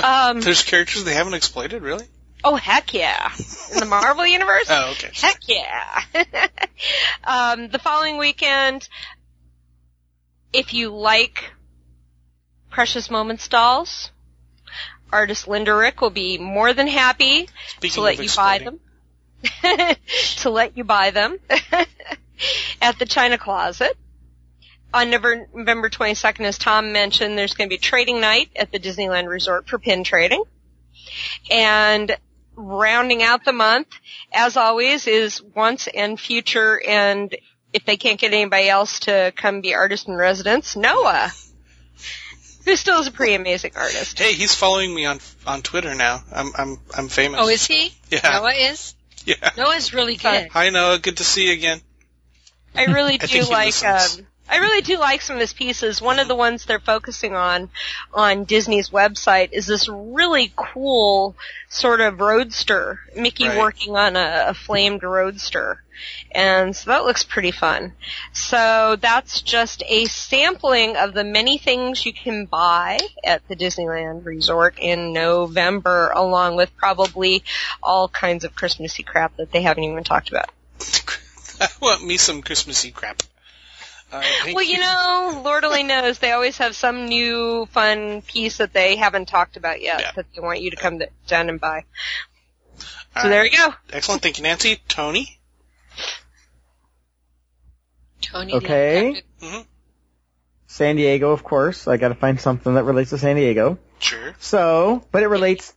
Um, 0.00 0.40
There's 0.40 0.62
characters 0.62 1.02
they 1.02 1.14
haven't 1.14 1.34
exploited, 1.34 1.82
really? 1.82 2.04
oh 2.44 2.54
heck 2.54 2.94
yeah. 2.94 3.32
In 3.72 3.80
the 3.80 3.86
Marvel 3.86 4.26
universe? 4.26 4.66
Oh, 4.70 4.92
okay. 4.92 5.10
Heck 5.12 5.40
yeah. 5.48 6.02
um, 7.24 7.68
the 7.68 7.80
following 7.80 8.18
weekend, 8.18 8.88
if 10.52 10.74
you 10.74 10.90
like 10.90 11.50
Precious 12.70 13.10
Moments 13.10 13.48
dolls, 13.48 14.10
artist 15.12 15.48
Linda 15.48 15.74
Rick 15.74 16.00
will 16.00 16.10
be 16.10 16.38
more 16.38 16.72
than 16.72 16.86
happy 16.86 17.48
Speaking 17.76 17.94
to 17.94 18.00
let 18.00 18.18
you 18.18 18.28
buy 18.34 18.58
them. 18.58 18.80
to 20.38 20.50
let 20.50 20.76
you 20.76 20.84
buy 20.84 21.10
them 21.10 21.38
at 22.82 22.98
the 22.98 23.06
China 23.06 23.38
Closet. 23.38 23.96
On 24.92 25.10
November, 25.10 25.48
November 25.52 25.90
22nd, 25.90 26.40
as 26.40 26.56
Tom 26.56 26.92
mentioned, 26.92 27.36
there's 27.36 27.54
going 27.54 27.68
to 27.68 27.74
be 27.74 27.78
trading 27.78 28.20
night 28.20 28.50
at 28.56 28.72
the 28.72 28.78
Disneyland 28.78 29.28
Resort 29.28 29.68
for 29.68 29.78
pin 29.78 30.02
trading. 30.02 30.42
And 31.50 32.16
rounding 32.56 33.22
out 33.22 33.44
the 33.44 33.52
month, 33.52 33.88
as 34.32 34.56
always, 34.56 35.06
is 35.06 35.42
once 35.42 35.88
and 35.88 36.18
future 36.18 36.80
and 36.86 37.34
if 37.72 37.84
they 37.84 37.96
can't 37.96 38.18
get 38.18 38.32
anybody 38.32 38.68
else 38.68 39.00
to 39.00 39.32
come 39.36 39.60
be 39.60 39.74
artist 39.74 40.08
in 40.08 40.14
residence, 40.14 40.74
Noah. 40.74 41.30
Who 42.68 42.76
still 42.76 43.00
is 43.00 43.06
a 43.06 43.10
pretty 43.10 43.32
amazing 43.32 43.72
artist. 43.76 44.18
Hey, 44.18 44.34
he's 44.34 44.54
following 44.54 44.94
me 44.94 45.06
on 45.06 45.20
on 45.46 45.62
Twitter 45.62 45.94
now. 45.94 46.22
I'm 46.30 46.52
I'm 46.54 46.78
I'm 46.94 47.08
famous. 47.08 47.40
Oh, 47.42 47.48
is 47.48 47.66
he? 47.66 47.94
yeah, 48.10 48.20
Noah 48.22 48.52
is? 48.52 48.94
yeah. 49.24 49.52
Noah's 49.56 49.94
really 49.94 50.16
good. 50.16 50.48
Hi 50.50 50.68
Noah, 50.68 50.98
good 50.98 51.16
to 51.16 51.24
see 51.24 51.46
you 51.46 51.54
again. 51.54 51.80
I 52.74 52.84
really 52.84 53.16
do 53.18 53.26
think 53.26 53.46
he 53.46 53.50
like. 53.50 53.66
listens. 53.68 54.18
Um, 54.18 54.26
I 54.48 54.56
really 54.58 54.82
do 54.82 54.98
like 54.98 55.20
some 55.20 55.36
of 55.36 55.40
his 55.40 55.52
pieces. 55.52 56.00
One 56.00 56.18
of 56.18 56.26
the 56.26 56.34
ones 56.34 56.64
they're 56.64 56.78
focusing 56.78 57.34
on 57.34 57.70
on 58.14 58.44
Disney's 58.44 58.88
website 58.90 59.50
is 59.52 59.66
this 59.66 59.88
really 59.88 60.52
cool 60.56 61.36
sort 61.68 62.00
of 62.00 62.20
roadster. 62.20 63.00
Mickey 63.14 63.48
Right. 63.48 63.58
working 63.58 63.96
on 63.96 64.16
a, 64.16 64.46
a 64.48 64.54
flamed 64.54 65.02
roadster, 65.02 65.82
and 66.32 66.74
so 66.74 66.90
that 66.90 67.04
looks 67.04 67.24
pretty 67.24 67.50
fun. 67.50 67.92
So 68.32 68.96
that's 68.96 69.42
just 69.42 69.82
a 69.86 70.06
sampling 70.06 70.96
of 70.96 71.12
the 71.12 71.24
many 71.24 71.58
things 71.58 72.06
you 72.06 72.14
can 72.14 72.46
buy 72.46 72.98
at 73.24 73.46
the 73.48 73.56
Disneyland 73.56 74.24
Resort 74.24 74.78
in 74.78 75.12
November, 75.12 76.10
along 76.14 76.56
with 76.56 76.74
probably 76.76 77.44
all 77.82 78.08
kinds 78.08 78.44
of 78.44 78.54
Christmassy 78.54 79.02
crap 79.02 79.36
that 79.36 79.52
they 79.52 79.62
haven't 79.62 79.84
even 79.84 80.04
talked 80.04 80.30
about. 80.30 80.50
I 81.60 81.68
want 81.82 82.04
me 82.04 82.16
some 82.16 82.40
Christmassy 82.40 82.92
crap. 82.92 83.22
All 84.10 84.18
right, 84.20 84.28
thank 84.42 84.56
Well, 84.56 84.64
you 84.64 84.78
know, 84.78 85.42
Lord 85.44 85.64
only 85.64 85.82
knows 85.82 86.18
they 86.18 86.32
always 86.32 86.56
have 86.58 86.74
some 86.74 87.06
new 87.06 87.66
fun 87.66 88.22
piece 88.22 88.56
that 88.56 88.72
they 88.72 88.96
haven't 88.96 89.26
talked 89.28 89.56
about 89.56 89.82
yet 89.82 90.00
Yeah. 90.00 90.10
that 90.16 90.26
they 90.34 90.40
want 90.40 90.62
you 90.62 90.70
to 90.70 90.76
come 90.76 91.00
to, 91.00 91.08
down 91.26 91.48
and 91.50 91.60
buy. 91.60 91.84
All 93.14 93.22
So 93.22 93.28
there 93.28 93.44
you 93.44 93.56
go. 93.56 93.74
Excellent. 93.92 94.22
Thank 94.22 94.38
you, 94.38 94.44
Nancy. 94.44 94.80
Tony? 94.88 95.38
Tony. 98.22 98.54
Okay. 98.54 99.22
hmm 99.42 99.60
San 100.66 100.96
Diego, 100.96 101.32
of 101.32 101.42
course. 101.42 101.88
I 101.88 101.96
got 101.96 102.08
to 102.08 102.14
find 102.14 102.40
something 102.40 102.74
that 102.74 102.84
relates 102.84 103.10
to 103.10 103.18
San 103.18 103.36
Diego. 103.36 103.78
Sure. 103.98 104.34
So, 104.38 105.04
but 105.10 105.22
it 105.22 105.28
relates 105.28 105.74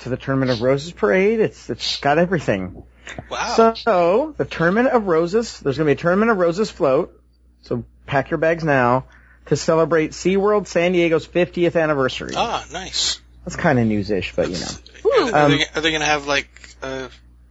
to 0.00 0.10
the 0.10 0.16
Tournament 0.16 0.50
of 0.50 0.60
Roses 0.62 0.92
parade. 0.92 1.40
It's 1.40 1.70
it's 1.70 1.98
got 1.98 2.18
everything. 2.18 2.84
Wow. 3.30 3.74
So 3.74 4.34
the 4.36 4.44
Tournament 4.44 4.88
of 4.88 5.06
Roses, 5.06 5.58
there's 5.60 5.78
going 5.78 5.86
to 5.86 5.94
be 5.94 5.98
a 5.98 6.00
Tournament 6.00 6.30
of 6.30 6.36
Roses 6.38 6.70
float. 6.70 7.18
So 7.62 7.84
pack 8.06 8.30
your 8.30 8.38
bags 8.38 8.64
now 8.64 9.04
to 9.46 9.56
celebrate 9.56 10.12
SeaWorld 10.12 10.66
San 10.66 10.92
Diego's 10.92 11.26
50th 11.26 11.80
anniversary. 11.80 12.32
ah, 12.36 12.64
nice. 12.72 13.20
That's 13.44 13.56
kind 13.56 13.78
of 13.78 13.86
news-ish, 13.86 14.34
but 14.36 14.48
you 14.50 14.58
know. 14.58 15.26
Are, 15.28 15.34
are 15.34 15.44
Um, 15.46 15.50
they, 15.52 15.64
are 15.74 15.80
they 15.80 15.90
going 15.90 16.00
to 16.00 16.06
have 16.06 16.26
like, 16.26 16.76
uh, 16.82 17.08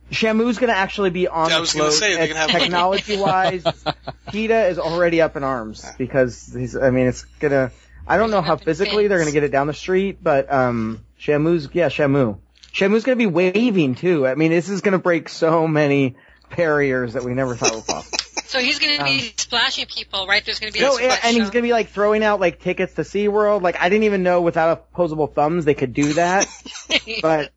Shamu's 0.10 0.58
going 0.58 0.70
to 0.72 0.78
actually 0.78 1.10
be 1.10 1.28
on 1.28 1.52
I 1.52 1.56
the 1.56 1.62
was 1.62 1.74
gonna 1.74 1.86
float. 1.86 1.94
say, 2.00 2.16
they're 2.16 2.28
gonna 2.28 2.40
have- 2.40 2.50
technology-wise, 2.52 3.64
PETA 4.32 4.68
is 4.68 4.80
already 4.80 5.22
up 5.22 5.36
in 5.38 5.44
arms 5.44 5.86
because 5.98 6.54
he's. 6.54 6.76
I 6.76 6.90
mean, 6.92 7.08
it's 7.08 7.24
gonna. 7.40 7.72
I 8.08 8.18
don't 8.18 8.32
know 8.32 8.42
how 8.42 8.54
Up 8.54 8.60
in 8.62 8.66
physically 8.66 9.08
they're 9.08 9.20
gonna 9.20 9.32
get 9.32 9.44
it 9.44 9.52
down 9.52 9.68
the 9.68 9.74
street, 9.74 10.18
but 10.22 10.52
um, 10.52 11.00
Shamu's. 11.20 11.70
Yeah, 11.74 11.88
Shamu. 11.88 12.40
Shamu's 12.74 13.04
gonna 13.04 13.16
be 13.18 13.26
waving 13.28 13.96
too. 13.96 14.28
I 14.28 14.36
mean, 14.36 14.52
this 14.52 14.68
is 14.70 14.82
gonna 14.82 15.00
break 15.00 15.30
so 15.30 15.66
many 15.68 16.16
barriers 16.56 17.14
that 17.14 17.24
we 17.24 17.34
never 17.34 17.56
thought 17.56 17.74
were 17.74 17.82
possible. 17.82 18.18
So 18.52 18.60
he's 18.60 18.80
going 18.80 18.98
to 18.98 19.06
be 19.06 19.34
splashing 19.38 19.86
people, 19.86 20.28
right? 20.28 20.44
There's 20.44 20.60
going 20.60 20.74
to 20.74 20.78
be 20.78 20.84
no, 20.84 20.98
a 20.98 21.02
and, 21.02 21.12
splash 21.14 21.20
and 21.24 21.38
he's 21.38 21.50
gonna 21.52 21.64
be 21.64 21.72
like 21.72 21.88
throwing 21.88 22.22
out 22.22 22.42
like 22.42 22.60
tickets 22.60 22.96
to 22.96 23.04
SeaWorld. 23.04 23.62
Like 23.62 23.78
I 23.80 23.88
didn't 23.88 24.04
even 24.04 24.24
know 24.24 24.42
without 24.42 24.72
opposable 24.72 25.28
thumbs 25.28 25.64
they 25.64 25.74
could 25.74 25.94
do 25.94 26.14
that, 26.14 26.48
but. 27.22 27.54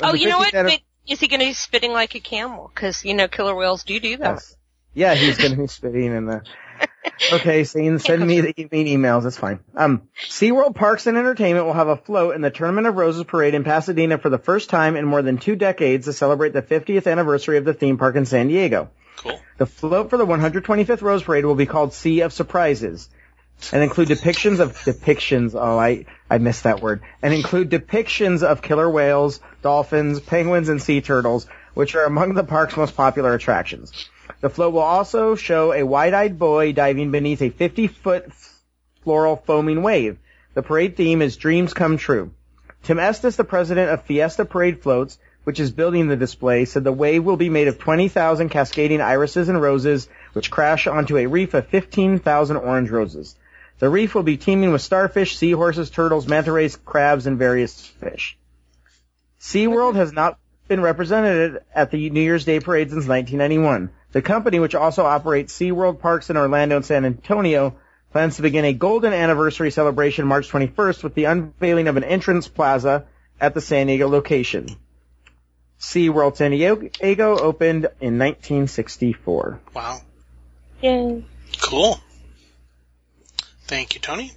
Oh, 0.00 0.14
you 0.14 0.28
know 0.28 0.38
50th 0.38 0.38
what? 0.38 0.54
anni- 0.54 0.70
But 0.70 1.12
is 1.12 1.18
he 1.18 1.26
going 1.26 1.40
to 1.40 1.46
be 1.46 1.52
spitting 1.54 1.92
like 1.92 2.14
a 2.14 2.20
camel? 2.20 2.70
Because 2.72 3.04
you 3.04 3.14
know 3.14 3.26
killer 3.26 3.52
whales 3.56 3.82
do 3.82 3.98
do 3.98 4.16
that. 4.18 4.34
Yes. 4.34 4.56
Yeah, 4.94 5.14
he's 5.14 5.38
gonna 5.38 5.56
be 5.56 5.66
spitting 5.66 6.14
in 6.14 6.26
the. 6.26 6.42
Okay, 7.32 7.64
Zane, 7.64 7.98
send 7.98 8.24
me 8.24 8.40
the 8.40 8.68
mean 8.70 8.86
emails. 8.86 9.26
It's 9.26 9.36
fine. 9.36 9.58
Um, 9.74 10.08
SeaWorld 10.28 10.76
Parks 10.76 11.06
and 11.08 11.18
Entertainment 11.18 11.66
will 11.66 11.72
have 11.72 11.88
a 11.88 11.96
float 11.96 12.36
in 12.36 12.42
the 12.42 12.50
Tournament 12.50 12.86
of 12.86 12.94
Roses 12.94 13.24
parade 13.24 13.54
in 13.54 13.64
Pasadena 13.64 14.18
for 14.18 14.28
the 14.28 14.38
first 14.38 14.70
time 14.70 14.94
in 14.96 15.04
more 15.04 15.20
than 15.20 15.38
two 15.38 15.56
decades 15.56 16.06
to 16.06 16.12
celebrate 16.12 16.52
the 16.52 16.62
50th 16.62 17.10
anniversary 17.10 17.58
of 17.58 17.64
the 17.64 17.74
theme 17.74 17.98
park 17.98 18.14
in 18.14 18.24
San 18.24 18.48
Diego. 18.48 18.90
The 19.62 19.66
float 19.66 20.10
for 20.10 20.16
the 20.16 20.26
125th 20.26 21.02
Rose 21.02 21.22
Parade 21.22 21.44
will 21.44 21.54
be 21.54 21.66
called 21.66 21.92
Sea 21.92 22.22
of 22.22 22.32
Surprises 22.32 23.08
and 23.72 23.80
include 23.80 24.08
depictions 24.08 24.58
of 24.58 24.72
depictions. 24.72 25.54
Oh, 25.54 25.78
I 25.78 26.06
I 26.28 26.38
missed 26.38 26.64
that 26.64 26.82
word. 26.82 27.02
And 27.22 27.32
include 27.32 27.70
depictions 27.70 28.42
of 28.42 28.60
killer 28.60 28.90
whales, 28.90 29.38
dolphins, 29.62 30.18
penguins, 30.18 30.68
and 30.68 30.82
sea 30.82 31.00
turtles, 31.00 31.46
which 31.74 31.94
are 31.94 32.02
among 32.02 32.34
the 32.34 32.42
park's 32.42 32.76
most 32.76 32.96
popular 32.96 33.34
attractions. 33.34 33.92
The 34.40 34.50
float 34.50 34.72
will 34.72 34.80
also 34.80 35.36
show 35.36 35.72
a 35.72 35.84
wide-eyed 35.84 36.40
boy 36.40 36.72
diving 36.72 37.12
beneath 37.12 37.40
a 37.40 37.50
50-foot 37.50 38.32
floral 39.04 39.36
foaming 39.36 39.84
wave. 39.84 40.18
The 40.54 40.62
parade 40.62 40.96
theme 40.96 41.22
is 41.22 41.36
Dreams 41.36 41.72
Come 41.72 41.98
True. 41.98 42.32
Tim 42.82 42.98
Estes, 42.98 43.36
the 43.36 43.44
president 43.44 43.92
of 43.92 44.02
Fiesta 44.06 44.44
Parade 44.44 44.82
Floats, 44.82 45.18
which 45.44 45.60
is 45.60 45.72
building 45.72 46.08
the 46.08 46.16
display, 46.16 46.64
said 46.64 46.84
the 46.84 46.92
wave 46.92 47.24
will 47.24 47.36
be 47.36 47.50
made 47.50 47.68
of 47.68 47.78
20,000 47.78 48.48
cascading 48.48 49.00
irises 49.00 49.48
and 49.48 49.60
roses, 49.60 50.08
which 50.32 50.50
crash 50.50 50.86
onto 50.86 51.16
a 51.16 51.26
reef 51.26 51.54
of 51.54 51.66
15,000 51.66 52.56
orange 52.56 52.90
roses. 52.90 53.36
The 53.78 53.88
reef 53.88 54.14
will 54.14 54.22
be 54.22 54.36
teeming 54.36 54.70
with 54.70 54.82
starfish, 54.82 55.36
seahorses, 55.36 55.90
turtles, 55.90 56.28
manta 56.28 56.52
rays, 56.52 56.76
crabs, 56.76 57.26
and 57.26 57.38
various 57.38 57.84
fish. 57.84 58.38
SeaWorld 59.40 59.96
has 59.96 60.12
not 60.12 60.38
been 60.68 60.80
represented 60.80 61.62
at 61.74 61.90
the 61.90 62.10
New 62.10 62.20
Year's 62.20 62.44
Day 62.44 62.60
parade 62.60 62.90
since 62.90 63.08
1991. 63.08 63.90
The 64.12 64.22
company, 64.22 64.60
which 64.60 64.76
also 64.76 65.04
operates 65.04 65.58
SeaWorld 65.58 65.98
parks 65.98 66.30
in 66.30 66.36
Orlando 66.36 66.76
and 66.76 66.84
San 66.84 67.04
Antonio, 67.04 67.76
plans 68.12 68.36
to 68.36 68.42
begin 68.42 68.64
a 68.64 68.72
golden 68.72 69.12
anniversary 69.12 69.72
celebration 69.72 70.26
March 70.26 70.50
21st 70.50 71.02
with 71.02 71.14
the 71.14 71.24
unveiling 71.24 71.88
of 71.88 71.96
an 71.96 72.04
entrance 72.04 72.46
plaza 72.46 73.06
at 73.40 73.54
the 73.54 73.60
San 73.60 73.88
Diego 73.88 74.08
location. 74.08 74.68
SeaWorld 75.82 76.36
San 76.36 76.52
Diego 76.52 77.38
opened 77.38 77.86
in 78.00 78.18
1964. 78.18 79.60
Wow. 79.74 80.00
Yay. 80.80 81.24
Cool. 81.60 82.00
Thank 83.64 83.96
you, 83.96 84.00
Tony. 84.00 84.32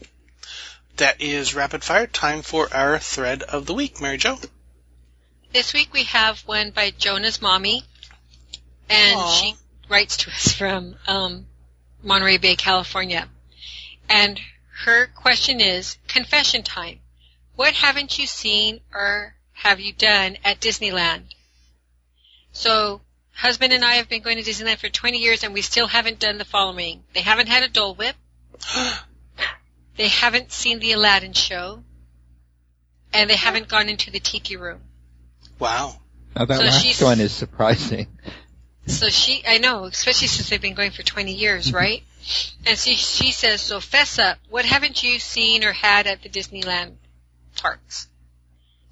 That 0.98 1.22
is 1.22 1.54
rapid 1.54 1.84
fire. 1.84 2.08
Time 2.08 2.42
for 2.42 2.74
our 2.74 2.98
thread 2.98 3.44
of 3.44 3.68
the 3.68 3.76
week. 3.76 4.02
Mary 4.02 4.18
Jo. 4.18 4.40
This 5.54 5.72
week 5.72 5.94
we 5.94 6.04
have 6.06 6.40
one 6.42 6.72
by 6.72 6.90
Jonah's 6.90 7.42
mommy, 7.42 7.84
and 8.90 9.16
Aw. 9.16 9.30
she 9.30 9.56
writes 9.88 10.18
to 10.18 10.32
us 10.32 10.52
from 10.52 10.96
um, 11.08 11.46
Monterey 12.02 12.40
Bay, 12.40 12.56
California. 12.56 13.30
And 14.10 14.40
her 14.84 15.06
question 15.08 15.62
is, 15.62 15.98
confession 16.08 16.64
time. 16.64 17.00
What 17.56 17.74
haven't 17.74 18.18
you 18.18 18.26
seen 18.26 18.82
or 18.94 19.35
have 19.56 19.80
you 19.80 19.94
done 19.94 20.38
at 20.44 20.60
Disneyland? 20.60 21.24
So, 22.52 23.02
husband 23.34 23.74
and 23.74 23.84
I 23.84 23.96
have 23.96 24.08
been 24.08 24.22
going 24.22 24.38
to 24.38 24.44
Disneyland 24.44 24.78
for 24.78 24.90
20 24.90 25.18
years 25.18 25.44
and 25.44 25.54
we 25.54 25.62
still 25.62 25.88
haven't 25.88 26.20
done 26.20 26.38
the 26.38 26.46
following. 26.46 27.04
They 27.14 27.22
haven't 27.22 27.48
had 27.48 27.64
a 27.64 27.68
Dole 27.68 27.96
Whip. 27.96 28.16
They 29.98 30.10
haven't 30.10 30.52
seen 30.52 30.80
the 30.80 30.92
Aladdin 30.92 31.32
show. 31.32 31.82
And 33.14 33.30
they 33.30 33.38
haven't 33.38 33.70
gone 33.70 33.88
into 33.88 34.12
the 34.12 34.20
Tiki 34.20 34.58
Room. 34.58 34.82
Wow. 35.58 35.96
Now 36.36 36.44
that 36.44 36.58
So 36.58 36.66
last 36.66 36.84
she's- 36.84 37.02
one 37.02 37.22
is 37.22 37.32
surprising. 37.32 38.08
So 38.88 39.08
she, 39.08 39.42
I 39.48 39.58
know, 39.58 39.86
especially 39.86 40.28
since 40.28 40.50
they've 40.50 40.62
been 40.62 40.76
going 40.76 40.92
for 40.92 41.02
20 41.02 41.34
years, 41.34 41.68
mm-hmm. 41.68 41.76
right? 41.78 42.04
And 42.68 42.78
she, 42.78 42.96
she 42.96 43.32
says, 43.32 43.62
so 43.62 43.80
fess 43.80 44.20
up, 44.20 44.38
what 44.50 44.66
haven't 44.66 45.02
you 45.02 45.18
seen 45.20 45.64
or 45.64 45.72
had 45.72 46.08
at 46.08 46.22
the 46.22 46.30
Disneyland 46.30 46.96
parks? 47.56 48.08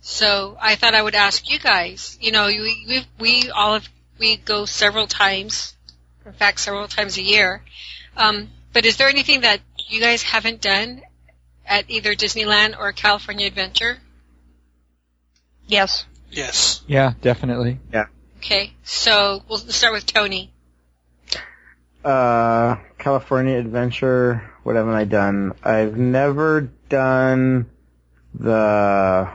So 0.06 0.58
I 0.60 0.76
thought 0.76 0.96
I 0.96 1.02
would 1.02 1.16
ask 1.16 1.50
you 1.50 1.58
guys, 1.60 2.18
you 2.20 2.34
know, 2.34 2.48
we, 2.48 2.86
we, 2.88 3.06
we 3.20 3.50
all 3.50 3.76
have, 3.76 3.88
we 4.20 4.36
go 4.36 4.66
several 4.66 5.08
times, 5.08 5.78
in 6.26 6.34
fact, 6.34 6.60
several 6.60 6.90
times 6.90 7.18
a 7.18 7.22
year. 7.22 7.64
Um, 8.18 8.50
but 8.74 8.86
is 8.86 8.98
there 8.98 9.08
anything 9.08 9.42
that 9.42 9.62
you 9.88 10.02
guys 10.02 10.22
haven't 10.22 10.60
done 10.60 11.02
at 11.66 11.90
either 11.90 12.16
Disneyland 12.16 12.78
or 12.78 12.92
California 12.92 13.48
Adventure? 13.48 13.98
Yes. 15.68 16.06
Yes. 16.30 16.82
Yeah, 16.86 17.14
definitely. 17.22 17.80
Yeah. 17.94 18.08
Okay, 18.40 18.74
so 18.84 19.42
we'll 19.48 19.60
start 19.60 19.94
with 19.94 20.06
Tony. 20.06 20.52
Uh, 22.04 22.76
California 22.98 23.58
Adventure. 23.58 24.52
What 24.64 24.76
haven't 24.76 24.96
I 24.96 25.06
done? 25.06 25.54
I've 25.64 25.96
never 25.96 26.70
done 26.90 27.70
the. 28.34 29.30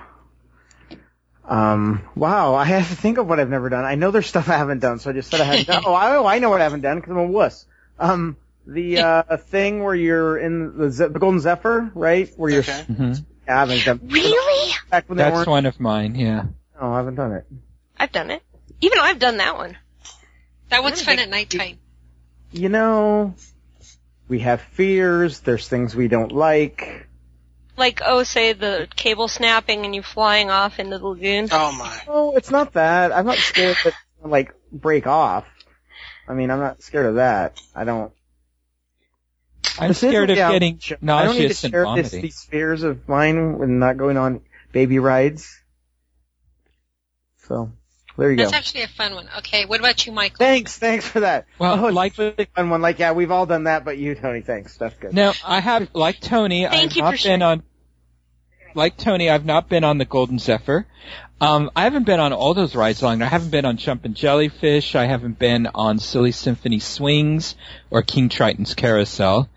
Um. 1.48 2.02
Wow, 2.14 2.54
I 2.54 2.64
have 2.66 2.88
to 2.90 2.94
think 2.94 3.16
of 3.18 3.26
what 3.26 3.40
I've 3.40 3.48
never 3.48 3.68
done. 3.70 3.84
I 3.84 3.94
know 3.94 4.10
there's 4.10 4.26
stuff 4.26 4.48
I 4.48 4.58
haven't 4.58 4.80
done, 4.80 4.98
so 4.98 5.08
I 5.10 5.14
just 5.14 5.30
said 5.30 5.40
I 5.40 5.44
haven't 5.44 5.66
done. 5.66 5.82
Oh, 5.86 5.94
I, 5.94 6.16
oh, 6.16 6.26
I 6.26 6.38
know 6.40 6.50
what 6.50 6.60
I 6.60 6.64
haven't 6.64 6.82
done 6.82 6.96
because 6.98 7.10
I'm 7.10 7.16
a 7.18 7.26
wuss. 7.26 7.64
Um, 7.98 8.36
the 8.66 8.98
uh 9.02 9.36
thing 9.38 9.82
where 9.82 9.94
you're 9.94 10.36
in 10.38 10.76
the, 10.76 10.90
Ze- 10.90 11.08
the 11.08 11.18
Golden 11.18 11.40
Zephyr, 11.40 11.90
right? 11.94 12.30
Where 12.36 12.50
you're. 12.50 12.60
Okay. 12.60 12.82
hmm 12.84 13.12
I 13.48 13.52
haven't 13.60 13.84
done. 13.84 14.00
Really? 14.04 14.74
Back 14.90 15.08
when 15.08 15.16
That's 15.16 15.34
weren't. 15.34 15.48
one 15.48 15.64
of 15.64 15.80
mine. 15.80 16.14
Yeah. 16.16 16.44
No, 16.78 16.92
I 16.92 16.98
haven't 16.98 17.14
done 17.14 17.32
it. 17.32 17.46
I've 17.96 18.12
done 18.12 18.30
it. 18.30 18.42
Even 18.82 18.98
I've 19.00 19.18
done 19.18 19.38
that 19.38 19.56
one. 19.56 19.76
That 20.68 20.82
one's 20.82 21.00
fun 21.00 21.18
at 21.18 21.30
nighttime. 21.30 21.78
You 22.52 22.68
know, 22.68 23.34
we 24.28 24.40
have 24.40 24.60
fears. 24.60 25.40
There's 25.40 25.66
things 25.66 25.96
we 25.96 26.08
don't 26.08 26.30
like. 26.30 27.07
Like, 27.78 28.00
oh, 28.04 28.24
say 28.24 28.52
the 28.52 28.88
cable 28.96 29.28
snapping 29.28 29.84
and 29.84 29.94
you 29.94 30.02
flying 30.02 30.50
off 30.50 30.78
into 30.78 30.98
the 30.98 31.06
lagoon. 31.06 31.48
Oh 31.52 31.72
my. 31.72 32.00
Oh, 32.08 32.36
it's 32.36 32.50
not 32.50 32.72
that. 32.74 33.12
I'm 33.12 33.24
not 33.24 33.38
scared 33.38 33.76
that 33.84 33.94
like 34.22 34.52
break 34.72 35.06
off. 35.06 35.46
I 36.26 36.34
mean, 36.34 36.50
I'm 36.50 36.58
not 36.58 36.82
scared 36.82 37.06
of 37.06 37.14
that. 37.14 37.60
I 37.74 37.84
don't. 37.84 38.12
I'm 39.78 39.88
This 39.88 40.02
is- 40.02 40.10
scared 40.10 40.30
of 40.30 40.36
yeah, 40.36 40.50
getting 40.50 40.80
I 41.02 41.24
don't 41.24 41.38
need 41.38 41.48
to 41.48 41.54
share 41.54 41.94
this, 41.94 42.10
these 42.10 42.42
fears 42.42 42.82
of 42.82 43.08
mine 43.08 43.58
when 43.58 43.78
not 43.78 43.96
going 43.96 44.16
on 44.16 44.40
baby 44.72 44.98
rides. 44.98 45.48
So 47.46 47.72
there 48.18 48.30
you 48.30 48.36
That's 48.36 48.50
go. 48.50 48.56
actually 48.56 48.82
a 48.82 48.88
fun 48.88 49.14
one. 49.14 49.28
Okay, 49.38 49.64
what 49.64 49.80
about 49.80 50.04
you, 50.06 50.12
Michael? 50.12 50.36
Thanks, 50.38 50.76
thanks 50.78 51.06
for 51.06 51.20
that. 51.20 51.46
Well, 51.58 51.86
oh, 51.86 51.88
like- 51.88 52.18
a 52.18 52.34
really 52.36 52.48
fun 52.54 52.68
one. 52.70 52.82
Like, 52.82 52.98
yeah, 52.98 53.12
we've 53.12 53.30
all 53.30 53.46
done 53.46 53.64
that, 53.64 53.84
but 53.84 53.96
you, 53.98 54.14
Tony, 54.14 54.40
thanks. 54.42 54.76
That's 54.76 54.94
good. 54.96 55.14
No, 55.14 55.32
I 55.44 55.60
have, 55.60 55.88
like 55.94 56.20
Tony, 56.20 56.66
Thank 56.66 56.90
I've 56.92 56.96
you 56.96 57.02
not 57.02 57.08
for 57.10 57.12
been 57.16 57.18
sharing. 57.18 57.42
on, 57.42 57.62
like 58.74 58.96
Tony, 58.96 59.30
I've 59.30 59.44
not 59.46 59.68
been 59.68 59.84
on 59.84 59.98
the 59.98 60.04
Golden 60.04 60.38
Zephyr. 60.38 60.86
Um, 61.40 61.70
I 61.76 61.84
haven't 61.84 62.04
been 62.04 62.18
on 62.20 62.32
all 62.32 62.52
those 62.54 62.74
rides 62.74 63.02
long. 63.02 63.22
I 63.22 63.26
haven't 63.26 63.50
been 63.50 63.64
on 63.64 63.76
Jumpin' 63.76 64.14
Jellyfish. 64.14 64.94
I 64.96 65.04
haven't 65.06 65.38
been 65.38 65.68
on 65.72 65.98
Silly 66.00 66.32
Symphony 66.32 66.80
Swings 66.80 67.54
or 67.90 68.02
King 68.02 68.28
Triton's 68.28 68.74
Carousel. 68.74 69.48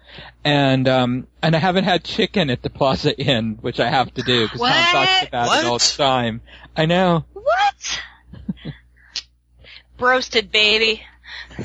And, 0.44 0.88
um, 0.88 1.28
and 1.42 1.56
I 1.56 1.60
haven't 1.60 1.86
had 1.86 2.04
chicken 2.04 2.50
at 2.52 2.62
the 2.62 2.70
Plaza 2.70 3.18
Inn, 3.18 3.58
which 3.62 3.80
I 3.80 3.90
have 3.90 4.14
to 4.14 4.22
do 4.22 4.44
because 4.44 4.60
Tom 4.62 4.70
talks 4.70 4.94
What? 5.22 5.28
about 5.28 5.58
it 5.60 5.66
all 5.66 5.78
the 5.80 5.94
time. 5.98 6.42
I 6.78 6.86
know. 6.86 7.26
What? 7.34 8.02
Broasted, 10.02 10.52
baby. 10.52 11.02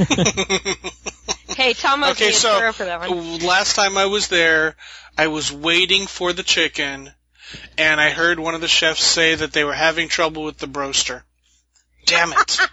Hey, 1.56 1.72
Tom 1.72 2.04
owes 2.04 2.10
Okay, 2.10 2.32
so- 2.32 2.70
for 2.72 2.84
that 2.84 3.08
one. 3.08 3.38
Last 3.38 3.76
time 3.76 3.96
I 3.96 4.04
was 4.06 4.28
there, 4.28 4.76
I 5.16 5.28
was 5.28 5.50
waiting 5.50 6.06
for 6.06 6.34
the 6.34 6.42
chicken, 6.42 7.10
and 7.78 7.98
I 7.98 8.10
heard 8.10 8.38
one 8.38 8.54
of 8.54 8.60
the 8.60 8.68
chefs 8.68 9.02
say 9.02 9.36
that 9.36 9.52
they 9.54 9.64
were 9.64 9.72
having 9.72 10.08
trouble 10.08 10.44
with 10.44 10.58
the 10.58 10.66
broaster. 10.66 11.24
Damn 12.04 12.32
it. 12.34 12.58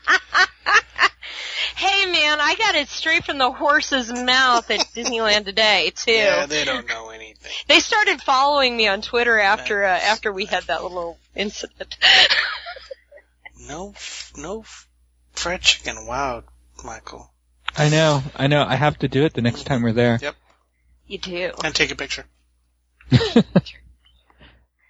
Hey, 1.76 2.06
man, 2.06 2.40
I 2.40 2.56
got 2.56 2.76
it 2.76 2.88
straight 2.88 3.26
from 3.26 3.38
the 3.40 3.52
horse's 3.52 4.10
mouth 4.12 4.70
at 4.70 4.82
Disneyland 4.96 5.46
today 5.46 5.92
too. 5.96 6.12
yeah, 6.12 6.46
they 6.46 6.64
don't 6.66 6.88
know 6.88 7.10
anything. 7.10 7.52
They 7.68 7.80
started 7.80 8.22
following 8.22 8.78
me 8.78 8.88
on 8.88 9.02
Twitter 9.02 9.38
after 9.40 9.84
uh, 9.84 9.90
after 9.90 10.32
we 10.32 10.46
had 10.46 10.64
that 10.66 10.84
little 10.84 11.18
incident. 11.36 11.98
No, 13.68 13.94
no 14.36 14.66
fried 15.34 15.62
chicken. 15.62 16.06
Wow, 16.06 16.44
Michael. 16.84 17.32
I 17.78 17.90
know, 17.90 18.22
I 18.36 18.48
know. 18.48 18.64
I 18.64 18.76
have 18.76 18.98
to 19.00 19.08
do 19.08 19.26
it 19.26 19.34
the 19.34 19.42
next 19.42 19.64
time 19.66 19.82
we're 19.82 19.94
there. 19.94 20.20
Yep. 20.22 20.36
You 21.08 21.18
do. 21.18 21.52
And 21.64 21.74
take 21.76 21.92
a 21.92 21.96
picture. 21.96 22.26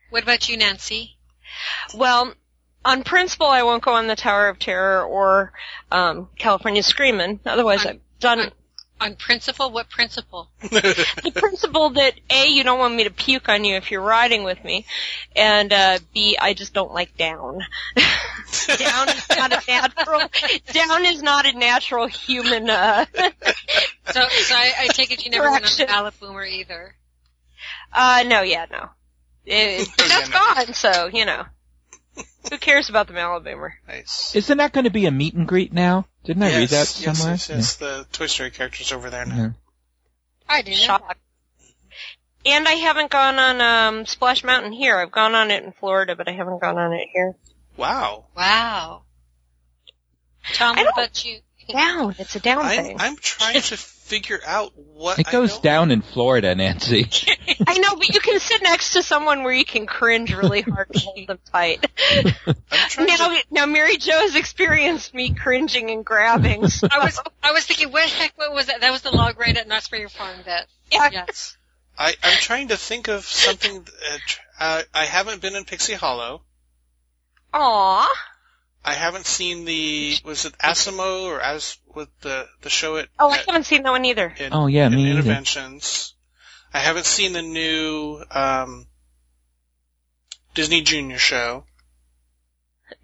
What 0.10 0.22
about 0.22 0.48
you, 0.48 0.58
Nancy? 0.58 1.18
Well, 1.96 2.36
on 2.86 3.04
principle, 3.04 3.48
I 3.48 3.64
won't 3.64 3.82
go 3.82 3.94
on 3.94 4.06
the 4.06 4.16
Tower 4.16 4.48
of 4.48 4.60
Terror 4.60 5.04
or 5.04 5.54
um, 5.92 6.30
California 6.38 6.84
Screamin'. 6.84 7.40
Otherwise, 7.48 7.84
On- 7.88 7.94
I've 7.94 8.00
done 8.20 8.40
on- 8.42 8.52
On 9.04 9.16
principle? 9.18 9.70
What 9.70 9.90
principle? 9.90 10.50
the 10.62 11.32
principle 11.36 11.90
that 11.92 12.14
a 12.30 12.48
you 12.48 12.64
don't 12.64 12.80
want 12.80 12.96
me 12.96 13.04
to 13.04 13.10
puke 13.10 13.50
on 13.50 13.66
you 13.66 13.76
if 13.76 13.92
you're 13.92 14.02
riding 14.02 14.44
with 14.44 14.64
me, 14.64 14.86
and 15.36 15.74
uh, 15.74 16.00
b 16.14 16.38
I 16.40 16.54
just 16.54 16.74
don't 16.74 16.94
like 16.94 17.18
down. 17.18 17.60
down 18.78 19.10
is 19.10 19.28
not 19.30 19.52
a 19.52 19.62
natural. 19.68 20.22
Down 20.72 21.06
is 21.06 21.22
not 21.22 21.46
a 21.46 21.52
natural 21.58 22.08
human. 22.08 22.70
Uh, 22.70 23.06
So, 24.06 24.22
so 24.30 24.54
I, 24.56 24.72
I 24.82 24.88
take 24.88 25.12
it 25.12 25.24
you 25.26 25.32
never 25.32 25.50
went 25.50 25.64
on 25.66 25.72
Correction. 25.72 25.88
the 25.88 25.94
Maliboomer 26.28 26.50
either. 26.50 26.96
uh 27.94 28.24
no, 28.28 28.42
yeah, 28.42 28.66
no. 28.72 28.90
It, 29.46 29.88
Oh, 30.00 30.08
that's 30.08 30.30
yeah, 30.30 30.34
no. 30.34 30.66
gone. 30.66 30.74
So 30.74 31.08
you 31.08 31.26
know, 31.26 31.44
who 32.50 32.58
cares 32.58 32.90
about 32.90 33.08
the 33.08 33.14
Maliboomer? 33.14 33.72
nice. 33.88 34.36
Isn't 34.36 34.58
that 34.60 34.72
going 34.74 34.84
to 34.86 34.90
be 34.92 35.06
a 35.08 35.12
meet 35.12 35.34
and 35.34 35.48
greet 35.48 35.74
now? 35.74 36.06
Didn't 36.24 36.44
I 36.44 36.50
yes, 36.50 36.58
read 36.58 36.70
that 36.70 37.02
yes, 37.02 37.18
somewhere? 37.18 37.34
Yes, 37.34 37.50
yes, 37.50 37.76
The 37.76 38.08
Toy 38.12 38.28
Story 38.28 38.52
characters 38.52 38.92
over 38.92 39.10
there 39.10 39.26
now. 39.26 39.36
Yeah. 39.36 39.50
I 40.48 40.62
didn't. 40.62 40.78
Shock. 40.80 41.18
And 42.46 42.68
I 42.68 42.74
haven't 42.74 43.10
gone 43.10 43.40
on 43.40 43.62
um 43.62 44.06
Splash 44.06 44.44
Mountain 44.44 44.72
here. 44.72 44.98
I've 44.98 45.12
gone 45.12 45.36
on 45.36 45.52
it 45.52 45.64
in 45.64 45.72
Florida, 45.74 46.16
but 46.16 46.28
I 46.28 46.32
haven't 46.32 46.60
gone 46.60 46.78
on 46.78 46.94
it 46.94 47.08
here. 47.14 47.36
Wow. 47.78 48.26
Wow. 48.36 49.04
Tom, 50.54 50.76
what 50.76 50.92
about 50.94 51.26
you? 51.26 51.40
Down. 51.68 52.16
It's 52.20 52.36
a 52.36 52.40
down 52.40 52.66
I'm, 52.66 52.84
thing. 52.84 52.98
I'm 53.00 53.16
trying 53.18 53.62
to 53.62 53.78
figure 53.78 54.40
out 54.46 54.74
what 54.76 55.20
It 55.20 55.28
goes 55.32 55.54
don't- 55.54 55.64
down 55.64 55.92
in 55.92 56.02
Florida, 56.02 56.54
Nancy. 56.56 57.10
I 57.68 57.78
know, 57.80 57.96
but 57.96 58.10
you 58.10 58.20
can 58.20 58.40
sit 58.40 58.62
next 58.62 58.94
to 58.94 59.04
someone 59.04 59.44
where 59.44 59.54
you 59.54 59.66
can 59.66 59.86
cringe 59.86 60.34
really 60.34 60.62
hard 60.62 60.90
and 60.94 61.02
hold 61.02 61.28
them 61.28 61.40
tight. 61.52 61.86
Now, 62.98 63.30
to, 63.30 63.44
now 63.52 63.66
Mary 63.66 63.98
Jo 63.98 64.12
has 64.12 64.36
experienced 64.36 65.14
me 65.14 65.34
cringing 65.34 65.90
and 65.92 66.06
grabbing. 66.06 66.68
So. 66.68 66.88
I 66.92 67.04
was 67.04 67.20
I 67.42 67.52
was 67.52 67.66
thinking, 67.66 67.92
what 67.92 68.04
the 68.10 68.16
heck? 68.16 68.34
What 68.38 68.54
was 68.54 68.68
that? 68.68 68.82
That 68.82 68.92
was 68.92 69.02
the 69.02 69.12
log 69.12 69.40
ride 69.40 69.58
at 69.58 69.68
Knott's 69.68 69.88
Berry 69.90 70.08
Farm. 70.10 70.36
That 70.46 70.68
Yeah. 70.92 71.10
yes. 71.12 71.58
I, 71.98 72.14
I'm 72.24 72.38
trying 72.38 72.70
to 72.70 72.78
think 72.78 73.08
of 73.08 73.24
something. 73.26 73.78
Uh, 73.80 74.18
tr- 74.28 74.42
uh, 74.60 74.82
I 74.94 75.06
haven't 75.06 75.42
been 75.42 75.56
in 75.56 75.66
Pixie 75.66 75.94
Hollow. 75.94 76.42
Aw. 77.54 78.08
I 78.86 78.94
haven't 78.94 79.26
seen 79.26 79.66
the 79.66 80.16
was 80.26 80.46
it 80.46 80.58
Asimo 80.58 81.24
or 81.24 81.40
as 81.42 81.78
with 81.96 82.10
the 82.22 82.48
the 82.62 82.70
show 82.70 82.96
it. 82.98 83.10
Oh, 83.18 83.30
I 83.32 83.38
at- 83.38 83.46
haven't 83.46 83.64
seen 83.66 83.84
that 83.84 83.92
one 83.92 84.04
either. 84.06 84.34
in, 84.38 84.54
Oh, 84.54 84.68
yeah, 84.68 84.88
in 84.88 84.96
me 84.96 85.12
either. 85.12 85.22
Innoventions. 85.22 86.12
I 86.74 86.80
haven't 86.80 87.06
seen 87.06 87.34
the 87.34 87.42
new 87.42 88.24
um, 88.32 88.88
Disney 90.54 90.82
Junior 90.82 91.18
show. 91.18 91.66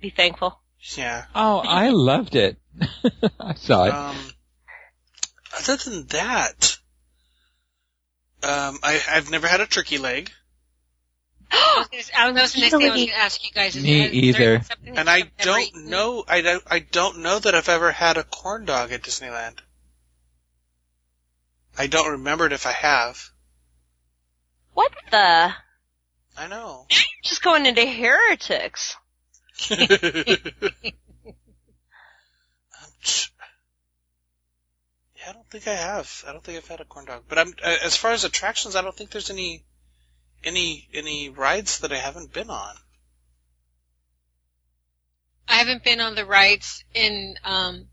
Be 0.01 0.09
thankful. 0.09 0.59
Yeah. 0.97 1.25
Oh, 1.35 1.59
I 1.59 1.89
loved 1.89 2.35
it. 2.35 2.57
I 3.39 3.53
saw 3.55 3.85
it. 3.85 3.93
Um, 3.93 4.17
other 5.57 5.77
than 5.77 6.07
that, 6.07 6.77
um, 8.43 8.79
I, 8.83 9.01
I've 9.09 9.29
never 9.29 9.47
had 9.47 9.61
a 9.61 9.65
turkey 9.67 9.97
leg, 9.97 10.31
I 11.51 11.85
was, 11.91 12.11
gonna, 12.11 12.23
I 12.23 12.31
was 12.31 12.35
that 12.35 12.41
was 12.41 12.53
the 12.53 12.59
next 12.59 12.71
thing 12.73 12.81
I 12.83 12.91
was 12.91 12.95
going 12.95 13.07
to 13.07 13.17
ask 13.17 13.43
you 13.43 13.51
guys. 13.51 13.75
Is 13.75 13.83
Me 13.83 14.31
there 14.31 14.55
either. 14.55 14.63
something 14.63 14.97
and 14.97 15.09
I 15.09 15.23
don't 15.39 15.61
eaten? 15.61 15.89
know. 15.89 16.23
I 16.27 16.41
don't. 16.41 16.63
I 16.67 16.79
don't 16.79 17.19
know 17.19 17.39
that 17.39 17.55
I've 17.55 17.69
ever 17.69 17.91
had 17.91 18.17
a 18.17 18.23
corn 18.23 18.65
dog 18.65 18.91
at 18.91 19.01
Disneyland. 19.03 19.57
I 21.77 21.87
don't 21.87 22.11
remember 22.11 22.45
it 22.45 22.53
if 22.53 22.65
I 22.67 22.71
have. 22.73 23.29
What 24.73 24.91
the? 25.11 25.53
I 26.37 26.47
know. 26.47 26.85
Just 27.23 27.41
going 27.41 27.65
into 27.65 27.85
heretics. 27.85 28.95
I'm 29.71 29.77
tr- 33.03 33.29
yeah, 35.17 35.29
I 35.29 35.33
don't 35.33 35.49
think 35.49 35.67
I 35.67 35.73
have. 35.73 36.23
I 36.27 36.31
don't 36.31 36.43
think 36.43 36.57
I've 36.57 36.67
had 36.67 36.79
a 36.79 36.85
corn 36.85 37.05
dog. 37.05 37.23
But 37.27 37.39
I'm 37.39 37.53
uh, 37.63 37.75
as 37.83 37.95
far 37.95 38.11
as 38.11 38.23
attractions, 38.23 38.75
I 38.75 38.81
don't 38.81 38.95
think 38.95 39.09
there's 39.09 39.29
any 39.29 39.63
any 40.43 40.87
any 40.93 41.29
rides 41.29 41.79
that 41.79 41.91
I 41.91 41.97
haven't 41.97 42.33
been 42.33 42.49
on. 42.49 42.75
I 45.47 45.55
haven't 45.55 45.83
been 45.83 45.99
on 45.99 46.15
the 46.15 46.25
rides 46.25 46.83
in 46.93 47.35
um, 47.43 47.87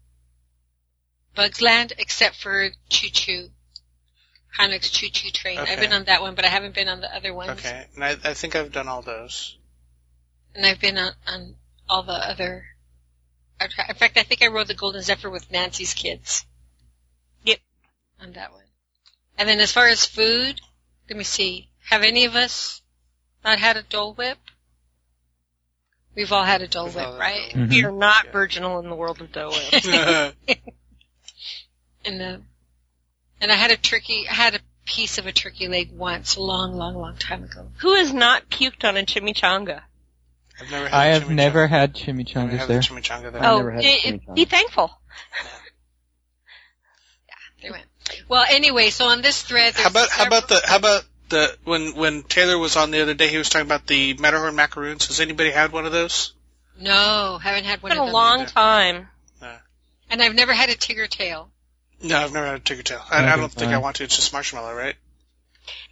Bugs 1.34 1.62
Land 1.62 1.94
except 1.98 2.36
for 2.36 2.68
Chew 2.90 3.08
Chew. 3.10 3.48
Heimlich's 4.58 4.90
Chew 4.90 5.08
Chew 5.10 5.30
Train. 5.30 5.58
I've 5.58 5.80
been 5.80 5.92
on 5.92 6.04
that 6.04 6.22
one, 6.22 6.34
but 6.34 6.44
I 6.44 6.48
haven't 6.48 6.74
been 6.74 6.88
on 6.88 7.00
the 7.00 7.14
other 7.14 7.32
ones. 7.34 7.50
Okay, 7.60 7.86
and 7.94 8.04
I, 8.04 8.10
I 8.24 8.34
think 8.34 8.56
I've 8.56 8.72
done 8.72 8.88
all 8.88 9.02
those. 9.02 9.56
And 10.54 10.64
I've 10.64 10.80
been 10.80 10.96
on, 10.96 11.12
on 11.26 11.54
all 11.88 12.02
the 12.02 12.12
other. 12.12 12.64
attra- 13.60 13.88
In 13.90 13.94
fact, 13.96 14.16
I 14.16 14.22
think 14.22 14.42
I 14.42 14.46
rode 14.46 14.68
the 14.68 14.74
Golden 14.74 15.02
Zephyr 15.02 15.28
with 15.28 15.50
Nancy's 15.50 15.92
kids. 15.92 16.46
Yep. 17.44 17.58
On 18.22 18.32
that 18.32 18.52
one. 18.52 18.62
And 19.36 19.46
then 19.46 19.60
as 19.60 19.72
far 19.72 19.88
as 19.88 20.06
food, 20.06 20.58
let 21.10 21.18
me 21.18 21.24
see. 21.24 21.68
Have 21.90 22.02
any 22.02 22.24
of 22.24 22.34
us 22.34 22.82
not 23.44 23.58
had 23.58 23.76
a 23.76 23.82
Dole 23.82 24.14
Whip? 24.14 24.38
We've 26.14 26.32
all 26.32 26.44
had 26.44 26.62
a 26.62 26.68
Dole 26.68 26.86
We've 26.86 26.94
Whip, 26.96 27.18
right? 27.18 27.50
Dole 27.52 27.60
Whip. 27.62 27.70
Mm-hmm. 27.70 27.70
We 27.70 27.84
are 27.84 27.92
not 27.92 28.24
Yeah. 28.26 28.32
virginal 28.32 28.78
in 28.80 28.88
the 28.88 28.94
world 28.96 29.20
of 29.20 29.30
Dole 29.32 29.52
Whip. 29.52 29.84
and 32.04 32.20
the 32.20 32.42
and 33.40 33.52
I 33.52 33.54
had 33.54 33.70
a 33.70 33.76
turkey. 33.76 34.26
I 34.30 34.34
had 34.34 34.54
a 34.54 34.60
piece 34.86 35.18
of 35.18 35.26
a 35.26 35.32
turkey 35.32 35.68
leg 35.68 35.90
once, 35.92 36.36
a 36.36 36.42
long, 36.42 36.72
long, 36.74 36.94
long 36.94 37.16
time 37.16 37.44
ago. 37.44 37.68
Who 37.80 37.94
has 37.96 38.12
not 38.12 38.48
puked 38.48 38.84
on 38.84 38.96
a 38.96 39.02
chimichanga? 39.02 39.82
I've 40.58 40.70
never 40.70 40.88
had 40.88 40.94
I 40.98 41.06
a 41.06 41.12
have 41.14 41.24
chimichanga. 41.24 41.34
never 41.34 41.66
had 41.66 41.90
I 41.90 42.12
never 42.12 42.22
chimichangas 42.22 42.58
had 42.58 42.68
there. 42.68 42.78
the 42.80 42.82
chimichanga 42.86 43.32
there. 43.32 43.44
Oh, 43.44 43.56
never 43.58 43.70
had 43.72 43.84
a 43.84 43.86
it- 43.86 44.04
it- 44.06 44.20
chimichanga. 44.26 44.34
be 44.34 44.44
thankful. 44.46 44.90
Yeah, 47.28 47.34
They 47.62 47.70
went. 47.70 47.84
Well, 48.28 48.44
anyway, 48.48 48.90
so 48.90 49.06
on 49.06 49.20
this 49.20 49.42
thread, 49.42 49.74
How 49.74 49.88
about 49.90 50.08
how 50.10 50.26
about 50.26 50.48
the 50.48 50.62
how 50.64 50.76
about 50.76 51.04
the 51.28 51.56
when 51.64 51.94
when 51.94 52.22
Taylor 52.22 52.58
was 52.58 52.76
on 52.76 52.90
the 52.90 53.02
other 53.02 53.14
day, 53.14 53.28
he 53.28 53.38
was 53.38 53.48
talking 53.48 53.66
about 53.66 53.86
the 53.86 54.14
Matterhorn 54.14 54.54
macaroons. 54.56 55.06
Has 55.08 55.20
anybody 55.20 55.50
had 55.50 55.72
one 55.72 55.86
of 55.86 55.92
those? 55.92 56.32
No, 56.78 57.38
haven't 57.42 57.64
had 57.64 57.82
one 57.82 57.92
It's 57.92 57.98
been 57.98 58.02
of 58.02 58.04
a 58.04 58.06
them. 58.06 58.12
long 58.14 58.40
either. 58.42 58.50
time. 58.50 59.08
And 60.08 60.22
I've 60.22 60.34
never 60.36 60.52
had 60.52 60.68
a 60.70 60.76
tigger 60.76 61.08
tail. 61.08 61.50
No, 62.00 62.16
I've 62.18 62.32
never 62.32 62.46
had 62.46 62.56
a 62.56 62.60
tigger 62.60 62.84
tail. 62.84 63.02
I, 63.10 63.32
I 63.32 63.36
don't 63.36 63.50
think 63.50 63.72
I 63.72 63.74
I. 63.74 63.78
want 63.78 63.96
to. 63.96 64.04
It's 64.04 64.14
just 64.14 64.32
marshmallow, 64.32 64.72
right? 64.74 64.94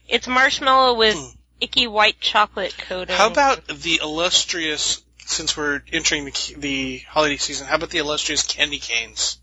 It's 0.09 0.29
marshmallow 0.29 0.95
with 0.95 1.17
Hmm. 1.17 1.37
icky 1.61 1.87
white 1.89 2.21
chocolate 2.21 2.77
coating. 2.79 3.15
How 3.17 3.27
about 3.29 3.67
the 3.67 3.99
illustrious? 4.03 5.03
Since 5.27 5.57
we're 5.57 5.83
entering 5.93 6.27
the 6.27 6.55
the 6.59 6.99
holiday 7.09 7.39
season, 7.39 7.67
how 7.67 7.77
about 7.77 7.91
the 7.91 7.99
illustrious 7.99 8.43
candy 8.45 8.79
canes? 8.79 9.39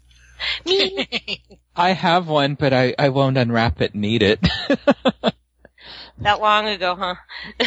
me? 0.65 1.41
I 1.75 1.91
have 1.91 2.27
one, 2.27 2.53
but 2.55 2.71
I, 2.71 2.93
I 2.97 3.09
won't 3.09 3.37
unwrap 3.37 3.81
it 3.81 3.93
and 3.95 4.05
eat 4.05 4.21
it. 4.23 4.39
that 6.21 6.41
long 6.41 6.67
ago, 6.67 6.95
huh? 6.95 7.15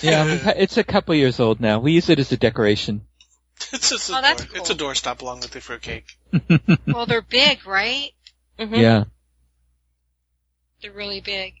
yeah, 0.00 0.52
it's 0.56 0.76
a 0.76 0.84
couple 0.84 1.14
years 1.14 1.40
old 1.40 1.60
now. 1.60 1.78
We 1.80 1.92
use 1.92 2.08
it 2.08 2.18
as 2.18 2.32
a 2.32 2.36
decoration. 2.36 3.02
It's 3.72 3.90
just 3.90 4.08
a 4.08 4.16
Oh, 4.16 4.22
that's 4.22 4.44
door, 4.44 4.56
it's 4.56 4.70
a 4.70 4.74
doorstop 4.74 5.20
along 5.20 5.40
with 5.40 5.50
the 5.50 5.60
fruitcake. 5.60 6.06
well, 6.86 7.06
they're 7.06 7.22
big, 7.22 7.66
right? 7.66 8.10
hmm 8.58 8.74
Yeah. 8.74 9.04
They're 10.80 10.92
really 10.92 11.20
big. 11.20 11.54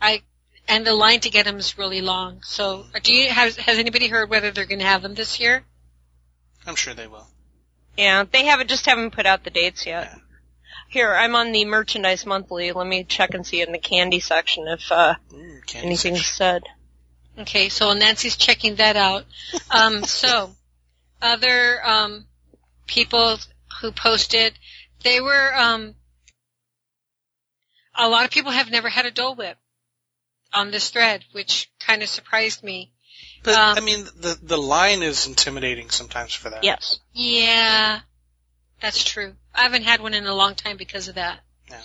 I 0.00 0.22
and 0.66 0.84
the 0.86 0.94
line 0.94 1.20
to 1.20 1.30
get 1.30 1.46
them 1.46 1.56
is 1.56 1.78
really 1.78 2.00
long. 2.00 2.42
So, 2.42 2.84
do 3.02 3.14
you 3.14 3.30
has 3.30 3.56
has 3.56 3.78
anybody 3.78 4.08
heard 4.08 4.28
whether 4.28 4.50
they're 4.50 4.66
going 4.66 4.80
to 4.80 4.84
have 4.84 5.02
them 5.02 5.14
this 5.14 5.38
year? 5.38 5.64
I'm 6.66 6.74
sure 6.74 6.92
they 6.92 7.06
will. 7.06 7.26
Yeah, 7.96 8.24
they 8.30 8.46
haven't 8.46 8.68
just 8.68 8.86
haven't 8.86 9.12
put 9.12 9.26
out 9.26 9.44
the 9.44 9.50
dates 9.50 9.86
yet. 9.86 10.10
Yeah. 10.12 10.18
Here, 10.88 11.14
I'm 11.14 11.36
on 11.36 11.52
the 11.52 11.64
merchandise 11.66 12.24
monthly. 12.24 12.72
Let 12.72 12.86
me 12.86 13.04
check 13.04 13.34
and 13.34 13.46
see 13.46 13.60
in 13.60 13.72
the 13.72 13.78
candy 13.78 14.20
section 14.20 14.66
if 14.68 14.90
uh, 14.90 15.14
Mm, 15.32 15.66
candy 15.66 15.86
anything's 15.86 16.20
section. 16.20 16.34
said. 16.36 16.62
Okay, 17.38 17.68
so 17.68 17.92
Nancy's 17.92 18.36
checking 18.36 18.76
that 18.76 18.96
out. 18.96 19.26
Um, 19.70 20.02
so, 20.04 20.54
other 21.20 21.86
um, 21.86 22.26
people 22.86 23.38
who 23.80 23.92
posted. 23.92 24.58
They 25.04 25.20
were 25.20 25.54
um, 25.54 25.94
a 27.94 28.08
lot 28.08 28.24
of 28.24 28.30
people 28.30 28.50
have 28.52 28.70
never 28.70 28.88
had 28.88 29.06
a 29.06 29.10
Dole 29.10 29.34
Whip 29.34 29.58
on 30.52 30.70
this 30.70 30.90
thread, 30.90 31.24
which 31.32 31.70
kind 31.78 32.02
of 32.02 32.08
surprised 32.08 32.62
me. 32.64 32.90
But 33.42 33.54
Um, 33.54 33.76
I 33.76 33.80
mean, 33.80 34.04
the 34.16 34.38
the 34.42 34.58
line 34.58 35.02
is 35.02 35.26
intimidating 35.26 35.90
sometimes 35.90 36.32
for 36.32 36.50
that. 36.50 36.64
Yes. 36.64 36.98
Yeah, 37.12 38.00
that's 38.80 39.04
true. 39.04 39.34
I 39.58 39.62
haven't 39.62 39.82
had 39.82 40.00
one 40.00 40.14
in 40.14 40.24
a 40.26 40.34
long 40.34 40.54
time 40.54 40.76
because 40.76 41.08
of 41.08 41.16
that. 41.16 41.40
Yeah. 41.68 41.80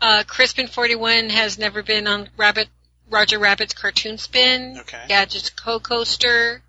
Uh, 0.00 0.22
Crispin41 0.24 1.30
has 1.30 1.58
never 1.58 1.82
been 1.82 2.06
on 2.06 2.28
Rabbit, 2.36 2.68
Roger 3.08 3.38
Rabbit's 3.38 3.72
cartoon 3.72 4.18
spin. 4.18 4.76
Okay. 4.80 5.02
Gadget's 5.08 5.48
Go 5.50 5.80
Coaster. 5.80 6.62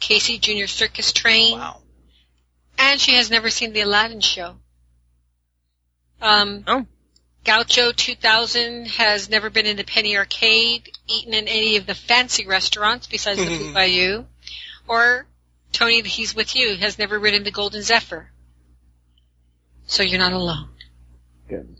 Casey 0.00 0.38
Jr. 0.38 0.66
Circus 0.66 1.12
Train. 1.12 1.58
Wow. 1.58 1.82
And 2.78 2.98
she 2.98 3.14
has 3.14 3.30
never 3.30 3.50
seen 3.50 3.74
the 3.74 3.82
Aladdin 3.82 4.20
show. 4.20 4.56
Um, 6.20 6.64
Oh. 6.66 6.86
Gaucho 7.44 7.92
2000 7.92 8.86
has 8.86 9.28
never 9.28 9.50
been 9.50 9.66
in 9.66 9.76
the 9.76 9.84
Penny 9.84 10.16
Arcade, 10.16 10.90
eaten 11.06 11.34
in 11.34 11.46
any 11.46 11.76
of 11.76 11.84
the 11.84 11.94
fancy 11.94 12.46
restaurants 12.46 13.06
besides 13.06 13.38
the 13.38 13.46
Blue 13.58 13.74
Bayou, 13.74 14.24
or 14.88 15.26
Tony, 15.72 16.00
he's 16.02 16.34
with 16.34 16.56
you, 16.56 16.74
has 16.76 16.98
never 16.98 17.18
ridden 17.18 17.44
the 17.44 17.50
Golden 17.50 17.82
Zephyr. 17.82 18.30
So 19.86 20.02
you're 20.02 20.18
not 20.18 20.32
alone. 20.32 20.68
Good. 21.48 21.76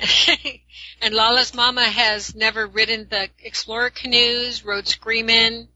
and 1.02 1.14
Lala's 1.14 1.54
mama 1.54 1.84
has 1.84 2.34
never 2.34 2.66
ridden 2.66 3.08
the 3.10 3.28
Explorer 3.42 3.90
canoes, 3.90 4.64
rode 4.64 4.86
Screamin'. 4.86 5.68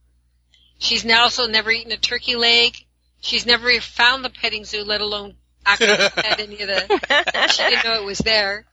She's 0.79 1.05
now 1.05 1.23
also 1.23 1.47
never 1.47 1.71
eaten 1.71 1.93
a 1.93 1.97
turkey 1.97 2.37
leg. 2.37 2.75
She's 3.21 3.47
never 3.47 3.71
even 3.71 3.81
found 3.81 4.25
the 4.25 4.31
petting 4.31 4.65
zoo, 4.65 4.83
let 4.83 5.01
alone 5.01 5.35
actually 5.65 5.89
had 6.25 6.41
any 6.41 6.61
of 6.61 6.69
the. 6.69 7.49
She 7.53 7.63
didn't 7.63 7.85
know 7.85 7.95
it 7.95 8.05
was 8.05 8.19
there. 8.19 8.67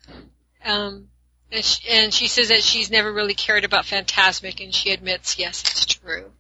Um, 0.66 1.10
and 1.52 1.64
she, 1.64 1.90
and 1.90 2.14
she 2.14 2.28
says 2.28 2.50
that 2.50 2.64
she's 2.64 2.90
never 2.92 3.12
really 3.12 3.36
cared 3.36 3.64
about 3.64 3.86
Fantasmic, 3.86 4.64
and 4.64 4.74
she 4.74 4.92
admits, 4.92 5.38
yes, 5.38 5.62
it's 5.62 5.86
true. 5.86 6.32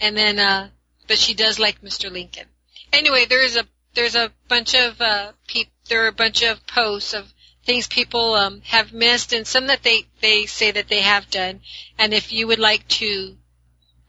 And 0.00 0.16
then, 0.16 0.38
uh, 0.38 0.68
but 1.06 1.18
she 1.18 1.34
does 1.34 1.58
like 1.58 1.80
Mr. 1.80 2.10
Lincoln. 2.10 2.46
Anyway, 2.92 3.26
there's 3.28 3.56
a 3.56 3.64
there's 3.94 4.14
a 4.14 4.32
bunch 4.48 4.74
of 4.74 5.00
uh, 5.00 5.32
peop, 5.46 5.68
there 5.88 6.04
are 6.04 6.08
a 6.08 6.12
bunch 6.12 6.42
of 6.42 6.66
posts 6.66 7.14
of 7.14 7.32
things 7.64 7.86
people 7.86 8.34
um, 8.34 8.62
have 8.64 8.92
missed, 8.92 9.32
and 9.32 9.46
some 9.46 9.66
that 9.66 9.82
they 9.82 10.04
they 10.20 10.46
say 10.46 10.70
that 10.70 10.88
they 10.88 11.00
have 11.00 11.30
done. 11.30 11.60
And 11.98 12.14
if 12.14 12.32
you 12.32 12.46
would 12.46 12.58
like 12.58 12.86
to 12.88 13.36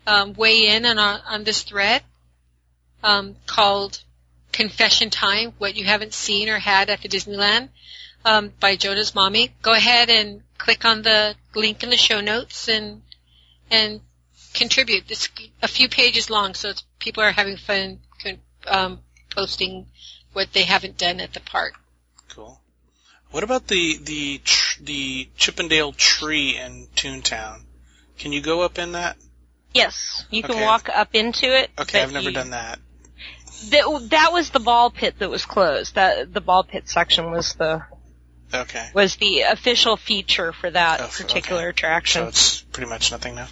um, 0.08 0.34
weigh 0.34 0.68
in 0.68 0.86
on 0.86 0.98
on 0.98 1.44
this 1.44 1.64
thread 1.64 2.04
um, 3.04 3.36
called 3.46 4.02
"Confession 4.52 5.10
Time: 5.10 5.54
What 5.58 5.76
You 5.76 5.86
Haven't 5.86 6.14
Seen 6.14 6.50
or 6.50 6.60
Had 6.60 6.90
at 6.90 7.02
the 7.02 7.10
Disneyland" 7.10 7.70
um, 8.26 8.54
by 8.60 8.76
Jonah's 8.76 9.16
mommy, 9.16 9.54
go 9.62 9.74
ahead 9.74 10.10
and 10.10 10.44
click 10.58 10.86
on 10.86 11.02
the 11.02 11.36
link 11.56 11.84
in 11.84 11.90
the 11.90 11.98
show 11.98 12.22
notes 12.22 12.68
and 12.68 13.02
and 13.72 14.02
contribute. 14.54 15.10
It's 15.10 15.30
a 15.62 15.68
few 15.68 15.90
pages 15.90 16.30
long, 16.30 16.54
so 16.54 16.74
people 17.00 17.24
are 17.24 17.32
having 17.32 17.58
fun 17.58 18.00
um, 18.68 19.00
posting 19.30 19.88
what 20.34 20.54
they 20.54 20.64
haven't 20.64 20.98
done 20.98 21.20
at 21.20 21.34
the 21.34 21.40
park. 21.40 21.74
Cool. 22.30 22.60
What 23.32 23.44
about 23.44 23.68
the 23.68 23.98
the 23.98 24.40
tr- 24.44 24.84
the 24.84 25.30
Chippendale 25.38 25.92
tree 25.94 26.58
in 26.58 26.88
Toontown? 26.96 27.62
Can 28.18 28.32
you 28.34 28.42
go 28.42 28.62
up 28.62 28.78
in 28.80 28.94
that? 28.94 29.18
Yes. 29.74 30.26
You 30.32 30.42
can 30.42 30.52
Okay. 30.52 30.66
walk 30.66 30.90
up 30.94 31.14
into 31.14 31.46
it. 31.46 31.70
Okay, 31.78 32.02
I've 32.02 32.12
never 32.12 32.30
you- 32.30 32.36
done 32.36 32.52
that. 32.52 32.80
That, 33.70 34.08
that 34.12 34.32
was 34.32 34.52
the 34.52 34.60
ball 34.62 34.90
pit 34.90 35.16
that 35.20 35.30
was 35.30 35.46
closed. 35.46 35.96
That 35.96 36.34
the 36.34 36.40
ball 36.42 36.64
pit 36.64 36.88
section 36.90 37.30
was 37.30 37.54
the 37.56 37.84
Okay. 38.54 38.90
was 38.94 39.18
the 39.18 39.42
official 39.42 39.96
feature 39.98 40.54
for 40.54 40.72
that 40.72 41.02
Oh, 41.02 41.08
particular 41.08 41.62
okay. 41.64 41.70
attraction. 41.70 42.24
So 42.24 42.28
it's 42.30 42.62
pretty 42.62 42.90
much 42.90 43.12
nothing 43.12 43.36
now. 43.36 43.48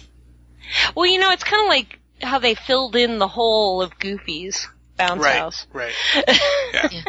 Well, 0.94 1.06
you 1.06 1.18
know, 1.20 1.30
it's 1.30 1.44
kind 1.44 1.62
of 1.62 1.68
like 1.68 1.98
how 2.22 2.38
they 2.40 2.54
filled 2.54 2.96
in 2.96 3.18
the 3.18 3.28
hole 3.28 3.80
of 3.82 3.98
Goofy's 3.98 4.66
bounce 4.98 5.22
right. 5.22 5.36
house. 5.38 5.66
Right. 5.72 5.94
Yeah. 6.74 7.02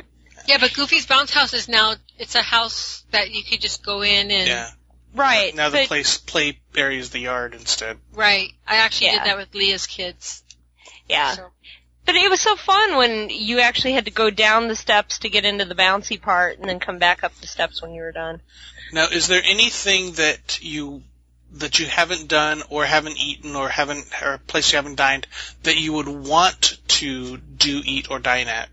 Yeah, 0.47 0.57
but 0.59 0.73
Goofy's 0.73 1.05
Bounce 1.05 1.31
House 1.31 1.53
is 1.53 1.67
now 1.67 1.93
it's 2.17 2.33
a 2.35 2.41
house 2.41 3.03
that 3.11 3.29
you 3.31 3.43
could 3.43 3.61
just 3.61 3.83
go 3.85 4.01
in 4.01 4.31
and 4.31 4.47
Yeah. 4.47 4.69
right. 5.13 5.53
Now 5.53 5.69
the 5.69 5.79
but, 5.79 5.87
place 5.87 6.17
play 6.17 6.59
area 6.75 6.99
is 6.99 7.09
the 7.11 7.19
yard 7.19 7.53
instead. 7.53 7.97
right. 8.13 8.49
I 8.67 8.77
actually 8.77 9.07
Yeah. 9.07 9.19
did 9.19 9.27
that 9.27 9.37
with 9.37 9.53
Leah's 9.53 9.85
kids. 9.85 10.43
Yeah. 11.07 11.33
So, 11.35 11.51
But 12.05 12.15
it 12.15 12.29
was 12.29 12.39
so 12.41 12.55
fun 12.55 12.95
when 12.95 13.29
you 13.29 13.59
actually 13.59 13.93
had 13.93 14.05
to 14.05 14.11
go 14.11 14.31
down 14.31 14.67
the 14.69 14.75
steps 14.75 15.19
to 15.19 15.29
get 15.29 15.45
into 15.45 15.65
the 15.65 15.75
bouncy 15.75 16.19
part 16.19 16.57
and 16.57 16.67
then 16.67 16.79
come 16.79 16.97
back 16.97 17.23
up 17.23 17.35
the 17.41 17.45
steps 17.47 17.81
when 17.81 17.93
you 17.93 18.01
were 18.01 18.11
done. 18.13 18.41
Now, 18.91 19.05
is 19.07 19.27
there 19.27 19.43
anything 19.45 20.13
that 20.13 20.59
you 20.63 21.03
that 21.53 21.79
you 21.79 21.85
haven't 21.87 22.27
done 22.27 22.61
or 22.69 22.85
haven't 22.85 23.17
eaten 23.17 23.55
or 23.55 23.69
haven't 23.69 24.05
or 24.23 24.33
a 24.33 24.39
place 24.39 24.71
you 24.71 24.77
haven't 24.77 24.95
dined 24.95 25.27
that 25.63 25.77
you 25.77 25.93
would 25.93 26.07
want 26.07 26.77
to 26.87 27.37
do 27.37 27.81
eat 27.83 28.09
or 28.11 28.19
dine 28.19 28.47
at? 28.47 28.69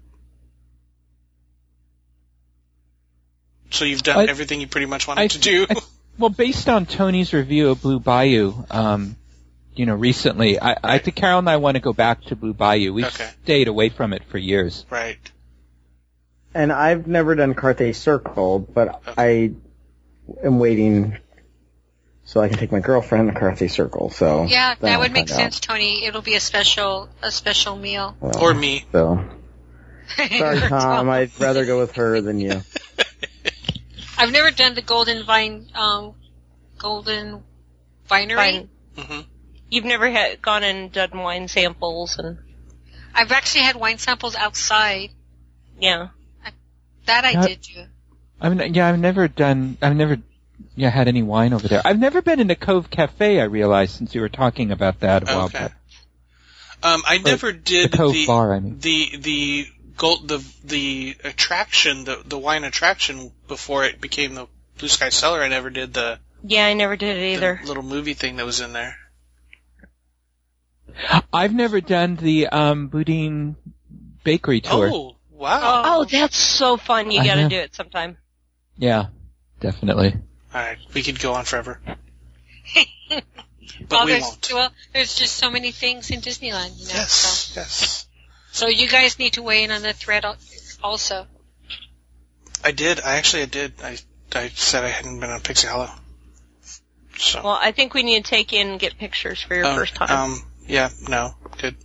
So 3.70 3.84
you've 3.84 4.02
done 4.02 4.18
I- 4.28 4.30
everything 4.30 4.60
you 4.60 4.66
pretty 4.66 4.86
much 4.86 5.06
wanted 5.08 5.22
I- 5.22 5.26
to 5.28 5.38
do. 5.38 5.66
I- 5.70 5.76
Well, 6.18 6.30
based 6.30 6.70
on 6.70 6.86
Tony's 6.86 7.34
review 7.34 7.68
of 7.68 7.82
Blue 7.82 8.00
Bayou, 8.00 8.54
um, 8.70 9.16
you 9.74 9.84
know, 9.84 9.94
recently, 9.94 10.58
I, 10.58 10.74
I 10.82 10.96
think 10.96 11.14
Carol 11.14 11.40
and 11.40 11.50
I 11.50 11.58
want 11.58 11.74
to 11.74 11.80
go 11.82 11.92
back 11.92 12.22
to 12.24 12.36
Blue 12.36 12.54
Bayou. 12.54 12.94
We've 12.94 13.04
Okay. 13.04 13.28
stayed 13.44 13.68
away 13.68 13.90
from 13.90 14.14
it 14.14 14.24
for 14.24 14.38
years. 14.38 14.86
right. 14.88 15.18
And 16.54 16.72
I've 16.72 17.06
never 17.06 17.34
done 17.34 17.52
Carthay 17.54 17.94
Circle, 17.94 18.60
but 18.60 19.02
I 19.18 19.52
am 20.42 20.58
waiting 20.58 21.18
so 22.26 22.40
I 22.42 22.48
can 22.48 22.58
take 22.58 22.70
my 22.72 22.80
girlfriend 22.80 23.32
to 23.32 23.38
Carthay 23.40 23.70
Circle. 23.70 24.10
So 24.10 24.44
yeah, 24.44 24.74
then 24.78 24.90
that 24.92 24.98
would 25.00 25.12
make 25.12 25.28
find 25.28 25.30
out. 25.32 25.36
sense, 25.52 25.60
Tony. 25.60 26.04
It'll 26.04 26.20
be 26.22 26.34
a 26.34 26.40
special 26.40 27.08
a 27.22 27.30
special 27.30 27.76
meal. 27.76 28.14
Well, 28.20 28.38
Or 28.42 28.52
me. 28.52 28.84
So 28.92 29.24
sorry, 30.16 30.60
Tom. 30.60 31.08
I'd 31.08 31.30
rather 31.40 31.64
go 31.64 31.78
with 31.80 31.92
her 31.92 32.20
than 32.20 32.38
you. 32.40 32.60
I've 34.18 34.32
never 34.32 34.50
done 34.50 34.74
the 34.74 34.82
Golden 34.82 35.24
Vine 35.24 35.68
um 35.74 36.14
Golden 36.78 37.42
Vinery. 38.08 38.36
Fine. 38.36 38.68
hmm 38.96 39.20
You've 39.68 39.84
never 39.84 40.08
had 40.08 40.40
gone 40.40 40.62
and 40.62 40.92
done 40.92 41.10
wine 41.18 41.48
samples 41.48 42.18
and 42.18 42.38
I've 43.14 43.32
actually 43.32 43.62
had 43.64 43.76
wine 43.76 43.98
samples 43.98 44.36
outside. 44.36 45.10
yeah. 45.80 46.08
That 47.06 47.24
I 47.24 47.32
That- 47.34 47.48
did 47.48 47.60
do. 47.62 47.84
I 48.40 48.48
mean, 48.50 48.74
yeah, 48.74 48.88
I've 48.88 48.98
never 48.98 49.28
done, 49.28 49.78
I've 49.80 49.96
never, 49.96 50.18
yeah, 50.76 50.90
had 50.90 51.08
any 51.08 51.22
wine 51.22 51.52
over 51.52 51.66
there. 51.66 51.82
I've 51.84 51.98
never 51.98 52.22
been 52.22 52.38
in 52.38 52.46
the 52.46 52.54
Cove 52.54 52.90
Cafe. 52.90 53.40
I 53.40 53.44
realized 53.44 53.96
since 53.96 54.14
you 54.14 54.20
were 54.20 54.28
talking 54.28 54.70
about 54.70 55.00
that 55.00 55.22
a 55.22 55.26
while 55.26 55.46
Okay. 55.46 55.58
back. 55.58 55.72
Um, 56.82 57.02
I 57.06 57.18
never 57.18 57.52
did 57.52 57.90
the 57.90 57.96
Cove 57.96 58.12
the 58.12 58.26
Bar. 58.26 58.54
I 58.54 58.60
mean, 58.60 58.78
the 58.78 59.16
the 59.16 59.66
gold 59.96 60.28
the 60.28 60.44
the 60.62 61.16
attraction 61.24 62.04
the 62.04 62.22
the 62.24 62.38
wine 62.38 62.64
attraction 62.64 63.32
before 63.48 63.84
it 63.84 64.00
became 64.00 64.34
the 64.34 64.46
Blue 64.78 64.88
Sky 64.88 65.08
Cellar. 65.08 65.42
I 65.42 65.48
never 65.48 65.70
did 65.70 65.94
the, 65.94 66.18
Yeah, 66.42 66.66
I 66.66 66.74
never 66.74 66.96
did 66.96 67.16
it 67.16 67.20
the 67.20 67.26
either. 67.36 67.60
little 67.64 67.82
movie 67.82 68.12
thing 68.12 68.36
that 68.36 68.44
was 68.44 68.60
in 68.60 68.74
there. 68.74 68.96
I've 71.32 71.54
never 71.54 71.80
done 71.80 72.16
the 72.16 72.48
um, 72.48 72.88
Boudin 72.88 73.56
Bakery 74.24 74.60
tour. 74.60 74.90
Oh 74.92 75.16
wow! 75.30 75.82
Oh, 75.84 76.04
that's 76.04 76.36
so 76.36 76.76
fun. 76.76 77.10
You 77.10 77.24
gotta 77.24 77.48
do 77.48 77.56
it 77.56 77.74
sometime. 77.74 78.16
Yeah, 78.76 79.06
definitely. 79.60 80.16
All 80.56 80.62
right, 80.62 80.78
we 80.94 81.02
could 81.02 81.20
go 81.20 81.34
on 81.34 81.44
forever, 81.44 81.78
but 83.10 83.22
well, 83.90 84.06
we 84.06 84.12
there's, 84.12 84.22
won't. 84.22 84.50
well, 84.54 84.72
there's 84.94 85.14
just 85.14 85.36
so 85.36 85.50
many 85.50 85.70
things 85.70 86.10
in 86.10 86.22
Disneyland, 86.22 86.78
you 86.78 86.86
know. 86.86 86.94
Yes, 86.94 87.12
So, 87.12 87.60
yes. 87.60 88.06
so 88.52 88.66
you 88.66 88.88
guys 88.88 89.18
need 89.18 89.34
to 89.34 89.42
weigh 89.42 89.64
in 89.64 89.70
on 89.70 89.82
the 89.82 89.92
thread 89.92 90.24
also. 90.82 91.26
I 92.64 92.72
did. 92.72 93.00
I 93.02 93.16
actually 93.16 93.42
I 93.42 93.46
did. 93.46 93.74
I 93.82 93.98
I 94.34 94.48
said 94.48 94.82
I 94.82 94.88
hadn't 94.88 95.20
been 95.20 95.28
on 95.28 95.42
Pixie 95.42 95.66
Hollow. 95.66 95.90
So 97.18 97.42
Well, 97.44 97.58
I 97.60 97.72
think 97.72 97.92
we 97.92 98.02
need 98.02 98.24
to 98.24 98.30
take 98.30 98.54
in 98.54 98.68
and 98.68 98.80
get 98.80 98.96
pictures 98.96 99.42
for 99.42 99.54
your 99.54 99.66
um, 99.66 99.76
first 99.76 99.94
time. 99.94 100.10
Um, 100.10 100.42
yeah, 100.66 100.88
no, 101.06 101.34
good. 101.58 101.76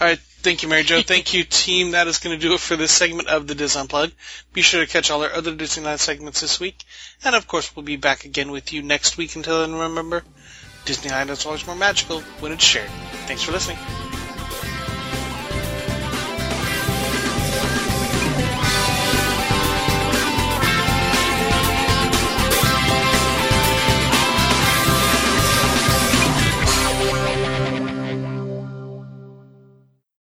All 0.00 0.06
right, 0.08 0.18
thank 0.18 0.62
you, 0.62 0.68
Mary 0.68 0.82
Jo. 0.82 1.02
Thank 1.02 1.34
you, 1.34 1.44
team. 1.44 1.92
That 1.92 2.08
is 2.08 2.18
going 2.18 2.38
to 2.38 2.46
do 2.46 2.54
it 2.54 2.60
for 2.60 2.76
this 2.76 2.92
segment 2.92 3.28
of 3.28 3.46
the 3.46 3.54
Dis 3.54 3.76
Unplugged. 3.76 4.14
Be 4.52 4.62
sure 4.62 4.84
to 4.84 4.90
catch 4.90 5.10
all 5.10 5.22
our 5.22 5.32
other 5.32 5.54
Disneyland 5.54 5.98
segments 5.98 6.40
this 6.40 6.60
week, 6.60 6.84
and 7.24 7.34
of 7.34 7.46
course, 7.46 7.74
we'll 7.74 7.84
be 7.84 7.96
back 7.96 8.24
again 8.24 8.50
with 8.50 8.72
you 8.72 8.82
next 8.82 9.16
week. 9.16 9.36
Until 9.36 9.60
then, 9.60 9.74
remember, 9.74 10.22
Disneyland 10.84 11.30
is 11.30 11.46
always 11.46 11.66
more 11.66 11.76
magical 11.76 12.20
when 12.40 12.52
it's 12.52 12.64
shared. 12.64 12.90
Thanks 13.26 13.42
for 13.42 13.52
listening. 13.52 13.78